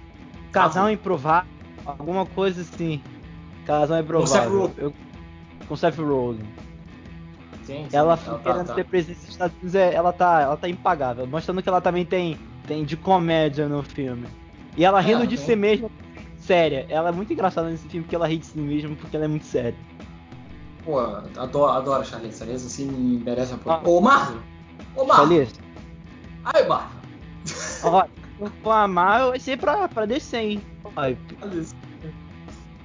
Casal 0.52 0.90
Improvável. 0.90 1.50
Alguma 1.84 2.24
coisa 2.24 2.60
assim. 2.60 3.02
Casal 3.66 4.00
Improvável. 4.00 4.60
Com 4.60 4.68
Seth 4.68 4.78
Rogen. 4.78 4.94
com 5.68 5.76
Seth 5.76 5.98
Rogen. 5.98 6.64
Sim, 7.64 7.86
sim, 7.88 7.96
ela, 7.96 8.18
ela 8.26 8.38
querendo 8.40 8.66
tá, 8.66 8.74
ter 8.74 8.84
tá. 8.84 8.90
presença 8.90 9.20
nos 9.20 9.30
Estados 9.30 9.56
Unidos, 9.56 9.74
é, 9.74 9.94
ela 9.94 10.12
tá, 10.12 10.42
ela 10.42 10.56
tá 10.56 10.68
impagável. 10.68 11.26
Mostrando 11.26 11.62
que 11.62 11.68
ela 11.68 11.80
também 11.80 12.04
tem, 12.04 12.38
tem 12.66 12.84
de 12.84 12.96
comédia 12.96 13.66
no 13.66 13.82
filme. 13.82 14.26
E 14.76 14.84
ela 14.84 15.00
rindo 15.00 15.22
é, 15.22 15.26
de 15.26 15.36
si 15.36 15.56
mesma 15.56 15.90
séria. 16.38 16.86
Ela 16.88 17.08
é 17.08 17.12
muito 17.12 17.32
engraçada 17.32 17.70
nesse 17.70 17.88
filme 17.88 18.04
porque 18.04 18.14
ela 18.14 18.28
ri 18.28 18.36
de 18.36 18.46
si 18.46 18.58
mesma 18.58 18.94
porque 18.96 19.16
ela 19.16 19.24
é 19.24 19.28
muito 19.28 19.46
séria. 19.46 19.74
Pô, 20.85 20.99
adoro, 20.99 21.72
adoro 21.72 22.03
a 22.03 22.05
Charlize. 22.05 22.39
Charlize 22.39 22.66
assim 22.66 23.22
merece 23.24 23.55
apoio. 23.55 23.76
Ah. 23.76 23.89
Ô, 23.89 24.01
Marvel! 24.01 24.41
Ô, 24.95 25.05
Marvel! 25.05 25.26
Charlize. 25.26 25.61
Aí, 26.45 26.66
Marvel! 26.66 27.01
Ó, 27.85 28.07
com 28.62 28.70
a 28.70 28.87
Marvel 28.87 29.30
vai 29.30 29.41
ser 29.41 29.59
pra, 29.59 29.89
pra 29.89 30.07
descer, 30.07 30.41
hein? 30.41 30.62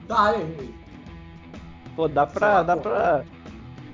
Dá, 0.07 0.35
hein? 0.35 0.73
Pô, 1.95 2.07
dá 2.07 2.25
pra. 2.25 2.53
Lá, 2.55 2.63
dá 2.63 2.77
pô. 2.77 2.83
pra. 2.83 3.25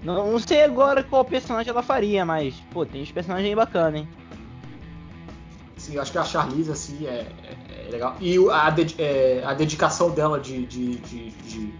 Não, 0.03 0.31
não 0.31 0.39
sei 0.39 0.63
agora 0.63 1.03
qual 1.03 1.25
personagem 1.25 1.71
ela 1.71 1.81
faria, 1.81 2.23
mas, 2.23 2.53
pô, 2.71 2.85
tem 2.85 3.01
uns 3.01 3.11
personagens 3.11 3.49
aí 3.49 3.55
bacanas, 3.55 4.01
hein? 4.01 4.09
Sim, 5.77 5.95
eu 5.95 6.01
acho 6.01 6.11
que 6.11 6.17
a 6.19 6.23
Charlize, 6.23 6.71
assim, 6.71 7.07
é, 7.07 7.27
é, 7.43 7.87
é 7.87 7.91
legal. 7.91 8.15
E 8.21 8.37
a, 8.51 8.75
é, 8.99 9.43
a 9.43 9.53
dedicação 9.55 10.11
dela 10.11 10.39
de, 10.39 10.65
de, 10.67 10.95
de, 10.97 11.29
de, 11.31 11.73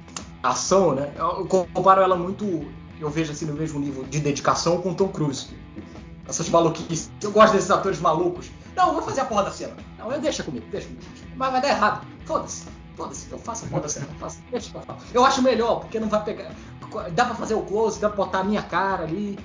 ação, 0.49 0.93
né? 0.93 1.11
Eu 1.17 1.45
comparo 1.45 2.01
ela 2.01 2.15
muito, 2.15 2.65
eu 2.99 3.09
vejo 3.09 3.31
assim, 3.31 3.45
no 3.45 3.53
mesmo 3.53 3.79
nível 3.79 4.03
de 4.03 4.19
dedicação 4.19 4.81
com 4.81 4.93
Tom 4.93 5.07
Cruise. 5.09 5.49
Essas 6.27 6.49
maluquices. 6.49 7.11
Eu 7.21 7.31
gosto 7.31 7.53
desses 7.53 7.69
atores 7.69 7.99
malucos. 7.99 8.49
Não, 8.75 8.87
eu 8.87 8.93
vou 8.93 9.01
fazer 9.03 9.21
a 9.21 9.25
porra 9.25 9.43
da 9.43 9.51
cena. 9.51 9.73
Não, 9.97 10.11
eu 10.11 10.19
deixa 10.19 10.43
comigo, 10.43 10.65
deixa 10.71 10.87
comigo. 10.87 11.05
Mas 11.35 11.51
vai 11.51 11.61
dar 11.61 11.69
errado. 11.69 12.07
Foda-se. 12.25 12.65
Foda-se, 12.95 13.31
eu 13.31 13.37
faço 13.37 13.65
a 13.65 13.67
porra 13.67 13.81
da 13.81 13.89
cena. 13.89 14.07
Eu, 14.11 14.19
faço, 14.19 14.39
deixa 14.49 14.71
que 14.71 14.77
eu 14.77 14.81
faço. 14.81 15.05
Eu 15.13 15.25
acho 15.25 15.41
melhor, 15.41 15.81
porque 15.81 15.99
não 15.99 16.09
vai 16.09 16.23
pegar. 16.23 16.51
Dá 17.11 17.25
pra 17.25 17.35
fazer 17.35 17.53
o 17.53 17.61
close, 17.61 17.99
dá 17.99 18.09
pra 18.09 18.25
botar 18.25 18.39
a 18.39 18.43
minha 18.43 18.63
cara 18.63 19.03
ali. 19.03 19.37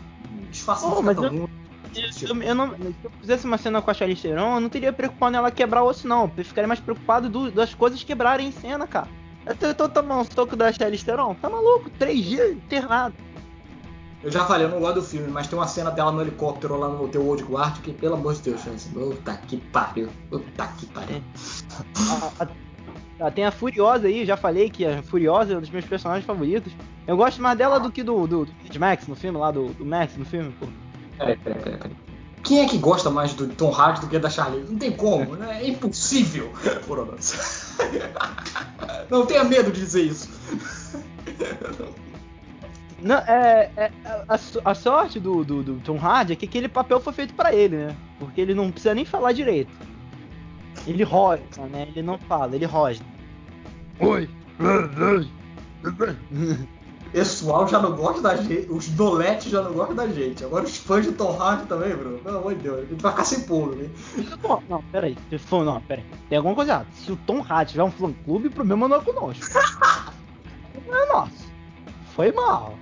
Disfarça 0.50 0.86
oh, 0.86 1.02
mas 1.02 1.16
eu, 1.16 1.24
eu, 1.24 2.42
eu, 2.42 2.54
não, 2.54 2.70
se 2.70 2.94
eu 3.04 3.10
fizesse 3.20 3.44
uma 3.44 3.58
cena 3.58 3.82
com 3.82 3.90
a 3.90 3.94
Charlize 3.94 4.22
Theron, 4.22 4.56
eu 4.56 4.60
não 4.60 4.68
teria 4.68 4.92
preocupado 4.92 5.32
nela 5.32 5.50
quebrar 5.50 5.82
osso, 5.82 6.06
não. 6.06 6.30
Eu 6.36 6.44
ficaria 6.44 6.68
mais 6.68 6.80
preocupado 6.80 7.28
do, 7.28 7.50
das 7.50 7.74
coisas 7.74 8.02
quebrarem 8.02 8.48
em 8.48 8.52
cena, 8.52 8.86
cara. 8.86 9.08
Eu 9.46 9.54
tentou 9.54 9.88
tomar 9.88 10.18
um 10.20 10.24
soco 10.24 10.54
da 10.54 10.72
Charlize 10.72 11.04
Theron? 11.04 11.34
Tá 11.34 11.48
maluco? 11.48 11.90
Três 11.98 12.24
dias 12.24 12.50
internado. 12.52 13.14
Eu 14.22 14.30
já 14.30 14.44
falei, 14.44 14.66
eu 14.66 14.70
não 14.70 14.80
gosto 14.80 14.96
do 14.96 15.02
filme, 15.02 15.28
mas 15.28 15.48
tem 15.48 15.58
uma 15.58 15.66
cena 15.66 15.90
dela 15.90 16.12
no 16.12 16.20
helicóptero 16.20 16.76
lá 16.76 16.88
no 16.88 17.04
Hotel 17.04 17.24
Old 17.24 17.42
Guard 17.42 17.80
que, 17.80 17.90
pelo 17.90 18.14
amor 18.14 18.34
de 18.34 18.42
Deus, 18.42 18.68
assim, 18.68 18.90
puta 18.90 19.34
que 19.48 19.56
pariu, 19.56 20.10
puta 20.28 20.66
que 20.78 20.86
pariu. 20.86 21.22
É. 23.18 23.30
tem 23.30 23.46
a 23.46 23.50
Furiosa 23.50 24.08
aí, 24.08 24.26
já 24.26 24.36
falei 24.36 24.68
que 24.68 24.84
a 24.84 25.02
Furiosa 25.02 25.54
é 25.54 25.56
um 25.56 25.60
dos 25.60 25.70
meus 25.70 25.86
personagens 25.86 26.26
favoritos. 26.26 26.70
Eu 27.06 27.16
gosto 27.16 27.40
mais 27.40 27.56
dela 27.56 27.80
do 27.80 27.90
que 27.90 28.02
do, 28.02 28.26
do, 28.26 28.44
do 28.44 28.80
Max 28.80 29.06
no 29.06 29.16
filme, 29.16 29.38
lá 29.38 29.50
do, 29.50 29.68
do 29.68 29.86
Max 29.86 30.14
no 30.18 30.26
filme, 30.26 30.54
pô. 30.60 30.66
Peraí, 31.16 31.38
peraí, 31.38 31.62
peraí, 31.62 31.78
peraí. 31.78 32.09
Quem 32.42 32.60
é 32.60 32.68
que 32.68 32.78
gosta 32.78 33.10
mais 33.10 33.34
do 33.34 33.46
Tom 33.48 33.70
Hardy 33.70 34.00
do 34.00 34.08
que 34.08 34.18
da 34.18 34.30
Charlize? 34.30 34.70
Não 34.70 34.78
tem 34.78 34.92
como, 34.92 35.36
né? 35.36 35.62
É 35.62 35.68
impossível. 35.68 36.50
Não 39.10 39.26
tenha 39.26 39.44
medo 39.44 39.72
de 39.72 39.80
dizer 39.80 40.02
isso. 40.02 40.28
Não, 43.02 43.16
é, 43.16 43.70
é 43.76 43.90
a, 44.28 44.38
a, 44.64 44.74
sorte 44.74 45.18
do, 45.18 45.44
do, 45.44 45.62
do, 45.62 45.80
Tom 45.80 45.98
Hardy 45.98 46.34
é 46.34 46.36
que 46.36 46.44
aquele 46.44 46.68
papel 46.68 47.00
foi 47.00 47.12
feito 47.12 47.34
para 47.34 47.54
ele, 47.54 47.76
né? 47.76 47.96
Porque 48.18 48.40
ele 48.40 48.54
não 48.54 48.70
precisa 48.70 48.94
nem 48.94 49.04
falar 49.04 49.32
direito. 49.32 49.72
Ele 50.86 51.02
rosna, 51.02 51.66
né? 51.70 51.88
Ele 51.88 52.02
não 52.02 52.18
fala, 52.18 52.54
ele 52.54 52.66
rosna. 52.66 53.06
Oi! 53.98 54.28
pessoal 57.12 57.66
já 57.66 57.78
não 57.80 57.94
gosta 57.96 58.22
da 58.22 58.36
gente, 58.36 58.70
os 58.70 58.88
doletes 58.88 59.50
já 59.50 59.62
não 59.62 59.72
gostam 59.72 59.96
da 59.96 60.08
gente. 60.08 60.44
Agora 60.44 60.64
os 60.64 60.76
fãs 60.76 61.04
de 61.04 61.12
Tom 61.12 61.36
Hardy 61.36 61.66
também, 61.66 61.94
Bruno. 61.94 62.18
Pelo 62.18 62.38
amor 62.38 62.54
de 62.54 62.62
Deus, 62.62 62.78
a 62.78 62.84
gente 62.84 63.02
vai 63.02 63.12
ficar 63.12 63.24
sem 63.24 63.40
pulo, 63.42 63.80
hein? 63.80 63.90
Não, 64.68 64.82
peraí. 64.92 65.16
Não, 65.50 65.80
peraí. 65.82 66.04
Tem 66.28 66.38
alguma 66.38 66.54
coisa 66.54 66.72
errada. 66.72 66.88
Se 66.94 67.12
o 67.12 67.16
Tom 67.16 67.42
Hardy 67.42 67.72
tiver 67.72 67.84
um 67.84 67.90
fã 67.90 68.12
clube, 68.24 68.48
o 68.48 68.50
problema 68.50 68.88
não 68.88 68.96
é 68.96 69.00
conosco. 69.00 69.44
não 70.86 70.96
é 70.96 71.06
nosso. 71.06 71.50
Foi 72.14 72.32
mal. 72.32 72.74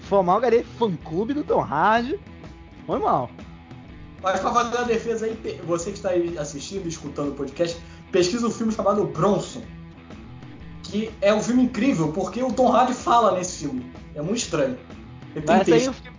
Foi 0.00 0.22
mal, 0.22 0.40
galera. 0.40 0.64
Fã 0.78 0.94
clube 0.96 1.34
do 1.34 1.44
Tom 1.44 1.60
Hardy. 1.60 2.18
Foi 2.86 2.98
mal. 2.98 3.30
Mas 4.22 4.38
pra 4.40 4.52
fazer 4.52 4.76
uma 4.76 4.84
defesa 4.84 5.26
aí, 5.26 5.60
você 5.66 5.90
que 5.90 5.96
está 5.96 6.10
aí 6.10 6.38
assistindo 6.38 6.86
escutando 6.86 7.30
o 7.30 7.34
podcast, 7.34 7.76
pesquisa 8.12 8.46
um 8.46 8.50
filme 8.50 8.72
chamado 8.72 9.04
Bronson 9.04 9.62
que 10.82 11.10
é 11.20 11.32
um 11.32 11.40
filme 11.40 11.62
incrível, 11.62 12.12
porque 12.12 12.42
o 12.42 12.52
Tom 12.52 12.72
Hardy 12.72 12.94
fala 12.94 13.32
nesse 13.32 13.60
filme. 13.60 13.90
É 14.14 14.20
muito 14.20 14.38
estranho. 14.38 14.78
Ele 15.34 15.46
Vai 15.46 15.64
sair 15.64 15.88
o 15.88 15.92
filme 15.92 16.18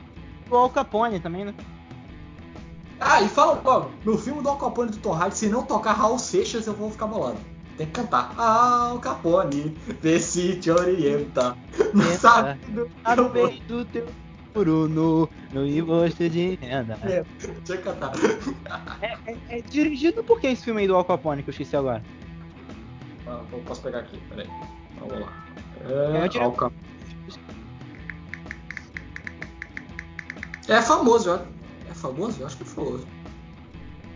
do 0.50 0.56
Al 0.56 0.70
Capone 0.70 1.20
também, 1.20 1.46
né? 1.46 1.54
Ah, 3.00 3.22
e 3.22 3.28
fala 3.28 3.62
logo, 3.64 3.92
no 4.06 4.18
filme 4.18 4.42
do 4.42 4.50
Al 4.50 4.58
Capone 4.58 4.92
do 4.92 4.98
Tom 4.98 5.14
Hardy, 5.14 5.38
se 5.38 5.50
não 5.50 5.64
tocar 5.64 5.94
Raul 5.94 6.18
Seixas, 6.18 6.66
eu 6.68 6.74
vou 6.74 6.90
ficar 6.90 7.08
bolado. 7.08 7.38
Tem 7.78 7.88
que 7.88 7.94
cantar. 7.94 8.34
Al 8.38 9.00
Capone, 9.00 9.76
vê 10.02 10.20
se 10.20 10.56
te 10.58 10.70
orienta. 10.70 11.58
Não 11.94 12.06
sabe 12.18 12.60
do 12.68 12.88
do 13.68 13.86
teu 13.86 14.08
Bruno 14.54 15.28
no 15.52 15.66
imposto 15.66 16.30
de 16.30 16.56
renda. 16.62 16.98
É, 17.04 17.26
deixa 17.40 17.74
eu 17.74 17.82
cantar. 17.82 18.12
É, 19.02 19.18
é, 19.26 19.38
é, 19.50 19.62
dirigido 19.62 20.24
por 20.24 20.40
quem 20.40 20.54
esse 20.54 20.64
filme 20.64 20.82
aí 20.82 20.88
do 20.88 20.96
Al 20.96 21.04
Capone, 21.04 21.42
que 21.42 21.50
eu 21.50 21.52
esqueci 21.52 21.76
agora? 21.76 22.04
Ah, 23.28 23.42
posso 23.66 23.82
pegar 23.82 24.00
aqui, 24.00 24.20
peraí. 24.30 24.48
Vamos 25.00 25.20
lá. 25.20 25.46
É, 25.86 26.38
é, 26.38 26.44
Alca... 26.44 26.72
é 30.68 30.82
famoso, 30.82 31.32
ó. 31.32 31.40
É 31.90 31.94
famoso? 31.94 32.42
Eu 32.42 32.48
acho 32.48 32.58
que 32.58 32.64
é 32.64 32.66
famoso. 32.66 33.08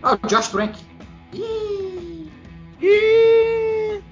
Ah, 0.04 0.18
o 0.22 0.28
Josh 0.28 0.50
Trank. 0.50 0.80
Ih! 1.34 2.32
Ih! 2.82 4.04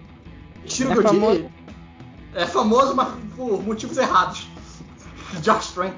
Tiro 0.65 0.91
é 0.91 0.93
que 0.93 0.99
eu 0.99 1.03
famoso. 1.03 1.49
É 2.33 2.45
famoso, 2.45 2.95
mas 2.95 3.07
por 3.35 3.63
motivos 3.63 3.97
errados. 3.97 4.47
Josh 5.41 5.71
Trank. 5.73 5.95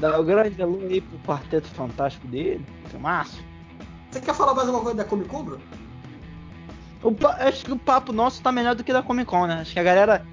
Dá 0.00 0.18
o 0.18 0.24
grande 0.24 0.62
alô 0.62 0.78
aí 0.88 1.00
pro 1.00 1.18
quarteto 1.20 1.68
fantástico 1.68 2.26
dele. 2.28 2.64
Filmaço. 2.86 3.42
Você 4.10 4.20
quer 4.20 4.34
falar 4.34 4.54
mais 4.54 4.68
alguma 4.68 4.84
coisa 4.84 4.98
da 4.98 5.04
Comic 5.04 5.28
Con? 5.28 5.58
O, 7.02 7.14
acho 7.46 7.64
que 7.64 7.72
o 7.72 7.78
papo 7.78 8.12
nosso 8.12 8.42
tá 8.42 8.50
melhor 8.50 8.74
do 8.74 8.82
que 8.82 8.92
da 8.92 9.02
Comic 9.02 9.26
Con, 9.26 9.46
né? 9.46 9.60
Acho 9.60 9.72
que 9.72 9.80
a 9.80 9.84
galera. 9.84 10.26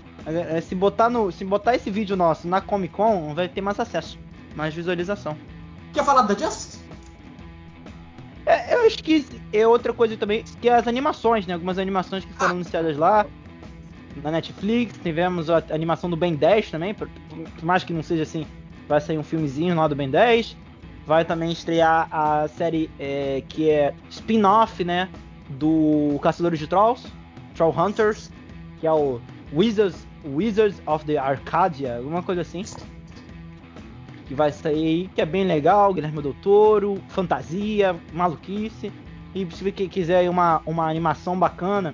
Se 0.63 0.73
botar, 0.73 1.07
no, 1.07 1.31
se 1.31 1.45
botar 1.45 1.75
esse 1.75 1.91
vídeo 1.91 2.15
nosso 2.15 2.47
na 2.47 2.59
Comic 2.59 2.93
Con, 2.95 3.35
vai 3.35 3.47
ter 3.47 3.61
mais 3.61 3.79
acesso, 3.79 4.17
mais 4.55 4.73
visualização. 4.73 5.37
Quer 5.93 6.03
falar 6.03 6.23
da 6.23 6.33
Justice? 6.33 6.79
É, 8.45 8.75
eu 8.75 8.85
acho 8.85 9.03
que 9.03 9.25
é 9.53 9.67
outra 9.67 9.93
coisa 9.93 10.15
também, 10.17 10.43
que 10.61 10.69
é 10.69 10.75
as 10.75 10.87
animações, 10.87 11.45
né? 11.45 11.53
Algumas 11.53 11.77
animações 11.77 12.25
que 12.25 12.33
foram 12.33 12.51
ah. 12.51 12.53
anunciadas 12.53 12.97
lá 12.97 13.25
na 14.23 14.31
Netflix. 14.31 14.97
Tivemos 15.01 15.49
a 15.49 15.63
animação 15.71 16.09
do 16.09 16.15
Ben 16.15 16.35
10 16.35 16.71
também, 16.71 16.93
por, 16.93 17.07
por 17.29 17.65
mais 17.65 17.83
que 17.83 17.93
não 17.93 18.03
seja 18.03 18.23
assim, 18.23 18.45
vai 18.87 19.01
sair 19.01 19.17
um 19.17 19.23
filmezinho 19.23 19.75
lá 19.75 19.87
do 19.87 19.95
Ben 19.95 20.09
10. 20.09 20.55
Vai 21.05 21.23
também 21.23 21.51
estrear 21.51 22.07
a 22.11 22.47
série 22.47 22.89
é, 22.99 23.43
que 23.47 23.69
é 23.69 23.93
spin-off, 24.09 24.83
né? 24.83 25.09
Do 25.49 26.19
Caçadores 26.21 26.59
de 26.59 26.67
Trolls, 26.67 27.07
Troll 27.55 27.73
Hunters, 27.77 28.31
que 28.79 28.87
é 28.87 28.91
o 28.91 29.19
Wizards, 29.53 30.05
Wizards 30.25 30.81
of 30.85 31.05
the 31.05 31.17
Arcadia, 31.17 31.97
alguma 31.97 32.23
coisa 32.23 32.41
assim. 32.41 32.63
Que 34.25 34.33
vai 34.33 34.51
sair 34.51 35.09
que 35.13 35.21
é 35.21 35.25
bem 35.25 35.45
legal, 35.45 35.93
Guilherme 35.93 36.21
Del 36.21 36.35
Toro, 36.41 37.01
fantasia, 37.09 37.95
maluquice. 38.11 38.91
E 39.35 39.45
se 39.51 39.63
você 39.63 39.71
quiser 39.71 40.29
uma, 40.29 40.61
uma 40.65 40.89
animação 40.89 41.37
bacana, 41.37 41.93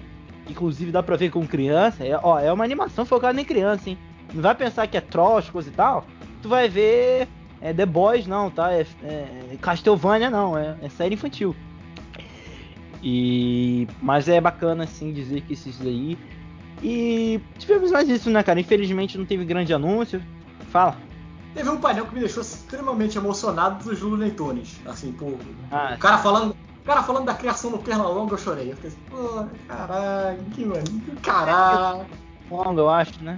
inclusive 0.50 0.92
dá 0.92 1.04
pra 1.04 1.18
ver 1.18 1.30
com 1.30 1.46
criança, 1.46 2.06
é, 2.06 2.18
ó, 2.22 2.40
é 2.40 2.52
uma 2.54 2.64
animação 2.64 3.06
focada 3.06 3.40
em 3.40 3.44
criança, 3.44 3.90
hein? 3.90 3.98
Não 4.34 4.42
vai 4.42 4.56
pensar 4.56 4.88
que 4.88 4.96
é 4.96 5.02
trolls, 5.02 5.52
coisa 5.52 5.70
e 5.70 5.74
tal. 5.74 6.06
Tu 6.42 6.48
vai 6.48 6.70
ver 6.70 7.28
é 7.62 7.72
The 7.72 7.86
Boys, 7.86 8.26
não, 8.26 8.50
tá? 8.50 8.74
É, 8.74 8.86
é 9.04 9.58
Castlevania, 9.62 10.30
não, 10.30 10.58
é, 10.58 10.76
é 10.82 10.90
série 10.90 11.14
infantil. 11.14 11.56
E 13.02 13.88
mas 14.02 14.28
é 14.28 14.40
bacana 14.40 14.84
assim 14.84 15.12
dizer 15.12 15.42
que 15.42 15.54
esses 15.54 15.82
aí 15.82 16.18
e 16.84 17.40
tivemos 17.60 17.92
mais 17.92 18.10
isso, 18.10 18.30
né, 18.30 18.42
cara? 18.42 18.60
Infelizmente 18.60 19.18
não 19.18 19.26
teve 19.26 19.46
grande 19.46 19.74
anúncio. 19.74 20.22
Fala. 20.72 20.98
Teve 21.54 21.70
um 21.70 21.78
painel 21.78 22.06
que 22.06 22.14
me 22.14 22.22
deixou 22.22 22.42
extremamente 22.42 23.18
emocionado 23.18 23.84
dos 23.84 24.02
Looney 24.02 24.32
Tunes. 24.32 24.80
Assim, 24.86 25.12
pô, 25.12 25.34
ah, 25.72 25.94
o 25.96 26.00
cara 26.00 26.18
falando, 26.18 26.52
o 26.52 26.86
cara 26.86 27.04
falando 27.04 27.26
da 27.26 27.34
criação 27.34 27.72
do 27.72 27.78
Pernalonga, 27.78 28.34
eu 28.34 28.38
chorei. 28.38 28.72
Eu 28.72 28.76
fiquei 28.76 28.90
assim, 28.90 29.00
pô, 29.10 29.46
caralho, 29.68 30.44
que 30.54 30.66
mano, 30.66 30.84
caralho. 31.22 32.06
Longa, 32.50 32.82
eu 32.82 32.90
acho, 32.90 33.24
né? 33.24 33.38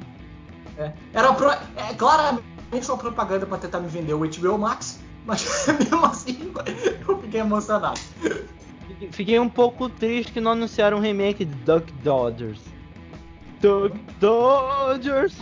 É. 0.78 0.92
Era 1.14 1.34
pro, 1.34 1.50
é, 1.50 1.94
claramente 1.98 2.44
uma 2.88 2.98
propaganda 2.98 3.46
para 3.46 3.58
tentar 3.58 3.80
me 3.80 3.88
vender 3.88 4.16
o 4.16 4.20
HBO 4.20 4.58
Max 4.58 5.00
Mas 5.24 5.46
mesmo 5.68 6.06
assim, 6.06 6.52
eu 7.08 7.20
fiquei 7.20 7.42
emocionado. 7.42 8.00
Fiquei 9.12 9.40
um 9.40 9.50
pouco 9.50 9.90
triste 9.90 10.32
que 10.32 10.42
não 10.42 10.52
anunciaram 10.52 10.98
um 10.98 11.02
remake 11.02 11.46
de 11.46 11.56
Duck 11.64 11.92
Dodgers. 12.04 12.62
Duck 13.62 13.98
Dodgers! 14.20 15.36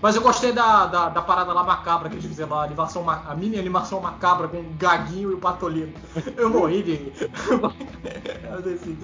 Mas 0.00 0.14
eu 0.14 0.22
gostei 0.22 0.52
da, 0.52 0.86
da, 0.86 1.08
da, 1.08 1.22
parada 1.22 1.52
lá 1.52 1.64
macabra 1.64 2.08
que 2.08 2.16
eles 2.16 2.26
fizeram 2.26 2.50
lá, 2.50 2.62
a, 2.62 2.64
animação, 2.64 3.08
a 3.08 3.34
mini 3.34 3.58
animação 3.58 4.00
macabra 4.00 4.46
com 4.46 4.58
o 4.58 4.74
Gaguinho 4.78 5.30
e 5.30 5.34
o 5.34 5.38
Patolino. 5.38 5.92
Eu 6.36 6.50
morri 6.50 6.82
de. 6.82 7.12
assim, 8.74 8.96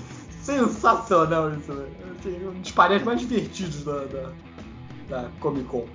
sensacional 0.43 1.53
isso, 1.55 1.73
velho. 1.73 1.89
Assim, 2.19 2.47
um 2.47 2.61
dos 2.61 2.71
paredes 2.73 3.07
mais 3.07 3.21
divertidos 3.21 3.85
da, 3.85 4.05
da, 4.05 4.33
da 5.09 5.29
Comic 5.41 5.67
Con. 5.67 5.87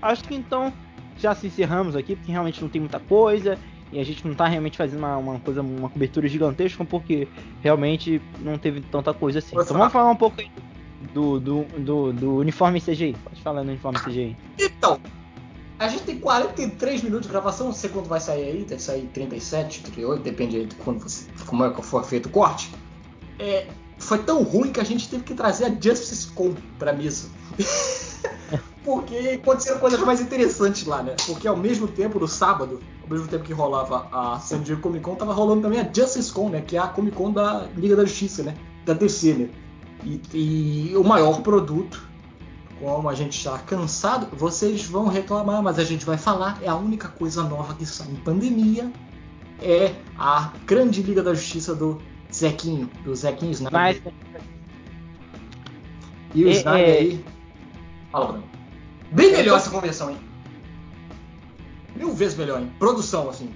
Acho 0.00 0.24
que 0.24 0.34
então 0.34 0.72
já 1.18 1.34
se 1.34 1.46
encerramos 1.46 1.96
aqui, 1.96 2.14
porque 2.14 2.30
realmente 2.30 2.60
não 2.60 2.68
tem 2.68 2.80
muita 2.80 3.00
coisa. 3.00 3.58
E 3.92 4.00
a 4.00 4.04
gente 4.04 4.26
não 4.26 4.34
tá 4.34 4.46
realmente 4.46 4.78
fazendo 4.78 5.00
uma, 5.00 5.16
uma 5.18 5.38
coisa, 5.40 5.60
uma 5.60 5.88
cobertura 5.88 6.26
gigantesca, 6.26 6.84
porque 6.84 7.28
realmente 7.62 8.22
não 8.40 8.56
teve 8.56 8.80
tanta 8.80 9.12
coisa 9.12 9.38
assim. 9.38 9.54
Então 9.54 9.76
vamos 9.76 9.92
falar 9.92 10.10
um 10.10 10.16
pouco 10.16 10.40
aí 10.40 10.50
do, 11.12 11.38
do, 11.38 11.64
do, 11.78 12.12
do 12.12 12.36
uniforme 12.36 12.80
CGI. 12.80 13.14
Pode 13.24 13.42
falar 13.42 13.62
no 13.62 13.70
uniforme 13.70 13.98
CGI. 13.98 14.36
Então, 14.58 14.98
a 15.78 15.88
gente 15.88 16.04
tem 16.04 16.18
43 16.18 17.02
minutos 17.02 17.26
de 17.26 17.32
gravação, 17.32 17.66
não 17.66 17.74
sei 17.74 17.90
quando 17.90 18.08
vai 18.08 18.20
sair 18.20 18.44
aí, 18.44 18.64
deve 18.64 18.80
sair 18.80 19.06
37, 19.12 19.82
38, 19.82 20.22
depende 20.22 20.56
aí 20.56 20.66
de 20.66 20.74
quando 20.76 21.00
você, 21.00 21.26
como 21.46 21.64
é 21.64 21.70
que 21.70 21.82
for 21.82 22.04
feito 22.04 22.26
o 22.26 22.30
corte. 22.30 22.70
É, 23.38 23.66
foi 23.98 24.18
tão 24.18 24.42
ruim 24.42 24.72
que 24.72 24.80
a 24.80 24.84
gente 24.84 25.08
teve 25.08 25.24
que 25.24 25.34
trazer 25.34 25.64
a 25.66 25.68
Justice 25.68 26.30
Com 26.32 26.54
pra 26.78 26.92
mesa. 26.92 27.28
Porque 28.84 29.40
aconteceram 29.40 29.78
coisas 29.78 30.00
mais 30.00 30.20
interessantes 30.20 30.84
lá, 30.84 31.02
né? 31.02 31.14
Porque 31.26 31.46
ao 31.46 31.56
mesmo 31.56 31.86
tempo, 31.86 32.18
no 32.18 32.26
sábado, 32.26 32.80
ao 33.02 33.08
mesmo 33.08 33.28
tempo 33.28 33.44
que 33.44 33.52
rolava 33.52 34.08
a 34.10 34.40
San 34.40 34.60
Diego 34.60 34.80
Comic 34.80 35.04
Con, 35.04 35.14
tava 35.14 35.32
rolando 35.32 35.62
também 35.62 35.80
a 35.80 35.84
Justice 35.84 36.32
Con, 36.32 36.48
né? 36.48 36.60
Que 36.60 36.76
é 36.76 36.80
a 36.80 36.88
Comic 36.88 37.16
Con 37.16 37.30
da 37.30 37.68
Liga 37.76 37.94
da 37.94 38.04
Justiça, 38.04 38.42
né? 38.42 38.56
Da 38.84 38.92
DC, 38.92 39.34
né? 39.34 39.48
E, 40.04 40.20
e 40.34 40.96
o 40.96 41.04
maior 41.04 41.42
produto, 41.42 42.02
como 42.80 43.08
a 43.08 43.14
gente 43.14 43.38
está 43.38 43.56
cansado, 43.58 44.26
vocês 44.36 44.84
vão 44.84 45.06
reclamar, 45.06 45.62
mas 45.62 45.78
a 45.78 45.84
gente 45.84 46.04
vai 46.04 46.18
falar, 46.18 46.58
é 46.60 46.68
a 46.68 46.74
única 46.74 47.06
coisa 47.06 47.44
nova 47.44 47.74
que 47.74 47.86
sai 47.86 48.08
em 48.08 48.16
pandemia, 48.16 48.90
é 49.60 49.94
a 50.18 50.52
grande 50.66 51.02
Liga 51.02 51.22
da 51.22 51.34
Justiça 51.34 51.72
do 51.72 52.02
Zequinho, 52.34 52.90
do 53.04 53.14
Zequinho 53.14 53.52
Snyder. 53.52 53.72
Mas... 53.72 54.02
E 56.34 56.44
o 56.44 56.48
é, 56.48 56.52
Snyder 56.52 56.96
aí... 56.96 57.24
Fala, 58.10 58.26
Bruno. 58.26 58.51
Bem 59.12 59.32
melhor 59.32 59.58
essa 59.58 59.70
conversão, 59.70 60.10
hein? 60.10 60.16
Mil 61.94 62.14
vezes 62.14 62.36
melhor, 62.36 62.60
hein? 62.60 62.72
Produção, 62.78 63.28
assim. 63.28 63.52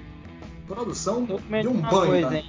Produção 0.66 1.24
de 1.24 1.68
um 1.68 1.80
banho. 1.80 1.90
Coisa, 2.06 2.30
né? 2.30 2.44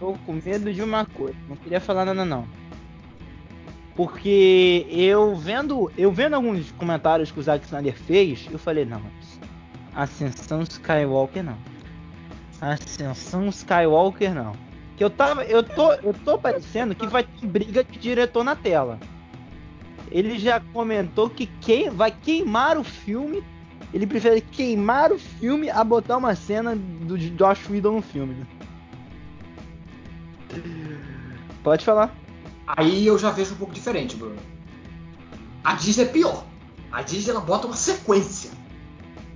Tô 0.00 0.14
com 0.26 0.32
medo 0.44 0.72
de 0.72 0.82
uma 0.82 1.06
coisa. 1.06 1.36
Não 1.48 1.56
queria 1.56 1.80
falar 1.80 2.04
nada, 2.04 2.24
não. 2.24 2.46
Porque 3.94 4.86
eu 4.90 5.36
vendo, 5.36 5.90
eu 5.96 6.10
vendo 6.10 6.34
alguns 6.34 6.72
comentários 6.72 7.30
que 7.30 7.38
o 7.38 7.42
Zack 7.42 7.64
Snyder 7.64 7.96
fez, 7.96 8.48
eu 8.50 8.58
falei, 8.58 8.84
não, 8.84 9.00
Ascensão 9.94 10.62
Skywalker 10.62 11.44
não. 11.44 11.56
Ascensão 12.60 13.48
Skywalker 13.50 14.34
não. 14.34 14.52
Que 14.96 15.04
eu 15.04 15.10
tava, 15.10 15.44
eu 15.44 15.62
tô, 15.62 15.92
eu 15.92 16.12
tô 16.12 16.36
parecendo 16.36 16.92
que 16.92 17.06
vai 17.06 17.22
ter 17.22 17.46
briga 17.46 17.84
de 17.84 17.96
diretor 17.96 18.42
na 18.42 18.56
tela 18.56 18.98
ele 20.10 20.38
já 20.38 20.60
comentou 20.60 21.28
que 21.30 21.46
quem 21.60 21.90
vai 21.90 22.10
queimar 22.10 22.78
o 22.78 22.84
filme. 22.84 23.42
Ele 23.92 24.06
prefere 24.06 24.40
queimar 24.40 25.12
o 25.12 25.18
filme 25.18 25.70
a 25.70 25.84
botar 25.84 26.16
uma 26.16 26.34
cena 26.34 26.74
do 26.74 27.16
Josh 27.16 27.68
Whedon 27.68 27.96
no 27.96 28.02
filme. 28.02 28.46
Pode 31.62 31.84
falar. 31.84 32.14
Aí 32.66 33.06
eu 33.06 33.18
já 33.18 33.30
vejo 33.30 33.54
um 33.54 33.58
pouco 33.58 33.72
diferente, 33.72 34.16
Bruno. 34.16 34.36
A 35.62 35.74
Disney 35.74 36.04
é 36.04 36.08
pior. 36.08 36.44
A 36.90 37.02
Disney 37.02 37.30
ela 37.30 37.40
bota 37.40 37.66
uma 37.66 37.76
sequência. 37.76 38.50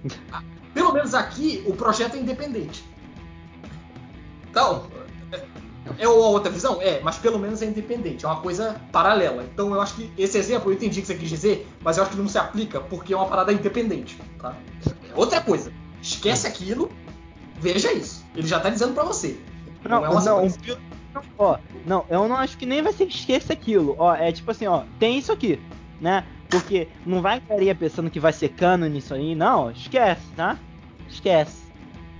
Pelo 0.74 0.92
menos 0.92 1.14
aqui 1.14 1.62
o 1.66 1.74
projeto 1.74 2.16
é 2.16 2.18
independente. 2.18 2.84
Então, 4.50 4.86
é 5.98 6.08
uma 6.08 6.28
outra 6.28 6.50
visão? 6.50 6.80
É, 6.82 7.00
mas 7.00 7.16
pelo 7.18 7.38
menos 7.38 7.62
é 7.62 7.66
independente, 7.66 8.24
é 8.24 8.28
uma 8.28 8.40
coisa 8.40 8.80
paralela. 8.92 9.44
Então 9.44 9.72
eu 9.74 9.80
acho 9.80 9.94
que 9.94 10.12
esse 10.18 10.36
exemplo, 10.36 10.70
eu 10.70 10.74
entendi 10.74 10.98
o 10.98 11.02
que 11.02 11.08
você 11.08 11.14
quis 11.14 11.28
dizer, 11.28 11.68
mas 11.82 11.96
eu 11.96 12.02
acho 12.02 12.12
que 12.12 12.18
não 12.18 12.28
se 12.28 12.38
aplica 12.38 12.80
porque 12.80 13.12
é 13.14 13.16
uma 13.16 13.26
parada 13.26 13.52
independente, 13.52 14.18
tá? 14.38 14.54
É 14.86 15.14
outra 15.14 15.40
coisa. 15.40 15.72
Esquece 16.02 16.46
aquilo, 16.46 16.90
veja 17.60 17.92
isso. 17.92 18.24
Ele 18.34 18.46
já 18.46 18.60
tá 18.60 18.70
dizendo 18.70 18.94
para 18.94 19.04
você. 19.04 19.38
Não, 19.84 20.00
não, 20.00 20.04
é 20.04 20.08
uma 20.08 20.20
não, 20.20 20.48
ó, 21.38 21.58
não, 21.86 22.04
eu 22.08 22.28
não 22.28 22.36
acho 22.36 22.56
que 22.58 22.66
nem 22.66 22.82
vai 22.82 22.92
ser 22.92 23.04
esqueça 23.04 23.52
aquilo. 23.52 23.94
Ó, 23.98 24.14
é 24.14 24.30
tipo 24.32 24.50
assim, 24.50 24.66
ó, 24.66 24.84
tem 24.98 25.18
isso 25.18 25.32
aqui, 25.32 25.60
né? 26.00 26.24
Porque 26.48 26.88
não 27.04 27.20
vai 27.20 27.40
cair 27.40 27.74
pensando 27.76 28.10
que 28.10 28.20
vai 28.20 28.32
ser 28.32 28.50
canon 28.50 28.86
nisso 28.86 29.14
aí, 29.14 29.34
não, 29.34 29.70
esquece, 29.70 30.22
tá? 30.36 30.58
Esquece. 31.08 31.68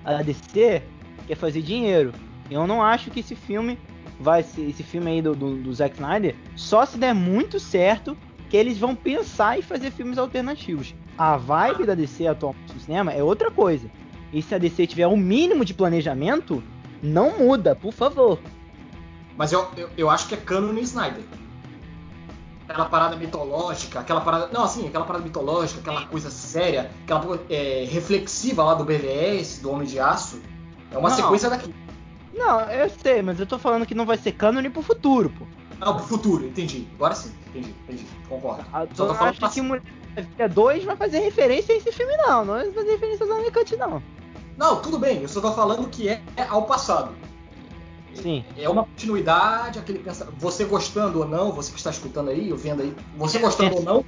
A 0.04 0.22
DC 0.22 0.82
quer 1.26 1.36
fazer 1.36 1.62
dinheiro. 1.62 2.12
Eu 2.50 2.66
não 2.66 2.82
acho 2.82 3.10
que 3.10 3.20
esse 3.20 3.34
filme 3.34 3.78
vai 4.18 4.42
ser 4.42 4.62
esse 4.62 4.82
filme 4.82 5.10
aí 5.10 5.22
do, 5.22 5.34
do, 5.34 5.56
do 5.56 5.72
Zack 5.72 5.94
Snyder 5.94 6.34
só 6.56 6.84
se 6.84 6.98
der 6.98 7.14
muito 7.14 7.60
certo 7.60 8.16
que 8.48 8.56
eles 8.56 8.78
vão 8.78 8.94
pensar 8.94 9.58
em 9.58 9.62
fazer 9.62 9.90
filmes 9.90 10.18
alternativos. 10.18 10.94
A 11.16 11.36
vibe 11.36 11.84
da 11.84 11.94
DC 11.94 12.26
atualmente 12.26 12.72
no 12.72 12.80
cinema 12.80 13.12
é 13.12 13.22
outra 13.22 13.50
coisa. 13.50 13.90
E 14.32 14.40
se 14.42 14.54
a 14.54 14.58
DC 14.58 14.86
tiver 14.86 15.06
um 15.06 15.16
mínimo 15.16 15.64
de 15.64 15.74
planejamento, 15.74 16.62
não 17.02 17.38
muda, 17.38 17.74
por 17.74 17.92
favor. 17.92 18.38
Mas 19.36 19.52
eu, 19.52 19.68
eu, 19.76 19.90
eu 19.96 20.10
acho 20.10 20.28
que 20.28 20.34
é 20.34 20.36
canon 20.36 20.72
no 20.72 20.80
Snyder. 20.80 21.22
Aquela 22.68 22.86
parada 22.86 23.16
mitológica, 23.16 24.00
aquela 24.00 24.20
parada. 24.20 24.48
Não, 24.52 24.64
assim, 24.64 24.86
aquela 24.86 25.04
parada 25.04 25.24
mitológica, 25.24 25.80
aquela 25.80 26.06
coisa 26.06 26.30
séria, 26.30 26.90
aquela 27.02 27.38
é, 27.48 27.86
reflexiva 27.90 28.62
lá 28.62 28.74
do 28.74 28.84
BVS, 28.84 29.60
do 29.60 29.70
Homem 29.70 29.86
de 29.86 29.98
Aço. 29.98 30.40
É 30.90 30.98
uma 30.98 31.08
não. 31.08 31.16
sequência 31.16 31.48
daqui. 31.48 31.72
Não, 32.38 32.60
eu 32.70 32.88
sei, 32.88 33.20
mas 33.20 33.40
eu 33.40 33.46
tô 33.46 33.58
falando 33.58 33.84
que 33.84 33.94
não 33.94 34.06
vai 34.06 34.16
ser 34.16 34.32
cânone 34.32 34.70
pro 34.70 34.80
futuro, 34.80 35.28
pô. 35.30 35.44
Não, 35.80 35.96
pro 35.96 36.06
futuro, 36.06 36.46
entendi. 36.46 36.86
Agora 36.94 37.14
sim, 37.14 37.32
entendi, 37.48 37.74
entendi. 37.84 38.06
Concordo. 38.28 38.64
Ah, 38.72 38.86
Só 38.94 39.06
tô 39.08 39.14
falando 39.14 39.36
acho 39.42 39.54
que 39.54 39.60
Mulher 39.60 39.82
2 40.48 40.84
vai 40.84 40.96
fazer 40.96 41.18
referência 41.18 41.74
a 41.74 41.78
esse 41.78 41.90
filme, 41.92 42.16
não. 42.16 42.44
Não 42.44 42.54
vai 42.54 42.70
fazer 42.72 42.90
referência 42.92 43.26
a 43.26 43.52
Cut, 43.52 43.76
não. 43.76 44.02
Não, 44.56 44.80
tudo 44.80 44.98
bem. 44.98 45.22
Eu 45.22 45.28
só 45.28 45.40
tô 45.40 45.52
falando 45.52 45.88
que 45.88 46.08
é 46.08 46.22
ao 46.48 46.62
passado. 46.62 47.12
Sim. 48.14 48.44
É 48.56 48.68
uma 48.68 48.84
continuidade, 48.84 49.78
aquele 49.78 49.98
pensamento. 49.98 50.36
Você 50.38 50.64
gostando 50.64 51.20
ou 51.20 51.28
não, 51.28 51.52
você 51.52 51.70
que 51.70 51.78
está 51.78 51.90
escutando 51.90 52.30
aí, 52.30 52.50
ou 52.50 52.58
vendo 52.58 52.82
aí, 52.82 52.94
você 53.16 53.38
gostando 53.38 53.76
é, 53.76 53.78
ou 53.78 53.82
não. 53.82 54.04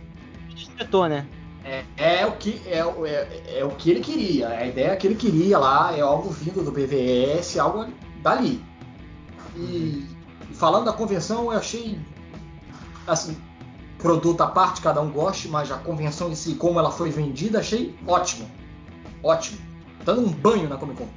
Diretor, 0.48 1.08
né? 1.08 1.26
É, 1.64 1.84
é, 1.96 2.26
o 2.26 2.32
que, 2.32 2.60
é, 2.66 2.78
é, 2.78 3.58
é, 3.58 3.64
o 3.64 3.70
que 3.70 3.90
ele 3.90 4.00
queria. 4.00 4.48
A 4.48 4.66
ideia 4.66 4.96
que 4.96 5.06
ele 5.06 5.14
queria 5.14 5.58
lá 5.58 5.96
é 5.96 6.00
algo 6.00 6.30
vindo 6.30 6.64
do 6.64 6.72
BVS, 6.72 7.58
algo 7.58 7.86
dali. 8.22 8.62
E, 9.56 10.06
e 10.50 10.54
falando 10.54 10.84
da 10.84 10.92
convenção, 10.92 11.52
eu 11.52 11.58
achei 11.58 11.98
assim, 13.06 13.36
produto 13.98 14.40
à 14.40 14.46
parte, 14.46 14.80
cada 14.80 15.00
um 15.00 15.10
goste, 15.10 15.48
mas 15.48 15.70
a 15.70 15.76
convenção 15.76 16.30
em 16.30 16.34
si, 16.34 16.54
como 16.54 16.78
ela 16.78 16.90
foi 16.90 17.10
vendida, 17.10 17.60
achei 17.60 17.94
ótimo. 18.06 18.50
Ótimo. 19.22 19.58
Dando 20.04 20.22
um 20.22 20.30
banho 20.30 20.68
na 20.68 20.76
Comic 20.76 20.98
Con. 20.98 21.08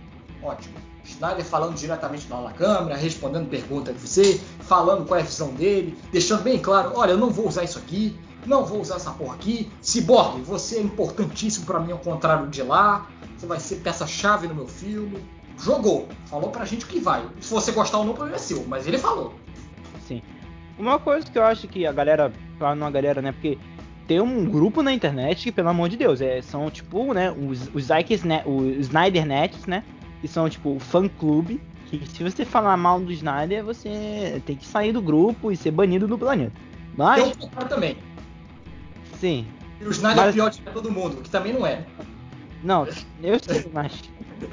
Ótimo. 0.42 0.76
Snyder 1.06 1.44
falando 1.44 1.76
diretamente 1.76 2.28
na 2.30 2.52
câmera, 2.52 2.96
respondendo 2.96 3.50
perguntas 3.50 3.94
de 3.94 4.02
você, 4.02 4.42
falando 4.62 5.06
qual 5.06 5.20
é 5.20 5.22
a 5.22 5.26
visão 5.26 5.50
dele, 5.54 5.98
deixando 6.12 6.44
bem 6.44 6.60
claro, 6.60 6.94
olha, 6.96 7.12
eu 7.12 7.18
não 7.18 7.30
vou 7.30 7.48
usar 7.48 7.64
isso 7.64 7.78
aqui, 7.78 8.18
não 8.46 8.66
vou 8.66 8.82
usar 8.82 8.96
essa 8.96 9.12
porra 9.12 9.36
aqui. 9.36 9.72
Cyborg, 9.82 10.42
você 10.42 10.78
é 10.78 10.82
importantíssimo 10.82 11.66
para 11.66 11.80
mim 11.80 11.92
ao 11.92 12.00
contrário 12.00 12.48
de 12.48 12.62
lá. 12.62 13.08
Você 13.38 13.46
vai 13.46 13.60
ser 13.60 13.78
peça-chave 13.78 14.48
no 14.48 14.56
meu 14.56 14.68
filme 14.68 15.22
jogou, 15.60 16.08
falou 16.26 16.50
pra 16.50 16.66
gente 16.66 16.86
o 16.86 16.88
que 16.88 17.00
vai. 17.00 17.26
Se 17.42 17.54
você 17.54 17.72
gostar 17.72 18.00
ou 18.00 18.06
não, 18.06 18.12
o 18.12 18.16
problema 18.16 18.38
é 18.38 18.40
seu, 18.40 18.66
mas 18.68 18.88
ele 18.88 18.98
falou. 18.98 19.34
Sim. 20.08 20.22
Uma 20.78 21.00
coisa 21.00 21.30
que 21.30 21.38
eu 21.38 21.44
acho 21.44 21.68
que 21.68 21.86
a 21.86 21.92
galera, 21.92 22.32
fala 22.58 22.76
numa 22.76 22.92
galera, 22.92 23.22
né, 23.22 23.32
porque 23.32 23.58
tem 24.08 24.20
um 24.20 24.46
grupo 24.46 24.82
na 24.82 24.92
internet 24.92 25.44
que, 25.44 25.52
pelo 25.52 25.70
amor 25.70 25.90
de 25.90 25.98
Deus, 25.98 26.22
é, 26.22 26.42
são 26.42 26.70
tipo, 26.70 27.14
né, 27.14 27.32
os, 27.32 27.70
os, 27.74 27.90
Ikes, 27.90 28.24
né, 28.24 28.44
os 28.46 28.88
Snyder 28.88 29.26
Nets, 29.26 29.66
né, 29.66 29.84
que 30.22 30.28
são 30.28 30.50
tipo 30.50 30.78
fã 30.80 31.08
clube, 31.08 31.62
que 31.88 32.06
se 32.10 32.24
você 32.24 32.44
falar 32.44 32.76
mal 32.76 33.00
do 33.00 33.12
Snyder, 33.12 33.64
você 33.64 34.42
tem 34.46 34.56
que 34.56 34.66
sair 34.66 34.92
do 34.92 35.02
grupo 35.02 35.52
e 35.52 35.58
ser 35.58 35.72
banido 35.72 36.08
do 36.08 36.18
planeta. 36.18 36.54
Mas... 36.98 37.36
Tem 37.38 37.50
um 37.50 37.68
também. 37.68 37.98
Sim. 39.20 39.46
E 39.80 39.86
o 39.86 39.92
Snyder 39.92 40.18
mas... 40.18 40.30
é 40.30 40.34
pior 40.34 40.50
de 40.50 40.62
todo 40.62 40.92
mundo, 40.92 41.22
que 41.22 41.30
também 41.30 41.54
não 41.54 41.66
é. 41.66 41.86
Não, 42.64 42.88
eu 43.22 43.40
sei, 43.40 43.70
mas 43.74 44.02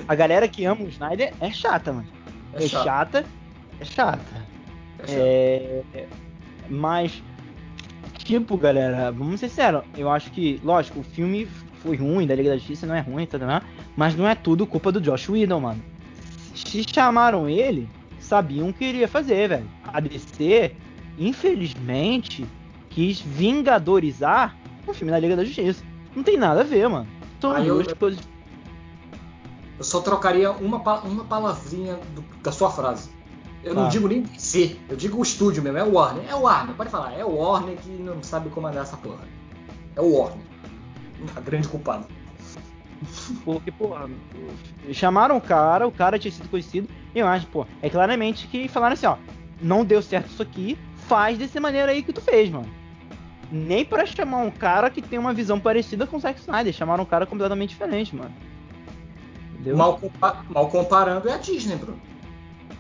a 0.09 0.15
galera 0.15 0.49
que 0.49 0.65
ama 0.65 0.83
o 0.85 0.89
Snyder 0.89 1.33
é 1.41 1.51
chata, 1.51 1.93
mano. 1.93 2.09
É, 2.55 2.65
é 2.65 2.69
chata. 2.69 3.25
É 3.81 3.85
chata. 3.85 4.47
É, 5.09 5.83
é, 5.95 6.07
mas, 6.69 7.23
tipo, 8.19 8.57
galera, 8.57 9.11
vamos 9.11 9.41
ser 9.41 9.49
sérios. 9.49 9.83
Eu 9.97 10.11
acho 10.11 10.31
que, 10.31 10.61
lógico, 10.63 11.01
o 11.01 11.03
filme 11.03 11.49
foi 11.83 11.97
ruim, 11.97 12.27
da 12.27 12.35
Liga 12.35 12.51
da 12.51 12.57
Justiça 12.57 12.87
não 12.87 12.95
é 12.95 13.01
ruim, 13.01 13.27
tá, 13.27 13.39
tá, 13.39 13.63
mas 13.97 14.15
não 14.15 14.29
é 14.29 14.35
tudo 14.35 14.67
culpa 14.67 14.93
do 14.93 15.01
Josh 15.01 15.29
Whedon, 15.29 15.61
mano. 15.61 15.83
Se 16.55 16.85
chamaram 16.85 17.49
ele, 17.49 17.89
sabiam 18.19 18.69
o 18.69 18.73
que 18.73 18.85
iria 18.85 19.09
fazer, 19.09 19.49
velho. 19.49 19.69
A 19.85 19.99
DC, 20.01 20.73
infelizmente, 21.19 22.47
quis 22.91 23.21
vingadorizar 23.21 24.57
o 24.87 24.93
filme 24.93 25.11
da 25.11 25.19
Liga 25.19 25.37
da 25.37 25.45
Justiça. 25.45 25.83
Não 26.15 26.23
tem 26.23 26.37
nada 26.37 26.61
a 26.61 26.65
ver, 26.65 26.89
mano. 26.89 27.07
São 27.41 27.65
duas 27.65 27.93
coisas. 27.95 28.29
Eu 29.81 29.85
só 29.85 30.03
trocaria 30.03 30.51
uma, 30.53 30.77
uma 31.05 31.25
palavrinha 31.25 31.95
do- 32.15 32.23
da 32.43 32.53
sua 32.53 32.71
frase. 32.71 33.09
Eu 33.65 33.75
não 33.75 33.87
Ah. 33.87 33.89
digo 33.89 34.07
nem 34.09 34.21
DC, 34.21 34.77
eu 34.91 34.95
digo 34.95 35.19
o 35.19 35.23
estúdio 35.23 35.63
mesmo, 35.63 35.79
é 35.79 35.83
o 35.83 35.93
Warner. 35.95 36.23
É 36.29 36.35
o 36.35 36.43
Warner, 36.43 36.75
pode 36.77 36.91
falar, 36.91 37.15
é 37.15 37.25
o 37.25 37.35
Warner 37.37 37.79
que 37.79 37.89
não 37.89 38.23
sabe 38.23 38.51
comandar 38.51 38.83
essa 38.83 38.99
porra. 38.99 39.25
É 39.97 40.01
o 40.03 40.13
Warner. 40.19 40.45
A 41.35 41.41
grande 41.41 41.67
culpada. 41.67 42.05
Porque, 43.43 43.73
porra, 43.73 44.07
chamaram 44.93 45.39
o 45.39 45.41
cara, 45.41 45.89
o 45.89 45.93
cara 45.93 46.19
tinha 46.19 46.31
sido 46.31 46.51
conhecido, 46.51 46.87
e 47.15 47.19
eu 47.19 47.27
acho, 47.27 47.47
pô, 47.47 47.67
é 47.81 47.89
claramente 47.89 48.47
que 48.49 48.69
falaram 48.69 48.93
assim, 48.93 49.07
ó, 49.07 49.17
não 49.63 49.83
deu 49.83 50.03
certo 50.03 50.27
isso 50.29 50.43
aqui, 50.43 50.77
faz 51.09 51.39
dessa 51.39 51.59
maneira 51.59 51.91
aí 51.93 52.03
que 52.03 52.13
tu 52.13 52.21
fez, 52.21 52.51
mano. 52.51 52.69
Nem 53.51 53.83
pra 53.83 54.05
chamar 54.05 54.39
um 54.39 54.51
cara 54.51 54.91
que 54.91 55.01
tem 55.01 55.19
uma 55.19 55.33
visão 55.33 55.59
parecida 55.59 56.07
com 56.07 56.19
o 56.19 56.21
Zack 56.21 56.39
Snyder, 56.41 56.73
chamaram 56.75 57.03
um 57.05 57.07
cara 57.07 57.25
completamente 57.25 57.71
diferente, 57.71 58.15
mano. 58.15 58.31
Entendeu? 59.61 59.77
Mal, 59.77 59.99
compa- 59.99 60.45
mal 60.49 60.69
comparando 60.69 61.29
é 61.29 61.35
a 61.35 61.39
Disney, 61.39 61.77
Bruno. 61.77 62.01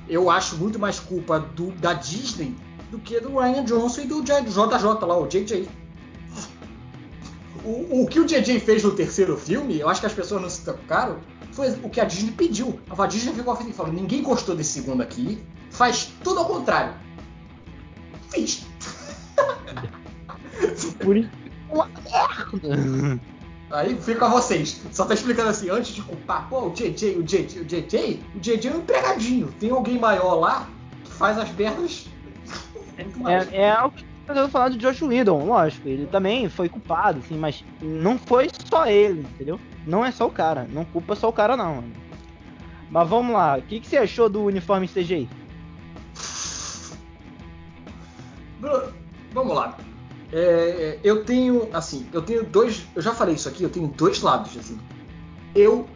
Eu 0.09 0.31
acho 0.31 0.57
muito 0.57 0.79
mais 0.79 0.99
culpa 0.99 1.39
do- 1.39 1.73
da 1.73 1.93
Disney 1.93 2.55
do 2.91 2.99
que 2.99 3.21
do 3.21 3.39
Ryan 3.39 3.65
Johnson 3.65 4.01
e 4.01 4.07
do 4.07 4.23
JJ 4.23 5.07
lá, 5.07 5.17
o 5.19 5.27
JJ. 5.29 5.69
O, 7.65 8.03
o 8.03 8.07
que 8.07 8.19
o 8.19 8.25
JJ 8.25 8.59
fez 8.61 8.83
no 8.83 8.93
terceiro 8.93 9.37
filme, 9.37 9.79
eu 9.79 9.89
acho 9.89 10.01
que 10.01 10.07
as 10.07 10.13
pessoas 10.15 10.41
não 10.41 10.49
se 10.49 10.65
tocaram, 10.65 11.19
foi 11.53 11.71
o 11.83 11.91
que 11.91 12.01
a 12.01 12.05
Disney 12.05 12.33
pediu. 12.33 12.81
A 12.99 13.07
Disney 13.07 13.35
ficou 13.35 13.57
e 13.61 13.73
falou: 13.73 13.93
ninguém 13.93 14.23
gostou 14.23 14.57
desse 14.57 14.73
segundo 14.73 15.03
aqui, 15.03 15.39
faz 15.71 16.11
tudo 16.25 16.39
ao 16.41 16.47
contrário. 16.47 16.95
Fiz. 18.31 18.65
Por 21.05 21.17
isso. 21.17 21.31
Uma 21.71 21.87
merda. 21.87 23.21
Aí 23.71 23.97
fica 24.01 24.27
a 24.27 24.29
vocês. 24.29 24.83
Só 24.91 25.05
tá 25.05 25.15
explicando 25.15 25.51
assim, 25.51 25.71
antes 25.71 25.95
de 25.95 26.03
culpar, 26.03 26.49
pô, 26.49 26.67
o 26.67 26.71
JJ, 26.71 27.17
o 27.19 27.23
JJ, 27.23 27.61
o 27.61 27.65
JJ, 27.65 28.25
o 28.35 28.41
JJ 28.41 28.69
é 28.69 28.75
um 28.75 28.79
empregadinho. 28.79 29.55
Tem 29.61 29.71
alguém 29.71 29.99
maior 29.99 30.35
lá 30.35 30.69
que 31.05 31.13
faz 31.13 31.39
as 31.39 31.51
mais. 33.17 33.53
É, 33.53 33.63
é 33.63 33.71
algo 33.71 33.95
que 33.97 34.05
eu 34.29 34.35
tô 34.35 34.49
falando 34.49 34.73
de 34.73 34.79
Josh 34.79 35.03
Whedon, 35.03 35.45
lógico, 35.45 35.89
ele 35.89 36.07
também 36.07 36.49
foi 36.49 36.69
culpado, 36.69 37.21
assim, 37.21 37.37
mas 37.37 37.65
não 37.81 38.19
foi 38.19 38.49
só 38.69 38.87
ele, 38.87 39.21
entendeu? 39.21 39.59
Não 39.87 40.05
é 40.05 40.11
só 40.11 40.27
o 40.27 40.31
cara, 40.31 40.67
não 40.71 40.85
culpa 40.85 41.15
só 41.15 41.29
o 41.29 41.33
cara 41.33 41.57
não, 41.57 41.77
mano. 41.77 41.93
Mas 42.91 43.09
vamos 43.09 43.33
lá, 43.33 43.57
o 43.57 43.63
que, 43.63 43.81
que 43.81 43.87
você 43.87 43.97
achou 43.97 44.29
do 44.29 44.45
uniforme 44.45 44.87
CGI? 44.87 45.29
Bruno, 48.61 48.93
Vamos 49.33 49.55
lá. 49.55 49.77
É, 50.33 50.99
eu 51.03 51.25
tenho, 51.25 51.69
assim, 51.73 52.07
eu 52.13 52.23
tenho 52.23 52.45
dois. 52.45 52.87
Eu 52.95 53.03
já 53.03 53.15
falei 53.15 53.35
isso 53.35 53.49
aqui, 53.49 53.63
eu 53.63 53.71
tenho 53.71 53.89
dois 53.89 54.21
lados, 54.23 54.57
assim. 54.57 54.79
Eu. 55.55 55.87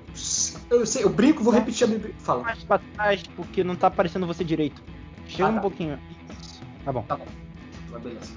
Eu 0.71 0.87
sei, 0.87 1.05
eu 1.05 1.09
brinco, 1.11 1.43
vou 1.43 1.53
repetir 1.53 1.87
a 1.87 1.91
Bíblia. 1.91 2.15
Fala. 2.19 2.43
mais 2.43 2.63
pra 2.65 2.79
trás 2.79 3.23
porque 3.37 3.65
não 3.65 3.75
tá 3.77 3.89
aparecendo 3.89 4.27
você 4.27 4.45
direito. 4.45 4.83
Chega 5.27 5.47
Ah, 5.49 5.51
um 5.51 5.55
tá. 5.57 5.61
pouquinho. 5.61 5.99
Tá 6.85 6.93
bom. 6.93 7.05
Mas 7.91 8.03
beleza. 8.03 8.33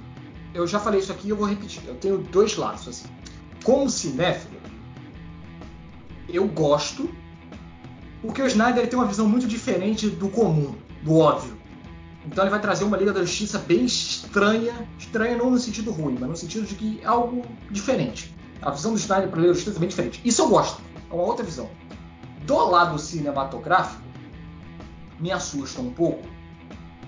Eu 0.53 0.65
já 0.65 0.79
falei 0.79 0.99
isso 0.99 1.11
aqui 1.11 1.27
e 1.27 1.29
eu 1.31 1.35
vou 1.35 1.47
repetir. 1.47 1.81
Eu 1.85 1.95
tenho 1.95 2.17
dois 2.17 2.55
lados, 2.55 2.87
assim. 2.87 3.07
Como 3.63 3.89
cinéfilo, 3.89 4.57
eu 6.29 6.47
gosto, 6.47 7.09
porque 8.21 8.41
o 8.41 8.47
Snyder 8.47 8.87
tem 8.89 8.97
uma 8.97 9.07
visão 9.07 9.27
muito 9.27 9.47
diferente 9.47 10.09
do 10.09 10.29
comum, 10.29 10.73
do 11.03 11.17
óbvio. 11.17 11.56
Então 12.27 12.43
ele 12.43 12.51
vai 12.51 12.61
trazer 12.61 12.83
uma 12.83 12.97
Liga 12.97 13.13
da 13.13 13.21
Justiça 13.21 13.57
bem 13.57 13.85
estranha, 13.85 14.87
estranha 14.99 15.37
não 15.37 15.49
no 15.49 15.57
sentido 15.57 15.91
ruim, 15.91 16.17
mas 16.19 16.29
no 16.29 16.35
sentido 16.35 16.67
de 16.67 16.75
que 16.75 16.99
é 17.01 17.05
algo 17.05 17.43
diferente. 17.71 18.35
A 18.61 18.69
visão 18.71 18.91
do 18.91 18.97
Snyder 18.97 19.29
para 19.29 19.39
a 19.39 19.41
Liga 19.41 19.53
da 19.53 19.55
Justiça 19.55 19.77
é 19.77 19.79
bem 19.79 19.89
diferente. 19.89 20.21
Isso 20.25 20.41
eu 20.41 20.49
gosto, 20.49 20.81
é 21.09 21.13
uma 21.13 21.23
outra 21.23 21.43
visão. 21.43 21.69
Do 22.45 22.69
lado 22.69 22.99
cinematográfico, 22.99 24.01
me 25.19 25.31
assusta 25.31 25.81
um 25.81 25.91
pouco, 25.91 26.23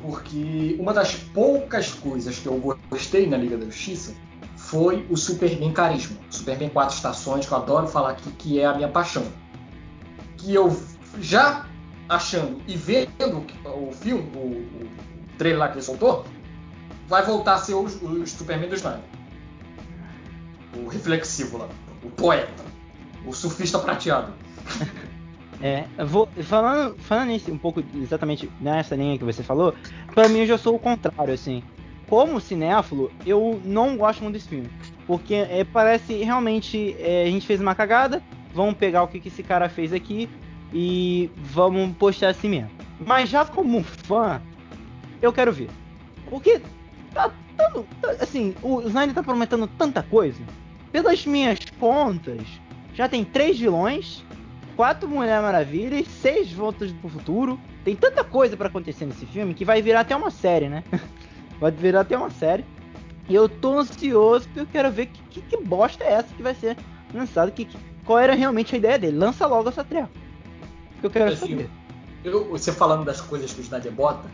porque 0.01 0.76
uma 0.80 0.93
das 0.93 1.15
poucas 1.15 1.93
coisas 1.93 2.39
que 2.39 2.47
eu 2.47 2.80
gostei 2.89 3.28
na 3.28 3.38
Liga 3.38 3.57
da 3.57 3.65
Justiça 3.65 4.13
foi 4.55 5.05
o 5.09 5.17
Superman 5.17 5.74
Carisma. 5.74 6.17
Superman 6.30 6.70
Quatro 6.70 6.95
Estações, 6.95 7.45
que 7.45 7.51
eu 7.51 7.57
adoro 7.57 7.88
falar 7.88 8.11
aqui, 8.11 8.32
que 8.32 8.59
é 8.59 8.65
a 8.65 8.74
minha 8.74 8.88
paixão. 8.88 9.26
Que 10.38 10.53
eu 10.53 10.82
já 11.20 11.68
achando 12.10 12.60
e 12.68 12.76
vendo 12.76 13.45
o 13.66 13.91
filme, 13.91 14.30
o, 14.36 14.84
o 14.84 14.89
trailer 15.38 15.60
lá 15.60 15.68
que 15.68 15.76
ele 15.76 15.84
soltou, 15.84 16.26
vai 17.07 17.24
voltar 17.24 17.55
a 17.55 17.57
ser 17.60 17.76
o, 17.76 17.84
o 17.84 18.28
Superman 18.28 18.68
do 18.68 18.76
Snyder. 18.76 19.01
O 20.76 20.88
reflexivo 20.88 21.60
lá, 21.60 21.70
o 22.03 22.10
poeta, 22.10 22.64
o 23.26 23.32
surfista 23.32 23.78
prateado. 23.80 24.34
É, 25.62 25.84
vou 26.05 26.30
falando, 26.43 26.97
falando 26.99 27.28
nisso 27.28 27.51
um 27.51 27.57
pouco 27.57 27.84
exatamente 27.93 28.49
nessa 28.62 28.95
linha 28.95 29.18
que 29.18 29.26
você 29.26 29.43
falou, 29.43 29.76
pra 30.16 30.30
mim 30.30 30.39
eu 30.39 30.47
já 30.47 30.57
sou 30.57 30.74
o 30.74 30.80
contrário, 30.80 31.34
assim. 31.34 31.62
Como 32.07 32.39
cinéfilo, 32.39 33.12
eu 33.26 33.60
não 33.66 33.97
gosto 33.97 34.24
muito 34.24 34.36
desse 34.36 34.47
filme. 34.47 34.70
Porque 35.05 35.34
é, 35.34 35.66
parece 35.66 36.14
realmente 36.24 36.95
é, 36.97 37.24
a 37.24 37.30
gente 37.30 37.45
fez 37.45 37.60
uma 37.60 37.76
cagada, 37.76 38.24
vamos 38.53 38.76
pegar 38.76 39.03
o 39.03 39.10
que, 39.10 39.20
que 39.20 39.28
esse 39.28 39.43
cara 39.43 39.68
fez 39.68 39.91
aqui 39.91 40.30
e 40.74 41.30
vamos 41.38 41.95
postar 41.97 42.30
assim 42.30 42.49
mesmo. 42.49 42.70
Mas 43.05 43.30
já 43.30 43.45
como 43.45 43.84
fã, 43.84 44.41
eu 45.22 45.32
quero 45.34 45.51
ver. 45.51 45.70
Porque 46.30 46.61
tá 47.13 47.32
tanto. 47.57 47.86
tá- 48.01 48.15
assim, 48.22 48.53
o 48.61 48.82
Snyder 48.82 49.13
tá 49.15 49.24
prometendo 49.24 49.67
tanta 49.67 50.03
coisa. 50.03 50.41
Pelas 50.91 51.26
minhas 51.26 51.59
contas, 51.80 52.41
já 52.93 53.07
tem 53.07 53.24
três 53.24 53.59
vilões, 53.59 54.24
quatro 54.76 55.07
Mulher 55.07 55.41
Maravilhas, 55.41 56.07
seis 56.07 56.51
Voltas 56.51 56.91
pro 56.91 57.09
Futuro. 57.09 57.59
Tem 57.84 57.95
tanta 57.95 58.24
coisa 58.24 58.57
pra 58.57 58.67
acontecer 58.67 59.05
nesse 59.05 59.26
filme 59.26 59.53
que 59.53 59.63
vai 59.65 59.82
virar 59.82 60.01
até 60.01 60.15
uma 60.15 60.30
série, 60.32 60.67
né? 60.67 60.84
vai 61.59 61.72
virar 61.72 62.01
até 62.01 62.17
uma 62.17 62.30
série. 62.30 62.65
E 63.28 63.36
eu 63.36 63.47
tô 63.47 63.80
ansioso 63.80 64.45
porque 64.47 64.59
eu 64.61 64.65
quero 64.67 64.91
ver 64.91 65.05
que, 65.07 65.22
que, 65.30 65.41
que 65.41 65.63
bosta 65.63 66.03
é 66.03 66.13
essa 66.13 66.34
que 66.36 66.41
vai 66.43 66.53
ser 66.55 66.76
lançada. 67.13 67.49
Que, 67.51 67.65
que- 67.65 67.78
qual 68.05 68.17
era 68.20 68.34
realmente 68.34 68.74
a 68.74 68.78
ideia 68.78 68.97
dele. 68.99 69.17
Lança 69.17 69.45
logo 69.45 69.70
essa 69.70 69.84
trepa. 69.84 70.09
Eu 71.02 71.10
quero 71.10 71.32
Assim, 71.32 71.50
saber. 71.52 71.70
Eu, 72.24 72.50
você 72.50 72.72
falando 72.72 73.06
das 73.06 73.22
coisas 73.22 73.54
que 73.54 73.62
o 73.62 73.64
Snyder 73.64 73.91
bota, 73.91 74.30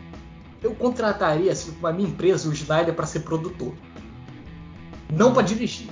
eu 0.62 0.74
contrataria 0.74 1.52
assim, 1.52 1.72
para 1.72 1.92
minha 1.92 2.08
empresa 2.08 2.48
o 2.48 2.52
Snyder 2.52 2.94
para 2.94 3.06
ser 3.06 3.20
produtor. 3.20 3.74
Não 5.12 5.32
para 5.32 5.42
dirigir. 5.42 5.88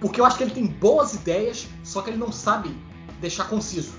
Porque 0.00 0.20
eu 0.20 0.24
acho 0.24 0.36
que 0.36 0.42
ele 0.42 0.50
tem 0.50 0.66
boas 0.66 1.14
ideias, 1.14 1.68
só 1.84 2.02
que 2.02 2.10
ele 2.10 2.18
não 2.18 2.32
sabe 2.32 2.76
deixar 3.20 3.44
conciso. 3.44 3.94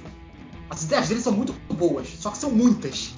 As 0.70 0.84
ideias 0.84 1.08
dele 1.08 1.22
são 1.22 1.32
muito 1.32 1.54
boas, 1.74 2.10
só 2.10 2.30
que 2.30 2.38
são 2.38 2.52
muitas. 2.52 3.16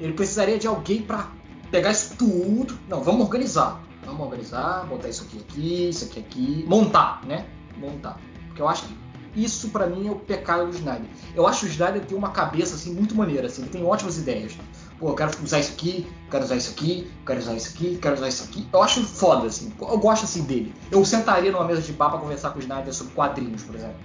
Ele 0.00 0.12
precisaria 0.12 0.58
de 0.58 0.66
alguém 0.66 1.02
para 1.02 1.30
pegar 1.70 1.92
isso 1.92 2.16
tudo. 2.16 2.76
Não, 2.88 3.04
vamos 3.04 3.20
organizar. 3.22 3.80
Vamos 4.04 4.20
organizar, 4.20 4.84
botar 4.86 5.08
isso 5.08 5.24
aqui 5.24 5.38
aqui, 5.38 5.88
isso 5.88 6.04
aqui 6.06 6.20
aqui, 6.20 6.64
montar, 6.66 7.24
né? 7.24 7.46
Montar. 7.78 8.18
Porque 8.48 8.60
eu 8.60 8.68
acho 8.68 8.84
que 8.84 9.03
isso 9.36 9.68
para 9.70 9.86
mim 9.86 10.08
é 10.08 10.10
o 10.10 10.16
pecado 10.16 10.66
do 10.66 10.76
Snyder. 10.76 11.08
Eu 11.34 11.46
acho 11.46 11.60
que 11.60 11.66
o 11.66 11.68
Snyder 11.68 12.04
tem 12.04 12.16
uma 12.16 12.30
cabeça 12.30 12.74
assim 12.74 12.92
muito 12.94 13.14
maneira, 13.14 13.46
assim, 13.46 13.62
ele 13.62 13.70
tem 13.70 13.84
ótimas 13.84 14.18
ideias. 14.18 14.56
Pô, 14.98 15.08
eu 15.08 15.14
quero 15.14 15.32
usar 15.42 15.58
isso 15.58 15.72
aqui, 15.72 16.06
quero 16.30 16.44
usar 16.44 16.56
isso 16.56 16.70
aqui, 16.70 17.10
quero 17.26 17.40
usar 17.40 17.54
isso 17.54 17.74
aqui, 17.74 17.98
quero 18.00 18.14
usar 18.14 18.28
isso 18.28 18.44
aqui. 18.44 18.68
Eu 18.72 18.82
acho 18.82 19.02
foda, 19.02 19.46
assim. 19.46 19.72
Eu 19.80 19.98
gosto 19.98 20.24
assim 20.24 20.42
dele. 20.42 20.74
Eu 20.90 21.04
sentaria 21.04 21.50
numa 21.50 21.64
mesa 21.64 21.82
de 21.82 21.92
bar 21.92 22.10
pra 22.10 22.18
conversar 22.18 22.50
com 22.50 22.58
o 22.58 22.62
Snyder 22.62 22.94
sobre 22.94 23.12
quadrinhos, 23.12 23.62
por 23.62 23.74
exemplo. 23.74 23.96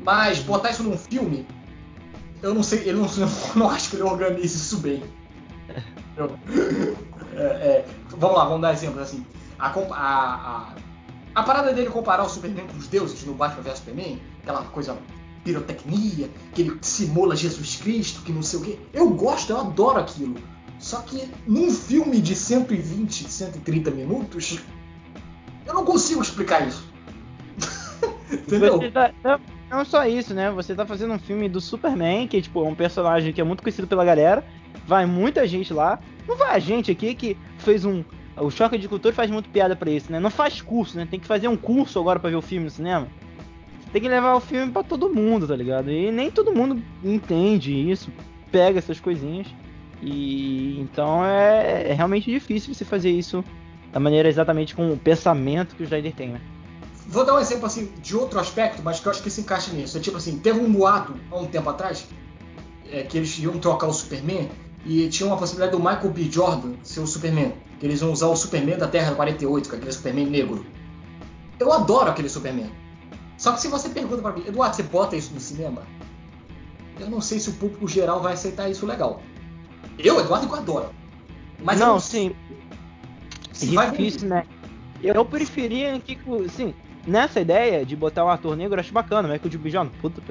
Mas 0.00 0.40
botar 0.40 0.70
isso 0.70 0.82
num 0.82 0.98
filme, 0.98 1.46
eu 2.42 2.52
não 2.52 2.62
sei, 2.62 2.80
ele 2.80 2.98
não, 2.98 3.06
não 3.54 3.70
acho 3.70 3.90
que 3.90 3.96
ele 3.96 4.02
organize 4.02 4.56
isso 4.56 4.78
bem. 4.78 5.02
É, 7.34 7.40
é, 7.40 7.84
vamos 8.10 8.36
lá, 8.36 8.44
vamos 8.44 8.60
dar 8.60 8.74
exemplos 8.74 9.00
assim. 9.00 9.24
A, 9.58 9.68
a, 9.68 9.94
a, 9.94 10.74
a 11.34 11.42
parada 11.42 11.72
dele 11.72 11.88
comparar 11.88 12.24
o 12.24 12.28
Superman 12.28 12.66
com 12.66 12.76
os 12.76 12.86
deuses 12.88 13.24
no 13.24 13.34
Batman 13.34 13.62
vs 13.62 13.78
Superman, 13.78 14.20
aquela 14.42 14.64
coisa 14.64 14.98
pirotecnia, 15.44 16.30
que 16.54 16.62
ele 16.62 16.78
simula 16.80 17.34
Jesus 17.34 17.76
Cristo, 17.76 18.22
que 18.22 18.32
não 18.32 18.42
sei 18.42 18.58
o 18.58 18.62
quê. 18.62 18.78
Eu 18.92 19.10
gosto, 19.10 19.50
eu 19.50 19.60
adoro 19.60 19.98
aquilo. 19.98 20.36
Só 20.78 21.00
que 21.00 21.28
num 21.46 21.70
filme 21.70 22.20
de 22.20 22.34
120, 22.34 23.28
130 23.28 23.90
minutos, 23.90 24.58
eu 25.64 25.74
não 25.74 25.84
consigo 25.84 26.22
explicar 26.22 26.66
isso. 26.66 26.86
Entendeu? 28.30 28.78
Tá- 28.90 29.12
não 29.70 29.84
só 29.84 30.06
isso, 30.06 30.34
né? 30.34 30.50
Você 30.50 30.74
tá 30.74 30.84
fazendo 30.84 31.14
um 31.14 31.18
filme 31.18 31.48
do 31.48 31.60
Superman, 31.60 32.28
que 32.28 32.42
tipo, 32.42 32.64
é 32.64 32.68
um 32.68 32.74
personagem 32.74 33.32
que 33.32 33.40
é 33.40 33.44
muito 33.44 33.62
conhecido 33.62 33.86
pela 33.86 34.04
galera. 34.04 34.44
Vai 34.86 35.06
muita 35.06 35.46
gente 35.46 35.72
lá. 35.72 35.98
Não 36.28 36.36
vai 36.36 36.54
a 36.54 36.58
gente 36.58 36.90
aqui 36.90 37.14
que 37.14 37.36
fez 37.58 37.84
um. 37.84 38.04
O 38.36 38.50
Choque 38.50 38.78
de 38.78 38.88
Cultura 38.88 39.14
faz 39.14 39.30
muito 39.30 39.48
piada 39.50 39.76
pra 39.76 39.90
isso, 39.90 40.10
né? 40.10 40.18
Não 40.18 40.30
faz 40.30 40.60
curso, 40.60 40.96
né? 40.96 41.06
Tem 41.10 41.20
que 41.20 41.26
fazer 41.26 41.48
um 41.48 41.56
curso 41.56 41.98
agora 41.98 42.18
pra 42.18 42.30
ver 42.30 42.36
o 42.36 42.42
filme 42.42 42.64
no 42.64 42.70
cinema. 42.70 43.06
tem 43.92 44.00
que 44.00 44.08
levar 44.08 44.34
o 44.34 44.40
filme 44.40 44.72
para 44.72 44.82
todo 44.82 45.12
mundo, 45.12 45.46
tá 45.46 45.54
ligado? 45.54 45.90
E 45.90 46.10
nem 46.10 46.30
todo 46.30 46.54
mundo 46.54 46.82
entende 47.04 47.72
isso, 47.90 48.10
pega 48.50 48.78
essas 48.78 48.98
coisinhas. 48.98 49.46
E 50.00 50.80
então 50.80 51.24
é, 51.24 51.90
é 51.90 51.92
realmente 51.92 52.30
difícil 52.30 52.74
você 52.74 52.84
fazer 52.84 53.10
isso 53.10 53.44
da 53.92 54.00
maneira 54.00 54.28
exatamente 54.28 54.74
com 54.74 54.90
o 54.90 54.96
pensamento 54.96 55.76
que 55.76 55.82
o 55.82 55.84
Snyder 55.84 56.14
tem, 56.14 56.28
né? 56.30 56.40
Vou 57.06 57.26
dar 57.26 57.34
um 57.34 57.38
exemplo 57.38 57.66
assim 57.66 57.92
de 58.00 58.16
outro 58.16 58.40
aspecto, 58.40 58.82
mas 58.82 58.98
que 58.98 59.06
eu 59.06 59.12
acho 59.12 59.22
que 59.22 59.28
se 59.28 59.42
encaixa 59.42 59.70
nisso. 59.72 59.98
É 59.98 60.00
tipo 60.00 60.16
assim, 60.16 60.38
teve 60.38 60.58
um 60.58 60.72
boato 60.72 61.14
há 61.30 61.36
um 61.36 61.46
tempo 61.46 61.68
atrás 61.68 62.06
é, 62.90 63.02
que 63.02 63.18
eles 63.18 63.38
iam 63.38 63.58
trocar 63.58 63.86
o 63.88 63.92
Superman 63.92 64.48
e 64.86 65.08
tinha 65.08 65.26
uma 65.26 65.36
possibilidade 65.36 65.76
do 65.76 65.78
Michael 65.78 66.10
B. 66.10 66.28
Jordan 66.30 66.72
ser 66.82 67.00
o 67.00 67.06
Superman. 67.06 67.52
Que 67.82 67.86
eles 67.88 68.00
iam 68.00 68.12
usar 68.12 68.28
o 68.28 68.36
Superman 68.36 68.78
da 68.78 68.86
Terra 68.86 69.12
48, 69.12 69.68
que 69.68 69.74
é 69.74 69.78
aquele 69.78 69.92
Superman 69.92 70.26
negro. 70.26 70.64
Eu 71.58 71.72
adoro 71.72 72.10
aquele 72.10 72.28
Superman. 72.28 72.70
Só 73.36 73.50
que 73.50 73.60
se 73.60 73.66
você 73.66 73.88
pergunta 73.88 74.22
para 74.22 74.30
mim, 74.30 74.44
Eduardo, 74.46 74.76
você 74.76 74.84
bota 74.84 75.16
isso 75.16 75.34
no 75.34 75.40
cinema? 75.40 75.82
Eu 77.00 77.10
não 77.10 77.20
sei 77.20 77.40
se 77.40 77.50
o 77.50 77.54
público 77.54 77.88
geral 77.88 78.22
vai 78.22 78.34
aceitar 78.34 78.70
isso 78.70 78.86
legal. 78.86 79.20
Eu, 79.98 80.20
Eduardo, 80.20 80.46
eu 80.46 80.54
adoro. 80.54 80.90
Mas 81.60 81.80
não, 81.80 81.94
não 81.94 81.98
sim. 81.98 82.36
É 83.60 83.90
difícil, 83.90 84.28
né? 84.28 84.44
Eu 85.02 85.24
preferia 85.24 85.98
que, 85.98 86.16
sim, 86.50 86.72
nessa 87.04 87.40
ideia 87.40 87.84
de 87.84 87.96
botar 87.96 88.24
um 88.24 88.28
ator 88.28 88.56
negro, 88.56 88.76
eu 88.76 88.80
acho 88.80 88.92
bacana, 88.92 89.26
mas 89.26 89.40
que 89.40 89.48
o 89.48 89.50
Jimmy 89.50 89.72
John, 89.72 89.88
puta, 90.00 90.22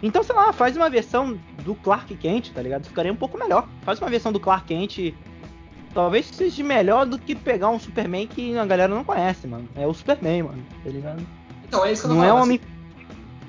Então, 0.00 0.22
sei 0.22 0.36
lá, 0.36 0.52
faz 0.52 0.76
uma 0.76 0.88
versão 0.88 1.36
do 1.64 1.74
Clark 1.74 2.14
Kent, 2.14 2.52
tá 2.52 2.62
ligado? 2.62 2.86
Ficaria 2.86 3.12
um 3.12 3.16
pouco 3.16 3.36
melhor. 3.36 3.68
Faz 3.82 3.98
uma 4.00 4.08
versão 4.08 4.30
do 4.30 4.38
Clark 4.38 4.68
Kent. 4.68 5.12
Talvez 5.92 6.26
seja 6.26 6.62
melhor 6.62 7.04
do 7.04 7.18
que 7.18 7.34
pegar 7.34 7.68
um 7.68 7.78
Superman 7.78 8.26
que 8.26 8.56
a 8.56 8.64
galera 8.64 8.94
não 8.94 9.02
conhece, 9.02 9.46
mano. 9.46 9.68
É 9.74 9.86
o 9.86 9.92
Superman, 9.92 10.44
mano, 10.44 10.62
tá 10.84 10.90
ligado? 10.90 11.26
Então, 11.66 11.84
é 11.84 11.92
isso 11.92 12.02
que 12.02 12.08
eu 12.08 12.14
não 12.14 12.24
é 12.24 12.32
um 12.32 12.42
homem 12.42 12.60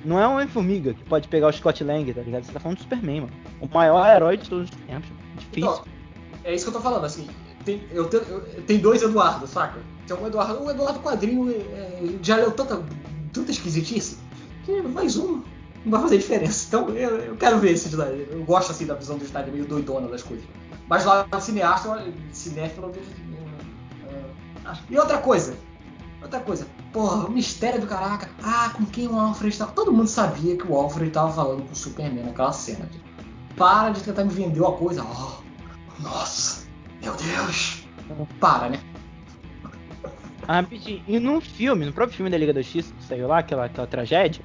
Não 0.04 0.20
é 0.20 0.28
um 0.28 0.34
Homem-Formiga 0.34 0.94
que 0.94 1.04
pode 1.04 1.28
pegar 1.28 1.48
o 1.48 1.52
Scott 1.52 1.84
Lang, 1.84 2.12
tá 2.14 2.22
ligado? 2.22 2.44
Você 2.44 2.52
tá 2.52 2.60
falando 2.60 2.78
do 2.78 2.84
Superman, 2.84 3.22
mano. 3.22 3.34
O 3.60 3.68
maior 3.68 4.08
herói 4.08 4.38
de 4.38 4.50
todos 4.50 4.70
os 4.70 4.76
tempos. 4.88 5.10
Difícil. 5.38 5.70
Então, 5.70 5.84
é 6.44 6.56
isso 6.56 6.66
que 6.66 6.70
eu 6.70 6.74
tô 6.74 6.82
falando, 6.82 7.06
assim. 7.06 7.28
Tem, 7.64 7.84
eu, 7.92 8.06
tenho, 8.06 8.24
eu, 8.24 8.42
tem 8.64 8.80
dois 8.80 9.04
Eduardo, 9.04 9.46
saca? 9.46 9.80
Tem 10.08 10.18
um 10.18 10.26
Eduardo. 10.26 10.64
O 10.64 10.72
Eduardo 10.72 11.00
Quadrinho 11.00 11.52
é, 11.52 11.54
é, 11.54 12.20
já 12.24 12.38
leu 12.38 12.52
tanta, 12.52 12.84
tanta 13.32 13.52
esquisitice 13.52 14.18
que 14.66 14.82
mais 14.82 15.18
um 15.18 15.44
não 15.86 15.92
vai 15.92 16.02
fazer 16.02 16.18
diferença. 16.18 16.66
Então 16.68 16.90
eu, 16.90 17.18
eu 17.18 17.36
quero 17.36 17.60
ver 17.60 17.72
esse 17.72 17.88
Snyder. 17.88 18.28
Eu 18.32 18.44
gosto 18.44 18.72
assim 18.72 18.86
da 18.86 18.96
visão 18.96 19.18
do 19.18 19.24
Snyder 19.24 19.54
meio 19.54 19.66
doidona 19.66 20.08
das 20.08 20.24
coisas. 20.24 20.46
Mas 20.92 21.06
lá 21.06 21.26
no 21.32 21.40
cineasta, 21.40 22.04
cinéfilo, 22.34 22.92
vejo. 22.92 23.08
Uh, 23.08 24.78
e 24.90 24.98
outra 24.98 25.20
coisa. 25.20 25.56
Outra 26.22 26.42
coisa. 26.42 26.68
Porra, 26.92 27.28
o 27.28 27.32
mistério 27.32 27.80
do 27.80 27.88
caraca. 27.88 28.30
Ah, 28.44 28.74
com 28.76 28.86
quem 28.86 29.08
o 29.08 29.18
Alfred 29.18 29.54
estava. 29.54 29.72
Todo 29.72 29.94
mundo 29.94 30.10
sabia 30.10 30.58
que 30.58 30.70
o 30.70 30.76
Alfred 30.76 31.08
estava 31.08 31.32
falando 31.32 31.64
com 31.64 31.72
o 31.72 31.76
Superman 31.76 32.26
naquela 32.26 32.52
cena. 32.52 32.90
Para 33.56 33.92
de 33.92 34.04
tentar 34.04 34.26
me 34.26 34.34
vender 34.34 34.60
uma 34.60 34.74
coisa. 34.74 35.02
Oh, 35.02 36.04
nossa, 36.04 36.68
meu 37.02 37.16
Deus. 37.16 37.88
Para, 38.42 38.72
né? 38.72 38.80
Ah. 40.46 40.66
E 40.70 41.20
no 41.22 41.40
filme, 41.40 41.86
no 41.86 41.94
próprio 41.94 42.18
filme 42.18 42.30
da 42.30 42.38
Liga 42.38 42.52
da 42.52 42.62
Justiça, 42.62 42.94
que 43.00 43.06
saiu 43.06 43.30
lá, 43.30 43.38
aquela, 43.38 43.64
aquela 43.64 43.88
tragédia, 43.88 44.44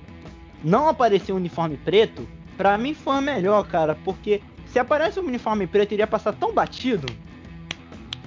não 0.63 0.89
apareceu 0.89 1.35
um 1.35 1.39
uniforme 1.39 1.77
preto, 1.77 2.25
pra 2.57 2.79
mim 2.79 2.95
foi 2.95 3.21
melhor, 3.21 3.67
cara, 3.67 3.97
porque 4.05 4.41
se 4.73 4.79
aparece 4.79 5.19
um 5.21 5.27
uniforme 5.27 5.67
preto, 5.67 5.93
iria 5.93 6.07
passar 6.07 6.33
tão 6.33 6.53
batido. 6.53 7.07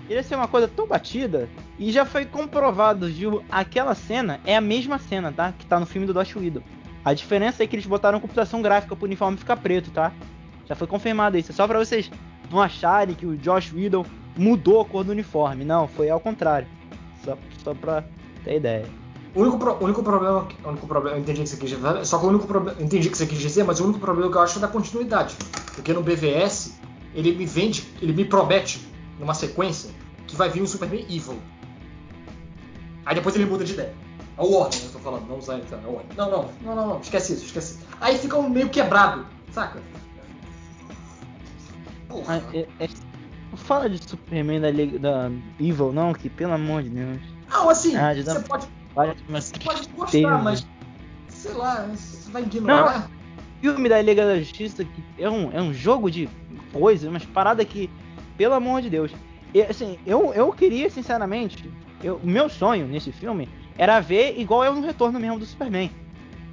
Iria 0.09 0.23
ser 0.23 0.35
uma 0.35 0.47
coisa 0.47 0.67
tão 0.67 0.87
batida. 0.87 1.47
E 1.77 1.91
já 1.91 2.03
foi 2.03 2.25
comprovado, 2.25 3.09
Gil, 3.11 3.43
aquela 3.49 3.93
cena 3.93 4.39
é 4.43 4.55
a 4.55 4.61
mesma 4.61 4.97
cena, 4.97 5.31
tá? 5.31 5.53
Que 5.57 5.65
tá 5.65 5.79
no 5.79 5.85
filme 5.85 6.07
do 6.07 6.13
Dosh 6.13 6.35
Widow. 6.35 6.63
A 7.05 7.13
diferença 7.13 7.63
é 7.63 7.67
que 7.67 7.75
eles 7.75 7.85
botaram 7.85 8.19
computação 8.19 8.61
gráfica 8.61 8.95
pro 8.95 9.05
uniforme 9.05 9.37
ficar 9.37 9.57
preto, 9.57 9.91
tá? 9.91 10.11
Já 10.65 10.75
foi 10.75 10.87
confirmado 10.87 11.37
isso. 11.37 11.51
É 11.51 11.55
só 11.55 11.67
pra 11.67 11.79
vocês 11.79 12.11
não 12.51 12.61
acharem 12.61 13.15
que 13.15 13.25
o 13.25 13.37
Josh 13.37 13.71
Widow 13.71 14.05
mudou 14.35 14.81
a 14.81 14.85
cor 14.85 15.03
do 15.03 15.11
uniforme. 15.11 15.63
Não, 15.63 15.87
foi 15.87 16.09
ao 16.09 16.19
contrário. 16.19 16.67
Só, 17.23 17.37
só 17.63 17.73
pra 17.73 18.03
ter 18.43 18.57
ideia. 18.57 18.98
O 19.35 19.41
único, 19.41 19.59
pro, 19.59 19.83
único 19.83 20.03
problema. 20.03 20.47
O 20.63 20.69
único 20.69 20.87
problema. 20.87 21.17
Eu 21.17 21.21
entendi 21.21 21.41
que 21.41 21.49
você 21.49 21.57
quis 21.57 21.69
dizer. 21.69 22.05
Só 22.05 22.17
que 22.17 22.25
o 22.25 22.29
único 22.29 22.47
problema. 22.47 22.81
Entendi 22.81 23.09
que 23.09 23.17
você 23.17 23.25
quis 23.25 23.39
dizer, 23.39 23.63
mas 23.63 23.79
o 23.79 23.83
único 23.83 23.99
problema 23.99 24.31
que 24.31 24.37
eu 24.37 24.41
acho 24.41 24.57
é 24.57 24.61
da 24.61 24.67
continuidade. 24.67 25.35
Porque 25.75 25.93
no 25.93 26.01
BVS, 26.01 26.75
ele 27.13 27.33
me 27.33 27.45
vende. 27.45 27.87
Ele 28.01 28.13
me 28.13 28.25
promete, 28.25 28.87
numa 29.19 29.33
sequência, 29.33 29.91
que 30.27 30.35
vai 30.35 30.49
vir 30.49 30.61
um 30.61 30.67
Superman 30.67 31.05
Evil. 31.09 31.39
Aí 33.05 33.15
depois 33.15 33.35
ele 33.35 33.45
muda 33.45 33.63
de 33.63 33.73
ideia. 33.73 33.93
É 34.37 34.41
o 34.41 34.51
Warner, 34.51 34.79
eu 34.83 34.91
tô 34.91 34.99
falando, 34.99 35.27
não 35.27 35.37
usar 35.37 35.57
então, 35.57 35.79
é 35.83 35.87
o 35.87 35.95
Warner. 35.95 36.15
Não, 36.15 36.31
não, 36.31 36.49
não, 36.61 36.75
não, 36.75 36.87
não, 36.87 36.99
esquece 37.01 37.33
isso, 37.33 37.45
esquece 37.45 37.73
isso. 37.73 37.85
Aí 37.99 38.17
fica 38.17 38.37
um 38.37 38.49
meio 38.49 38.69
quebrado, 38.69 39.25
saca? 39.51 39.81
Porra. 42.07 42.41
Ah, 42.41 42.55
é, 42.55 42.67
é, 42.79 42.89
não 43.51 43.57
fala 43.57 43.89
de 43.89 43.97
Superman 44.07 44.61
da, 44.61 44.71
da 44.71 45.31
Evil, 45.59 45.91
não, 45.91 46.13
que 46.13 46.29
pelo 46.29 46.53
amor 46.53 46.83
de 46.83 46.89
Deus. 46.89 47.19
Não, 47.49 47.69
assim, 47.69 47.95
ah, 47.95 48.13
você 48.13 48.39
pode. 48.41 48.67
Você 49.29 49.53
pode 49.63 49.87
gostar, 49.89 50.43
mas. 50.43 50.67
Sei 51.27 51.53
lá, 51.53 51.87
você 51.87 52.31
vai 52.31 52.41
ignorar. 52.43 52.99
Não, 52.99 53.19
filme 53.61 53.89
da 53.89 54.01
Liga 54.01 54.25
da 54.25 54.39
Justiça 54.39 54.83
que 54.83 55.03
é 55.17 55.29
um, 55.29 55.51
é 55.51 55.61
um 55.61 55.73
jogo 55.73 56.09
de 56.09 56.29
coisas, 56.71 57.09
umas 57.09 57.25
paradas 57.25 57.65
que, 57.65 57.89
pelo 58.37 58.53
amor 58.53 58.81
de 58.81 58.89
Deus. 58.89 59.11
E, 59.53 59.61
assim, 59.61 59.97
eu, 60.05 60.33
eu 60.33 60.51
queria, 60.51 60.89
sinceramente, 60.89 61.69
o 62.03 62.27
meu 62.27 62.49
sonho 62.49 62.87
nesse 62.87 63.11
filme 63.11 63.49
era 63.77 63.99
ver 63.99 64.39
igual 64.39 64.63
é 64.63 64.69
no 64.69 64.81
retorno 64.81 65.19
mesmo 65.19 65.39
do 65.39 65.45
Superman. 65.45 65.91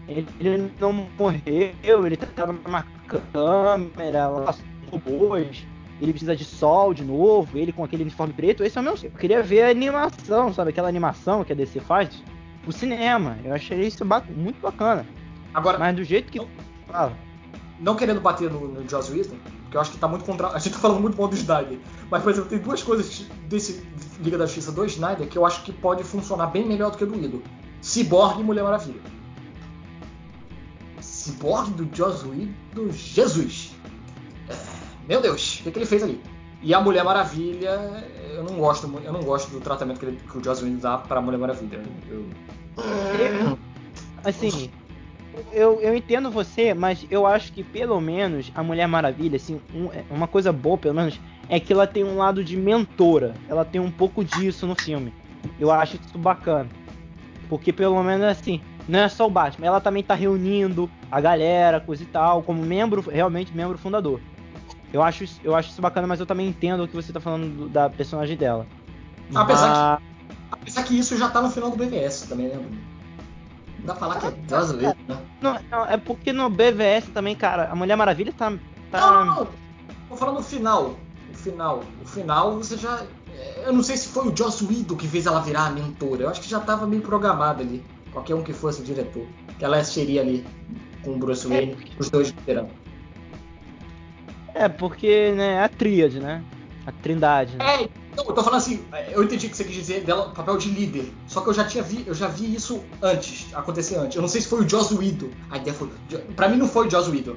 Ele, 0.09 0.27
ele 0.39 0.73
não 0.81 0.93
morreu, 0.93 2.07
ele 2.07 2.17
tá 2.17 2.47
numa 2.47 2.87
câmera, 3.33 4.29
lá, 4.29 4.55
robôs, 4.91 5.67
ele 6.01 6.13
precisa 6.13 6.37
de 6.37 6.45
sol 6.45 6.95
de 6.95 7.05
novo, 7.05 7.59
ele 7.59 7.73
com 7.73 7.83
aquele 7.83 8.03
uniforme 8.03 8.33
preto. 8.33 8.63
Esse 8.63 8.79
é 8.79 8.81
o 8.81 8.85
meu 8.85 8.97
sonho. 8.97 9.13
Eu 9.13 9.19
queria 9.19 9.43
ver 9.43 9.63
a 9.63 9.71
animação, 9.71 10.53
sabe? 10.53 10.71
Aquela 10.71 10.89
animação 10.89 11.43
que 11.43 11.53
a 11.53 11.57
DC 11.57 11.81
faz 11.81 12.23
pro 12.67 12.73
cinema. 12.73 13.39
Eu 13.45 13.55
achei 13.55 13.87
isso 13.87 14.05
muito 14.35 14.61
bacana. 14.61 15.07
Agora, 15.55 15.79
Mas 15.79 15.95
do 15.95 16.05
jeito 16.05 16.31
que. 16.31 16.39
Não, 16.39 16.49
fala. 16.87 17.17
Não 17.79 17.95
querendo 17.95 18.21
bater 18.21 18.51
no, 18.51 18.69
no 18.69 18.89
Joss 18.89 19.13
Whedon, 19.13 19.37
porque 19.63 19.77
eu 19.77 19.81
acho 19.81 19.93
que 19.93 19.99
tá 19.99 20.09
muito 20.09 20.25
contra. 20.25 20.49
A 20.49 20.59
gente 20.59 20.75
tá 20.75 20.81
falando 20.81 21.01
muito 21.01 21.17
mal 21.17 21.29
do 21.29 21.37
Snyder. 21.37 21.79
Mas, 22.11 22.23
por 22.23 22.33
exemplo, 22.33 22.51
tem 22.51 22.59
duas 22.59 22.83
coisas 22.83 23.27
desse 23.49 23.87
Liga 24.21 24.37
da 24.37 24.47
Justiça 24.47 24.73
do 24.73 24.85
Snyder 24.85 25.29
que 25.29 25.39
eu 25.39 25.47
acho 25.47 25.63
que 25.63 25.73
pode 25.73 26.03
funcionar 26.03 26.49
bem 26.49 26.67
melhor 26.67 26.91
do 26.91 26.99
que 26.99 27.07
do 27.07 27.15
Whedon. 27.15 27.41
Cyborg 27.81 28.41
e 28.41 28.45
Mulher 28.45 28.65
Maravilha. 28.65 29.01
Cyborg 31.01 31.71
do 31.73 31.97
Joss 31.97 32.27
Whedon, 32.27 32.91
Jesus! 32.91 33.73
meu 35.09 35.21
Deus, 35.21 35.61
o 35.61 35.63
que, 35.65 35.71
que 35.71 35.79
ele 35.79 35.87
fez 35.87 36.03
ali? 36.03 36.21
E 36.63 36.75
a 36.75 36.81
Mulher 36.81 37.05
Maravilha, 37.05 38.05
eu 38.35 38.43
não 38.45 38.57
gosto, 38.59 38.91
eu 39.05 39.13
não 39.13 39.23
gosto 39.23 39.51
do 39.51 39.61
tratamento 39.61 40.01
que, 40.01 40.07
ele, 40.07 40.19
que 40.19 40.39
o 40.39 40.43
Joss 40.43 40.65
Whedon 40.65 40.79
dá 40.79 40.99
para 40.99 41.19
a 41.19 41.23
Mulher 41.23 41.39
Maravilha. 41.39 41.83
Eu... 42.09 42.27
Assim, 44.25 44.71
eu, 45.53 45.81
eu 45.81 45.95
entendo 45.95 46.31
você, 46.31 46.75
mas 46.75 47.07
eu 47.11 47.27
acho 47.27 47.53
que 47.53 47.63
pelo 47.63 48.01
menos 48.01 48.51
a 48.55 48.63
Mulher 48.63 48.87
Maravilha, 48.89 49.37
assim, 49.37 49.61
um, 49.75 49.87
é, 49.93 50.05
uma 50.11 50.27
coisa 50.27 50.53
boa, 50.53 50.79
pelo 50.79 50.95
menos, 50.95 51.21
é 51.49 51.61
que 51.61 51.73
ela 51.73 51.87
tem 51.87 52.05
um 52.05 52.17
lado 52.17 52.43
de 52.43 52.57
mentora. 52.57 53.35
Ela 53.49 53.65
tem 53.65 53.81
um 53.81 53.91
pouco 53.91 54.25
disso 54.25 54.67
no 54.67 54.75
filme. 54.75 55.13
Eu 55.61 55.71
acho 55.71 55.97
isso 55.97 56.19
bacana. 56.19 56.69
Porque 57.49 57.73
pelo 57.73 58.03
menos 58.03 58.27
assim, 58.27 58.61
não 58.89 59.01
é 59.01 59.09
só 59.09 59.27
o 59.27 59.31
Batman, 59.31 59.67
ela 59.67 59.81
também 59.81 60.03
tá 60.03 60.15
reunindo 60.15 60.91
a 61.11 61.21
galera, 61.21 61.81
coisa 61.81 62.03
e 62.03 62.07
tal, 62.07 62.43
como 62.43 62.63
membro, 62.63 63.03
realmente 63.03 63.55
membro 63.55 63.79
fundador. 63.79 64.21
Eu 64.97 65.03
acho, 65.03 65.25
eu 65.45 65.55
acho 65.55 65.71
isso 65.71 65.83
bacana, 65.83 66.07
mas 66.07 66.21
eu 66.21 66.25
também 66.25 66.49
entendo 66.49 66.83
o 66.83 66.89
que 66.89 66.97
você 66.97 67.13
tá 67.13 67.21
falando 67.21 67.55
do, 67.55 67.69
da 67.69 67.91
personagem 67.91 68.35
dela. 68.35 68.67
Apesar, 69.35 69.99
que, 69.99 70.35
apesar 70.51 70.83
que 70.85 70.99
isso 70.99 71.19
já 71.19 71.29
tá 71.29 71.43
no 71.43 71.51
final 71.51 71.71
do 71.71 71.77
BVS 71.77 72.23
também, 72.23 72.49
né? 72.49 72.55
Não 73.79 73.85
dá 73.85 73.95
pra 73.95 74.09
falar 74.09 74.21
que 74.21 74.27
é 74.27 74.31
brasileiro, 74.31 74.97
né? 75.07 75.19
Não, 75.43 75.59
não, 75.71 75.85
é 75.85 75.99
porque 75.99 76.33
no 76.33 76.49
BVS 76.49 77.09
também, 77.13 77.37
cara, 77.37 77.71
a 77.71 77.77
Mulher 77.77 77.95
Maravilha 77.95 78.33
tá. 78.33 78.55
tá... 78.91 79.01
Não, 79.01 79.25
não, 79.25 79.35
não. 79.35 79.49
Tô 80.09 80.17
falando 80.17 80.37
no 80.37 80.43
final. 80.43 80.97
O 81.31 81.35
final. 81.37 81.83
O 82.03 82.07
final 82.07 82.57
você 82.57 82.79
já. 82.79 83.03
Eu 83.67 83.73
não 83.75 83.83
sei 83.83 83.99
se 83.99 84.09
foi 84.09 84.29
o 84.29 84.35
Joss 84.35 84.65
Whedon 84.65 84.97
que 84.97 85.07
fez 85.07 85.27
ela 85.27 85.41
virar 85.41 85.67
a 85.67 85.71
mentora. 85.71 86.23
Eu 86.23 86.31
acho 86.31 86.41
que 86.41 86.49
já 86.49 86.61
tava 86.61 86.87
meio 86.87 87.03
programado 87.03 87.61
ali. 87.61 87.85
Qualquer 88.13 88.35
um 88.35 88.43
que 88.43 88.55
fosse 88.55 88.81
o 88.81 88.85
diretor. 88.85 89.27
Que 89.59 89.65
ela 89.65 89.85
seria 89.85 90.23
ali 90.23 90.47
com 91.03 91.13
o 91.13 91.19
Bruce 91.19 91.47
Wayne, 91.47 91.73
é. 91.73 92.01
os 92.01 92.09
dois 92.09 92.29
liderando. 92.31 92.71
É, 94.59 94.69
porque, 94.69 95.33
né, 95.33 95.55
é 95.55 95.63
a 95.65 95.69
tríade, 95.69 96.19
né? 96.19 96.43
A 96.87 96.93
trindade. 96.93 97.57
Né? 97.57 97.65
É, 97.65 97.89
não, 98.17 98.25
eu 98.25 98.33
tô 98.33 98.43
falando 98.43 98.59
assim, 98.59 98.85
eu 99.11 99.23
entendi 99.23 99.49
que 99.49 99.57
você 99.57 99.65
quis 99.65 99.75
dizer 99.75 100.05
dela 100.05 100.31
papel 100.31 100.57
de 100.57 100.71
líder. 100.71 101.13
Só 101.27 101.41
que 101.41 101.49
eu 101.49 101.55
já 101.55 101.65
tinha 101.65 101.83
vi, 101.83 102.05
eu 102.07 102.15
já 102.15 102.29
vi 102.29 102.55
isso 102.55 102.83
antes, 103.03 103.53
acontecer 103.55 103.97
antes. 103.97 104.17
Eu 104.17 104.23
não 104.23 104.29
sei 104.29 104.41
se 104.41 104.49
foi 104.49 104.65
o 104.65 104.69
Joss 104.69 104.95
Whedon. 104.95 105.29
A 105.51 105.59
ideia 105.59 105.75
foi. 105.75 105.91
Pra 106.35 106.49
mim 106.49 106.57
não 106.57 106.69
foi 106.69 106.87
o 106.87 106.91
Joss 106.91 107.11
Whedon. 107.11 107.37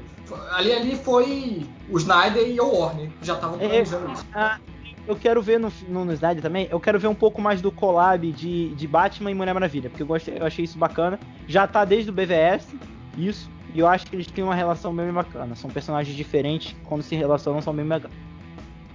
Ali, 0.52 0.72
ali 0.72 0.96
foi 0.96 1.68
o 1.90 1.98
Snyder 1.98 2.48
e 2.48 2.62
o 2.62 2.80
Warner. 2.80 3.10
Já 3.22 3.34
estavam 3.34 3.60
é, 3.60 3.68
planejando 3.68 4.08
é, 4.08 4.14
isso. 4.14 4.26
A, 4.34 4.60
eu 5.08 5.16
quero 5.16 5.42
ver 5.42 5.60
no, 5.60 5.74
no, 5.88 6.06
no 6.06 6.14
Snyder 6.14 6.42
também, 6.42 6.68
eu 6.70 6.80
quero 6.80 7.00
ver 7.00 7.08
um 7.08 7.16
pouco 7.16 7.42
mais 7.42 7.62
do 7.62 7.72
collab 7.72 8.32
de, 8.32 8.70
de 8.76 8.88
Batman 8.88 9.32
e 9.32 9.34
Mulher 9.34 9.54
Maravilha, 9.54 9.90
porque 9.90 10.04
eu, 10.04 10.08
gostei, 10.08 10.38
eu 10.38 10.46
achei 10.46 10.64
isso 10.64 10.78
bacana. 10.78 11.20
Já 11.48 11.66
tá 11.66 11.84
desde 11.84 12.12
o 12.12 12.14
BVS, 12.14 12.68
isso. 13.18 13.50
E 13.74 13.80
eu 13.80 13.88
acho 13.88 14.08
que 14.08 14.16
eles 14.16 14.28
têm 14.28 14.44
uma 14.44 14.56
relação 14.56 14.96
bem 14.96 15.12
bacana. 15.12 15.56
São 15.56 15.70
personagens 15.70 16.16
diferentes, 16.16 16.76
quando 16.86 17.04
se 17.04 17.16
relacionam, 17.16 17.62
são 17.62 17.74
bem 17.74 17.86
bacanas. 17.86 18.18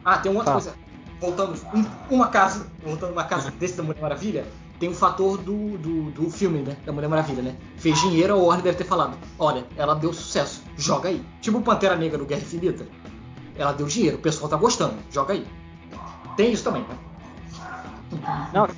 Ah, 0.04 0.18
tem 0.18 0.30
uma 0.30 0.40
outra 0.40 0.52
coisa. 0.52 0.74
Voltando, 1.20 1.58
um, 1.72 2.14
uma 2.14 2.28
casa, 2.28 2.66
voltando 2.84 3.12
uma 3.12 3.24
casa 3.24 3.50
desse 3.52 3.76
da 3.76 3.82
Mulher 3.82 4.02
Maravilha, 4.02 4.44
tem 4.78 4.88
o 4.88 4.94
fator 4.94 5.38
do, 5.38 5.78
do, 5.78 6.10
do, 6.10 6.30
filme, 6.30 6.58
né? 6.58 6.76
Da 6.84 6.92
Mulher 6.92 7.08
Maravilha, 7.08 7.42
né? 7.42 7.56
Fez 7.76 7.98
dinheiro, 8.00 8.34
a 8.34 8.36
Warner 8.36 8.64
deve 8.64 8.78
ter 8.78 8.84
falado: 8.84 9.16
olha, 9.38 9.64
ela 9.76 9.94
deu 9.94 10.12
sucesso, 10.12 10.62
joga 10.76 11.08
aí. 11.08 11.24
Tipo 11.40 11.58
o 11.58 11.62
Pantera 11.62 11.96
Negra 11.96 12.18
do 12.18 12.26
Guerra 12.26 12.42
Infinita. 12.42 12.86
Ela 13.56 13.72
deu 13.72 13.86
dinheiro, 13.86 14.16
o 14.16 14.20
pessoal 14.20 14.50
tá 14.50 14.56
gostando, 14.56 14.94
joga 15.10 15.32
aí. 15.32 15.46
Tem 16.36 16.52
isso 16.52 16.64
também, 16.64 16.82
né? 16.82 16.98
Não, 18.52 18.68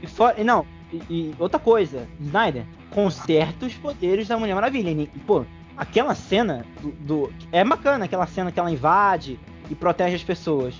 e 0.00 0.06
for, 0.06 0.34
não, 0.44 0.64
e, 0.92 0.96
e, 1.10 1.34
outra 1.38 1.58
coisa, 1.58 2.08
Snyder, 2.20 2.64
conserta 2.94 3.66
os 3.66 3.74
poderes 3.74 4.28
da 4.28 4.38
Mulher 4.38 4.54
Maravilha. 4.54 4.90
E, 4.90 5.06
pô, 5.26 5.44
aquela 5.76 6.14
cena 6.14 6.64
do, 6.80 6.90
do, 6.92 7.32
É 7.50 7.64
bacana 7.64 8.04
aquela 8.04 8.26
cena 8.26 8.52
que 8.52 8.60
ela 8.60 8.70
invade 8.70 9.38
e 9.70 9.74
protege 9.74 10.16
as 10.16 10.22
pessoas. 10.22 10.74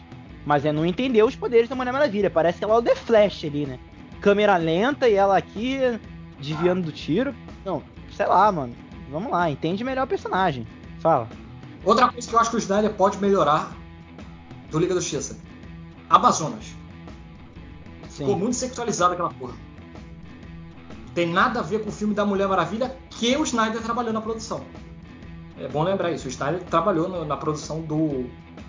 Mas 0.44 0.64
é 0.64 0.72
não 0.72 0.84
entender 0.84 1.22
os 1.22 1.36
poderes 1.36 1.68
da 1.68 1.74
Mulher 1.74 1.92
Maravilha. 1.92 2.30
Parece 2.30 2.58
que 2.58 2.64
ela 2.64 2.74
é 2.74 2.78
o 2.78 2.82
The 2.82 2.96
Flash 2.96 3.44
ali, 3.44 3.66
né? 3.66 3.78
Câmera 4.20 4.56
lenta 4.56 5.08
e 5.08 5.14
ela 5.14 5.36
aqui 5.36 5.78
desviando 6.38 6.82
do 6.82 6.92
tiro. 6.92 7.34
Não, 7.64 7.82
sei 8.16 8.26
lá, 8.26 8.50
mano. 8.50 8.74
Vamos 9.10 9.30
lá, 9.30 9.50
entende 9.50 9.84
melhor 9.84 10.04
o 10.04 10.08
personagem. 10.08 10.66
Fala. 11.00 11.28
Outra 11.84 12.08
coisa 12.08 12.28
que 12.28 12.34
eu 12.34 12.38
acho 12.40 12.50
que 12.50 12.56
o 12.56 12.58
Snyder 12.58 12.92
pode 12.94 13.18
melhorar 13.18 13.72
do 14.70 14.78
Liga 14.78 14.94
da 14.94 15.00
Justiça. 15.00 15.38
Amazonas. 16.08 16.74
Sim. 18.08 18.24
Ficou 18.24 18.38
muito 18.38 18.56
sexualizada 18.56 19.14
aquela 19.14 19.30
porra. 19.30 19.54
Tem 21.14 21.26
nada 21.26 21.60
a 21.60 21.62
ver 21.62 21.82
com 21.82 21.90
o 21.90 21.92
filme 21.92 22.14
da 22.14 22.24
Mulher 22.24 22.48
Maravilha 22.48 22.96
que 23.10 23.36
o 23.36 23.42
Snyder 23.44 23.82
trabalhou 23.82 24.12
na 24.12 24.20
produção. 24.20 24.62
É 25.58 25.68
bom 25.68 25.82
lembrar 25.82 26.10
isso. 26.10 26.26
O 26.26 26.30
Snyder 26.30 26.62
trabalhou 26.64 27.08
no, 27.08 27.24
na 27.24 27.36
produção 27.36 27.82
do, 27.82 28.26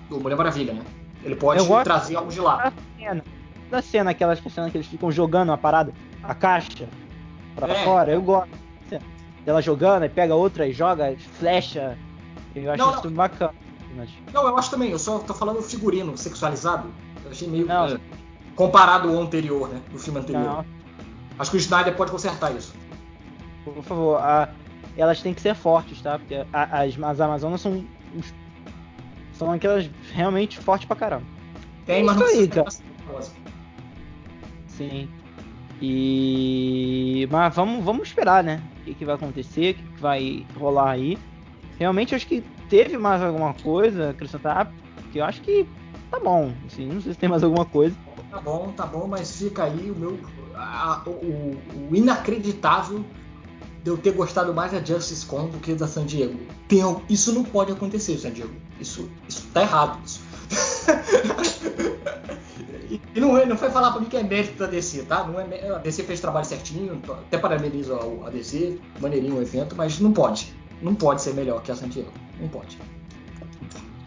do 0.09 0.19
Mulher 0.19 0.35
Maravilha, 0.35 0.73
né? 0.73 0.83
Ele 1.23 1.35
pode 1.35 1.65
trazer 1.83 2.17
algo 2.17 2.31
de 2.31 2.41
lá. 2.41 2.57
Da 2.57 2.73
cena, 2.97 3.23
da 3.71 3.81
cena 3.81 4.11
aquelas 4.11 4.39
cenas 4.39 4.71
que 4.71 4.77
eles 4.77 4.87
ficam 4.87 5.11
jogando 5.11 5.51
a 5.51 5.57
parada, 5.57 5.93
a 6.21 6.35
caixa 6.35 6.87
pra 7.55 7.69
é. 7.69 7.83
fora, 7.83 8.11
eu 8.11 8.21
gosto. 8.21 8.63
Ela 9.45 9.61
jogando, 9.61 10.05
e 10.05 10.09
pega 10.09 10.35
outra 10.35 10.67
e 10.67 10.73
joga, 10.73 11.15
flecha. 11.37 11.97
Eu 12.55 12.71
acho 12.71 12.83
não, 12.83 12.95
isso 12.95 13.09
não. 13.09 13.13
bacana. 13.13 13.53
Não, 14.33 14.47
eu 14.47 14.57
acho 14.57 14.71
também. 14.71 14.89
Eu 14.89 14.99
só 14.99 15.19
tô 15.19 15.33
falando 15.33 15.61
figurino 15.61 16.17
sexualizado. 16.17 16.87
Eu 17.25 17.31
achei 17.31 17.47
meio. 17.47 17.65
Não, 17.65 17.87
é, 17.87 17.99
comparado 18.55 19.09
ao 19.09 19.21
anterior, 19.21 19.67
né? 19.69 19.81
Do 19.91 19.99
filme 19.99 20.19
anterior. 20.19 20.43
Não. 20.43 20.65
Acho 21.39 21.51
que 21.51 21.57
o 21.57 21.59
Snyder 21.59 21.95
pode 21.95 22.11
consertar 22.11 22.55
isso. 22.55 22.73
Por 23.63 23.83
favor, 23.83 24.17
a, 24.17 24.49
elas 24.97 25.21
têm 25.21 25.33
que 25.33 25.41
ser 25.41 25.55
fortes, 25.55 26.01
tá? 26.01 26.19
Porque 26.19 26.45
a, 26.53 26.81
as, 26.81 26.99
as 26.99 27.21
Amazonas 27.21 27.61
são 27.61 27.83
são 29.33 29.51
aquelas 29.51 29.89
realmente 30.13 30.59
fortes 30.59 30.87
pra 30.87 30.95
caramba. 30.95 31.25
Tem, 31.85 32.01
é 32.01 32.03
mas 32.03 32.17
não 32.17 32.27
aí, 32.27 32.47
cara. 32.47 32.69
Sim. 34.67 35.09
E. 35.81 37.27
Mas 37.31 37.55
vamos, 37.55 37.83
vamos 37.83 38.07
esperar, 38.07 38.43
né? 38.43 38.61
O 38.81 38.83
que, 38.85 38.93
que 38.93 39.05
vai 39.05 39.15
acontecer, 39.15 39.71
o 39.71 39.73
que, 39.75 39.83
que 39.83 40.01
vai 40.01 40.45
rolar 40.57 40.91
aí. 40.91 41.17
Realmente 41.77 42.15
acho 42.15 42.27
que 42.27 42.43
teve 42.69 42.97
mais 42.97 43.21
alguma 43.21 43.53
coisa 43.53 44.07
a 44.07 44.09
acrescentar, 44.11 44.71
porque 44.95 45.19
eu 45.19 45.25
acho 45.25 45.41
que 45.41 45.67
tá 46.09 46.19
bom. 46.19 46.53
Assim, 46.65 46.87
não 46.87 47.01
sei 47.01 47.13
se 47.13 47.19
tem 47.19 47.29
mais 47.29 47.43
alguma 47.43 47.65
coisa. 47.65 47.95
Tá 48.29 48.39
bom, 48.39 48.71
tá 48.75 48.85
bom, 48.85 49.07
mas 49.07 49.37
fica 49.37 49.63
aí 49.65 49.91
o 49.91 49.95
meu. 49.95 50.17
A, 50.63 51.03
o, 51.05 51.11
o, 51.11 51.95
inacreditável 51.95 53.03
de 53.83 53.89
eu 53.89 53.97
ter 53.97 54.11
gostado 54.13 54.53
mais 54.53 54.71
da 54.71 54.83
Justice 54.83 55.25
Con 55.25 55.47
do 55.47 55.57
que 55.59 55.73
da 55.75 55.87
San 55.87 56.05
Diego. 56.05 56.39
Tem, 56.67 56.81
isso 57.09 57.33
não 57.33 57.43
pode 57.43 57.71
acontecer, 57.71 58.17
San 58.17 58.31
Diego. 58.31 58.53
Isso, 58.79 59.09
isso 59.27 59.47
tá 59.53 59.61
errado. 59.61 59.99
Isso. 60.05 60.21
e 63.15 63.19
não, 63.19 63.45
não 63.45 63.57
foi 63.57 63.69
falar 63.69 63.91
pra 63.91 64.01
mim 64.01 64.07
que 64.07 64.17
é 64.17 64.23
mérito 64.23 64.57
da 64.57 64.67
DC, 64.67 65.03
tá? 65.03 65.25
Não 65.25 65.39
é, 65.39 65.69
a 65.69 65.79
DC 65.79 66.03
fez 66.03 66.19
trabalho 66.19 66.45
certinho, 66.45 67.01
até 67.09 67.37
parabenizo 67.37 67.93
a, 67.93 68.27
a 68.27 68.29
DC, 68.29 68.79
maneirinho 69.01 69.35
o 69.37 69.41
evento, 69.41 69.75
mas 69.75 69.99
não 69.99 70.13
pode. 70.13 70.53
Não 70.81 70.95
pode 70.95 71.21
ser 71.21 71.33
melhor 71.33 71.61
que 71.61 71.71
a 71.71 71.75
San 71.75 71.89
Diego. 71.89 72.11
Não 72.39 72.47
pode. 72.47 72.77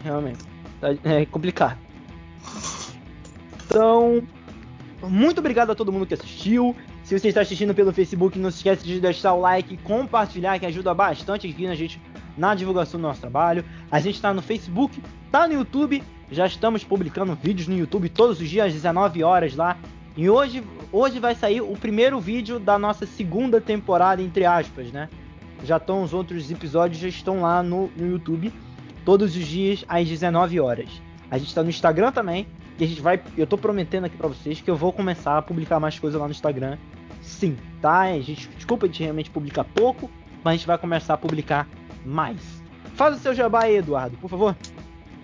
Realmente. 0.02 0.44
É 1.04 1.24
complicado. 1.26 1.78
Então, 3.66 4.22
muito 5.02 5.38
obrigado 5.38 5.70
a 5.70 5.74
todo 5.74 5.92
mundo 5.92 6.06
que 6.06 6.14
assistiu. 6.14 6.74
Se 7.04 7.18
você 7.18 7.28
está 7.28 7.42
assistindo 7.42 7.74
pelo 7.74 7.92
Facebook, 7.92 8.38
não 8.38 8.50
se 8.50 8.58
esqueça 8.58 8.84
de 8.84 9.00
deixar 9.00 9.34
o 9.34 9.40
like 9.40 9.74
e 9.74 9.76
compartilhar, 9.76 10.58
que 10.58 10.66
ajuda 10.66 10.94
bastante 10.94 11.46
aqui 11.46 11.66
na 11.66 11.74
gente 11.74 12.00
na 12.36 12.54
divulgação 12.54 13.00
do 13.00 13.06
nosso 13.06 13.20
trabalho. 13.20 13.64
A 13.90 14.00
gente 14.00 14.16
está 14.16 14.32
no 14.32 14.42
Facebook, 14.42 15.02
tá 15.30 15.46
no 15.46 15.54
YouTube, 15.54 16.02
já 16.30 16.46
estamos 16.46 16.82
publicando 16.84 17.34
vídeos 17.34 17.68
no 17.68 17.76
YouTube 17.76 18.08
todos 18.08 18.40
os 18.40 18.48
dias 18.48 18.66
às 18.66 18.72
19 18.72 19.22
horas 19.22 19.54
lá. 19.54 19.76
E 20.16 20.30
hoje, 20.30 20.62
hoje 20.90 21.18
vai 21.18 21.34
sair 21.34 21.60
o 21.60 21.76
primeiro 21.76 22.18
vídeo 22.18 22.58
da 22.58 22.78
nossa 22.78 23.06
segunda 23.06 23.60
temporada, 23.60 24.22
entre 24.22 24.44
aspas, 24.44 24.90
né? 24.90 25.08
Já 25.62 25.76
estão 25.76 26.02
os 26.02 26.12
outros 26.12 26.50
episódios, 26.50 27.00
já 27.00 27.08
estão 27.08 27.42
lá 27.42 27.62
no, 27.62 27.90
no 27.96 28.10
YouTube, 28.10 28.52
todos 29.04 29.36
os 29.36 29.46
dias 29.46 29.84
às 29.88 30.08
19 30.08 30.58
horas. 30.58 30.88
A 31.30 31.38
gente 31.38 31.48
está 31.48 31.62
no 31.62 31.68
Instagram 31.68 32.12
também, 32.12 32.46
e 32.78 32.84
a 32.84 32.86
gente 32.86 33.00
vai. 33.00 33.20
Eu 33.36 33.46
tô 33.46 33.56
prometendo 33.56 34.04
aqui 34.04 34.16
para 34.16 34.28
vocês 34.28 34.60
que 34.60 34.70
eu 34.70 34.76
vou 34.76 34.92
começar 34.92 35.38
a 35.38 35.42
publicar 35.42 35.80
mais 35.80 35.98
coisas 35.98 36.20
lá 36.20 36.26
no 36.26 36.32
Instagram. 36.32 36.76
Sim, 37.22 37.56
tá? 37.80 38.00
A 38.00 38.20
gente, 38.20 38.48
desculpa 38.48 38.88
de 38.88 39.02
realmente 39.02 39.30
publicar 39.30 39.64
pouco, 39.64 40.10
mas 40.44 40.54
a 40.54 40.56
gente 40.56 40.66
vai 40.66 40.78
começar 40.78 41.14
a 41.14 41.18
publicar 41.18 41.68
mais. 42.04 42.40
Faz 42.94 43.16
o 43.16 43.18
seu 43.18 43.34
jabá 43.34 43.64
aí, 43.64 43.76
Eduardo, 43.76 44.16
por 44.18 44.30
favor. 44.30 44.56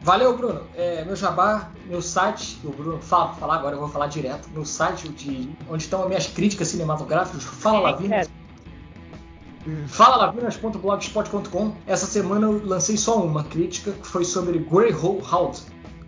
Valeu, 0.02 0.36
Bruno. 0.36 0.62
É, 0.74 1.04
meu 1.04 1.14
jabá, 1.14 1.70
meu 1.86 2.02
site, 2.02 2.58
o 2.64 2.70
Bruno 2.70 2.98
fala, 2.98 3.34
falar 3.34 3.54
agora, 3.54 3.76
eu 3.76 3.80
vou 3.80 3.88
falar 3.88 4.08
direto. 4.08 4.48
Meu 4.50 4.64
site 4.64 5.08
de, 5.08 5.48
onde 5.70 5.84
estão 5.84 6.02
as 6.02 6.08
minhas 6.08 6.26
críticas 6.26 6.68
cinematográficas, 6.68 7.44
Fala 7.44 7.78
Lavinas. 7.78 8.26
É. 8.26 8.42
Falalavinas.blogspot.com. 9.86 11.72
Essa 11.86 12.06
semana 12.06 12.48
eu 12.48 12.66
lancei 12.66 12.96
só 12.96 13.22
uma 13.22 13.44
crítica, 13.44 13.92
que 13.92 14.06
foi 14.06 14.24
sobre 14.24 14.58
Greyhound, 14.58 15.62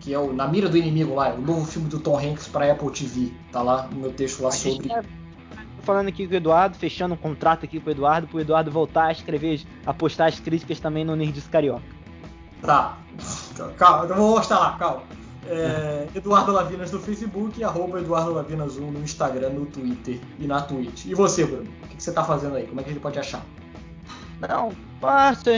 que 0.04 0.12
é 0.12 0.18
o 0.18 0.34
Na 0.34 0.46
Mira 0.46 0.68
do 0.68 0.76
Inimigo 0.76 1.14
lá, 1.14 1.32
o 1.32 1.40
novo 1.40 1.64
filme 1.64 1.88
do 1.88 1.98
Tom 1.98 2.18
Hanks 2.18 2.46
para 2.46 2.70
Apple 2.70 2.90
TV. 2.90 3.32
Tá 3.50 3.62
lá 3.62 3.88
no 3.90 4.00
meu 4.00 4.12
texto 4.12 4.42
lá 4.42 4.50
sobre. 4.50 4.86
Tá 4.86 5.02
falando 5.82 6.08
aqui 6.08 6.26
com 6.26 6.34
o 6.34 6.36
Eduardo, 6.36 6.76
fechando 6.76 7.14
um 7.14 7.16
contrato 7.16 7.64
aqui 7.64 7.80
com 7.80 7.88
o 7.88 7.92
Eduardo, 7.92 8.28
pro 8.28 8.38
Eduardo 8.38 8.70
voltar 8.70 9.06
a 9.06 9.12
escrever, 9.12 9.62
a 9.86 9.94
postar 9.94 10.26
as 10.26 10.38
críticas 10.38 10.78
também 10.78 11.04
no 11.04 11.16
Nerdice 11.16 11.48
Carioca. 11.48 11.82
Tá. 12.60 12.98
Calma, 13.78 14.04
eu 14.04 14.14
vou 14.14 14.36
mostrar 14.36 14.58
lá, 14.58 14.76
calma. 14.78 15.02
É, 15.46 16.06
Eduardo 16.14 16.52
Lavinas 16.52 16.90
no 16.90 16.98
Facebook 16.98 17.60
e 17.60 17.64
arroba 17.64 17.98
Eduardo 17.98 18.32
Lavinas 18.32 18.76
1 18.76 18.90
no 18.90 19.00
Instagram, 19.00 19.50
no 19.50 19.66
Twitter 19.66 20.20
e 20.38 20.46
na 20.46 20.60
Twitch. 20.60 21.06
E 21.06 21.14
você, 21.14 21.44
Bruno? 21.44 21.68
O 21.82 21.88
que, 21.88 21.96
que 21.96 22.02
você 22.02 22.12
tá 22.12 22.24
fazendo 22.24 22.56
aí? 22.56 22.66
Como 22.66 22.80
é 22.80 22.82
que 22.82 22.90
a 22.90 22.92
gente 22.92 23.02
pode 23.02 23.18
achar? 23.18 23.44
Não, 24.40 24.72
passa 25.00 25.50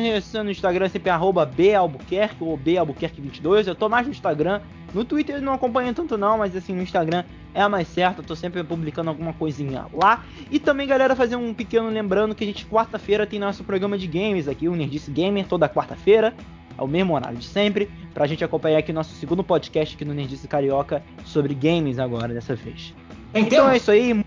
no 0.42 0.50
Instagram 0.50 0.88
sempre 0.88 1.10
arroba 1.10 1.44
Balbuquerque 1.46 2.42
ou 2.42 2.58
Balbuquerque22. 2.58 3.66
Eu 3.66 3.74
tô 3.74 3.88
mais 3.88 4.06
no 4.06 4.12
Instagram. 4.12 4.60
No 4.94 5.04
Twitter 5.04 5.36
eu 5.36 5.42
não 5.42 5.54
acompanho 5.54 5.92
tanto 5.92 6.16
não, 6.16 6.38
mas 6.38 6.54
assim, 6.56 6.72
no 6.72 6.82
Instagram 6.82 7.24
é 7.54 7.60
a 7.60 7.68
mais 7.68 7.88
certa. 7.88 8.20
Eu 8.20 8.24
tô 8.24 8.36
sempre 8.36 8.62
publicando 8.62 9.10
alguma 9.10 9.32
coisinha 9.32 9.86
lá. 9.92 10.24
E 10.50 10.58
também, 10.58 10.86
galera, 10.86 11.16
fazer 11.16 11.36
um 11.36 11.52
pequeno 11.52 11.88
lembrando 11.88 12.34
que 12.34 12.44
a 12.44 12.46
gente 12.46 12.66
quarta-feira 12.66 13.26
tem 13.26 13.38
nosso 13.38 13.64
programa 13.64 13.98
de 13.98 14.06
games 14.06 14.46
aqui, 14.48 14.68
o 14.68 14.76
Nerdice 14.76 15.10
Gamer, 15.10 15.46
toda 15.46 15.68
quarta-feira. 15.68 16.34
Ao 16.78 16.86
mesmo 16.86 17.14
horário 17.14 17.38
de 17.38 17.46
sempre, 17.46 17.90
pra 18.12 18.26
gente 18.26 18.44
acompanhar 18.44 18.78
aqui 18.78 18.92
nosso 18.92 19.14
segundo 19.14 19.42
podcast 19.42 19.94
aqui 19.94 20.04
no 20.04 20.12
Nerdice 20.12 20.46
Carioca 20.46 21.02
sobre 21.24 21.54
games 21.54 21.98
agora, 21.98 22.34
dessa 22.34 22.54
vez. 22.54 22.94
Então 23.34 23.70
é 23.70 23.78
isso 23.78 23.90
aí. 23.90 24.22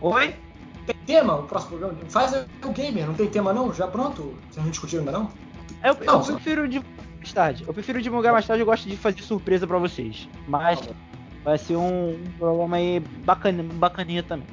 Oi? 0.00 0.34
Tem 0.92 1.16
tema 1.16 1.36
o 1.36 1.42
próximo 1.44 1.78
programa? 1.78 1.98
Faz 2.08 2.32
o 2.32 2.72
gamer, 2.72 3.06
não 3.06 3.14
tem 3.14 3.28
tema 3.28 3.52
não? 3.52 3.72
Já 3.72 3.86
pronto? 3.86 4.34
Você 4.50 4.60
não 4.60 4.70
discutiu 4.70 5.00
ainda 5.00 5.12
não? 5.12 5.30
Eu, 5.84 5.96
não, 6.04 6.20
eu 6.20 6.34
prefiro 6.34 6.68
divulgar 6.68 7.06
mais 7.18 7.32
tarde. 7.32 7.64
Eu 7.66 7.74
prefiro 7.74 8.02
divulgar 8.02 8.32
mais 8.32 8.46
tarde, 8.46 8.62
eu 8.62 8.66
gosto 8.66 8.88
de 8.88 8.96
fazer 8.96 9.22
surpresa 9.22 9.66
para 9.66 9.78
vocês. 9.78 10.28
Mas 10.48 10.80
tá 10.80 10.92
vai 11.44 11.58
ser 11.58 11.76
um, 11.76 12.10
um 12.10 12.32
programa 12.38 12.76
aí 12.76 13.00
bacana, 13.24 13.62
bacaninha 13.62 14.22
também. 14.22 14.46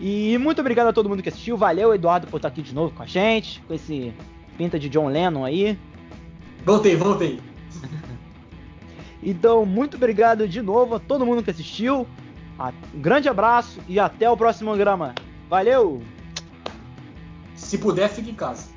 E 0.00 0.36
muito 0.38 0.60
obrigado 0.60 0.88
a 0.88 0.92
todo 0.92 1.08
mundo 1.08 1.22
que 1.22 1.28
assistiu. 1.28 1.56
Valeu, 1.56 1.94
Eduardo, 1.94 2.26
por 2.26 2.36
estar 2.36 2.48
aqui 2.48 2.62
de 2.62 2.74
novo 2.74 2.94
com 2.94 3.02
a 3.02 3.06
gente, 3.06 3.60
com 3.62 3.74
esse 3.74 4.12
pinta 4.56 4.78
de 4.78 4.88
John 4.88 5.08
Lennon 5.08 5.44
aí. 5.44 5.78
Voltei, 6.64 6.96
voltei. 6.96 7.40
então, 9.22 9.64
muito 9.64 9.96
obrigado 9.96 10.48
de 10.48 10.60
novo 10.60 10.96
a 10.96 11.00
todo 11.00 11.24
mundo 11.24 11.42
que 11.42 11.50
assistiu. 11.50 12.06
Um 12.94 13.00
grande 13.00 13.28
abraço 13.28 13.80
e 13.88 13.98
até 13.98 14.28
o 14.30 14.36
próximo 14.36 14.70
programa. 14.70 15.14
Valeu! 15.48 16.02
Se 17.56 17.78
puder, 17.78 18.08
fique 18.08 18.30
em 18.30 18.34
casa. 18.34 18.73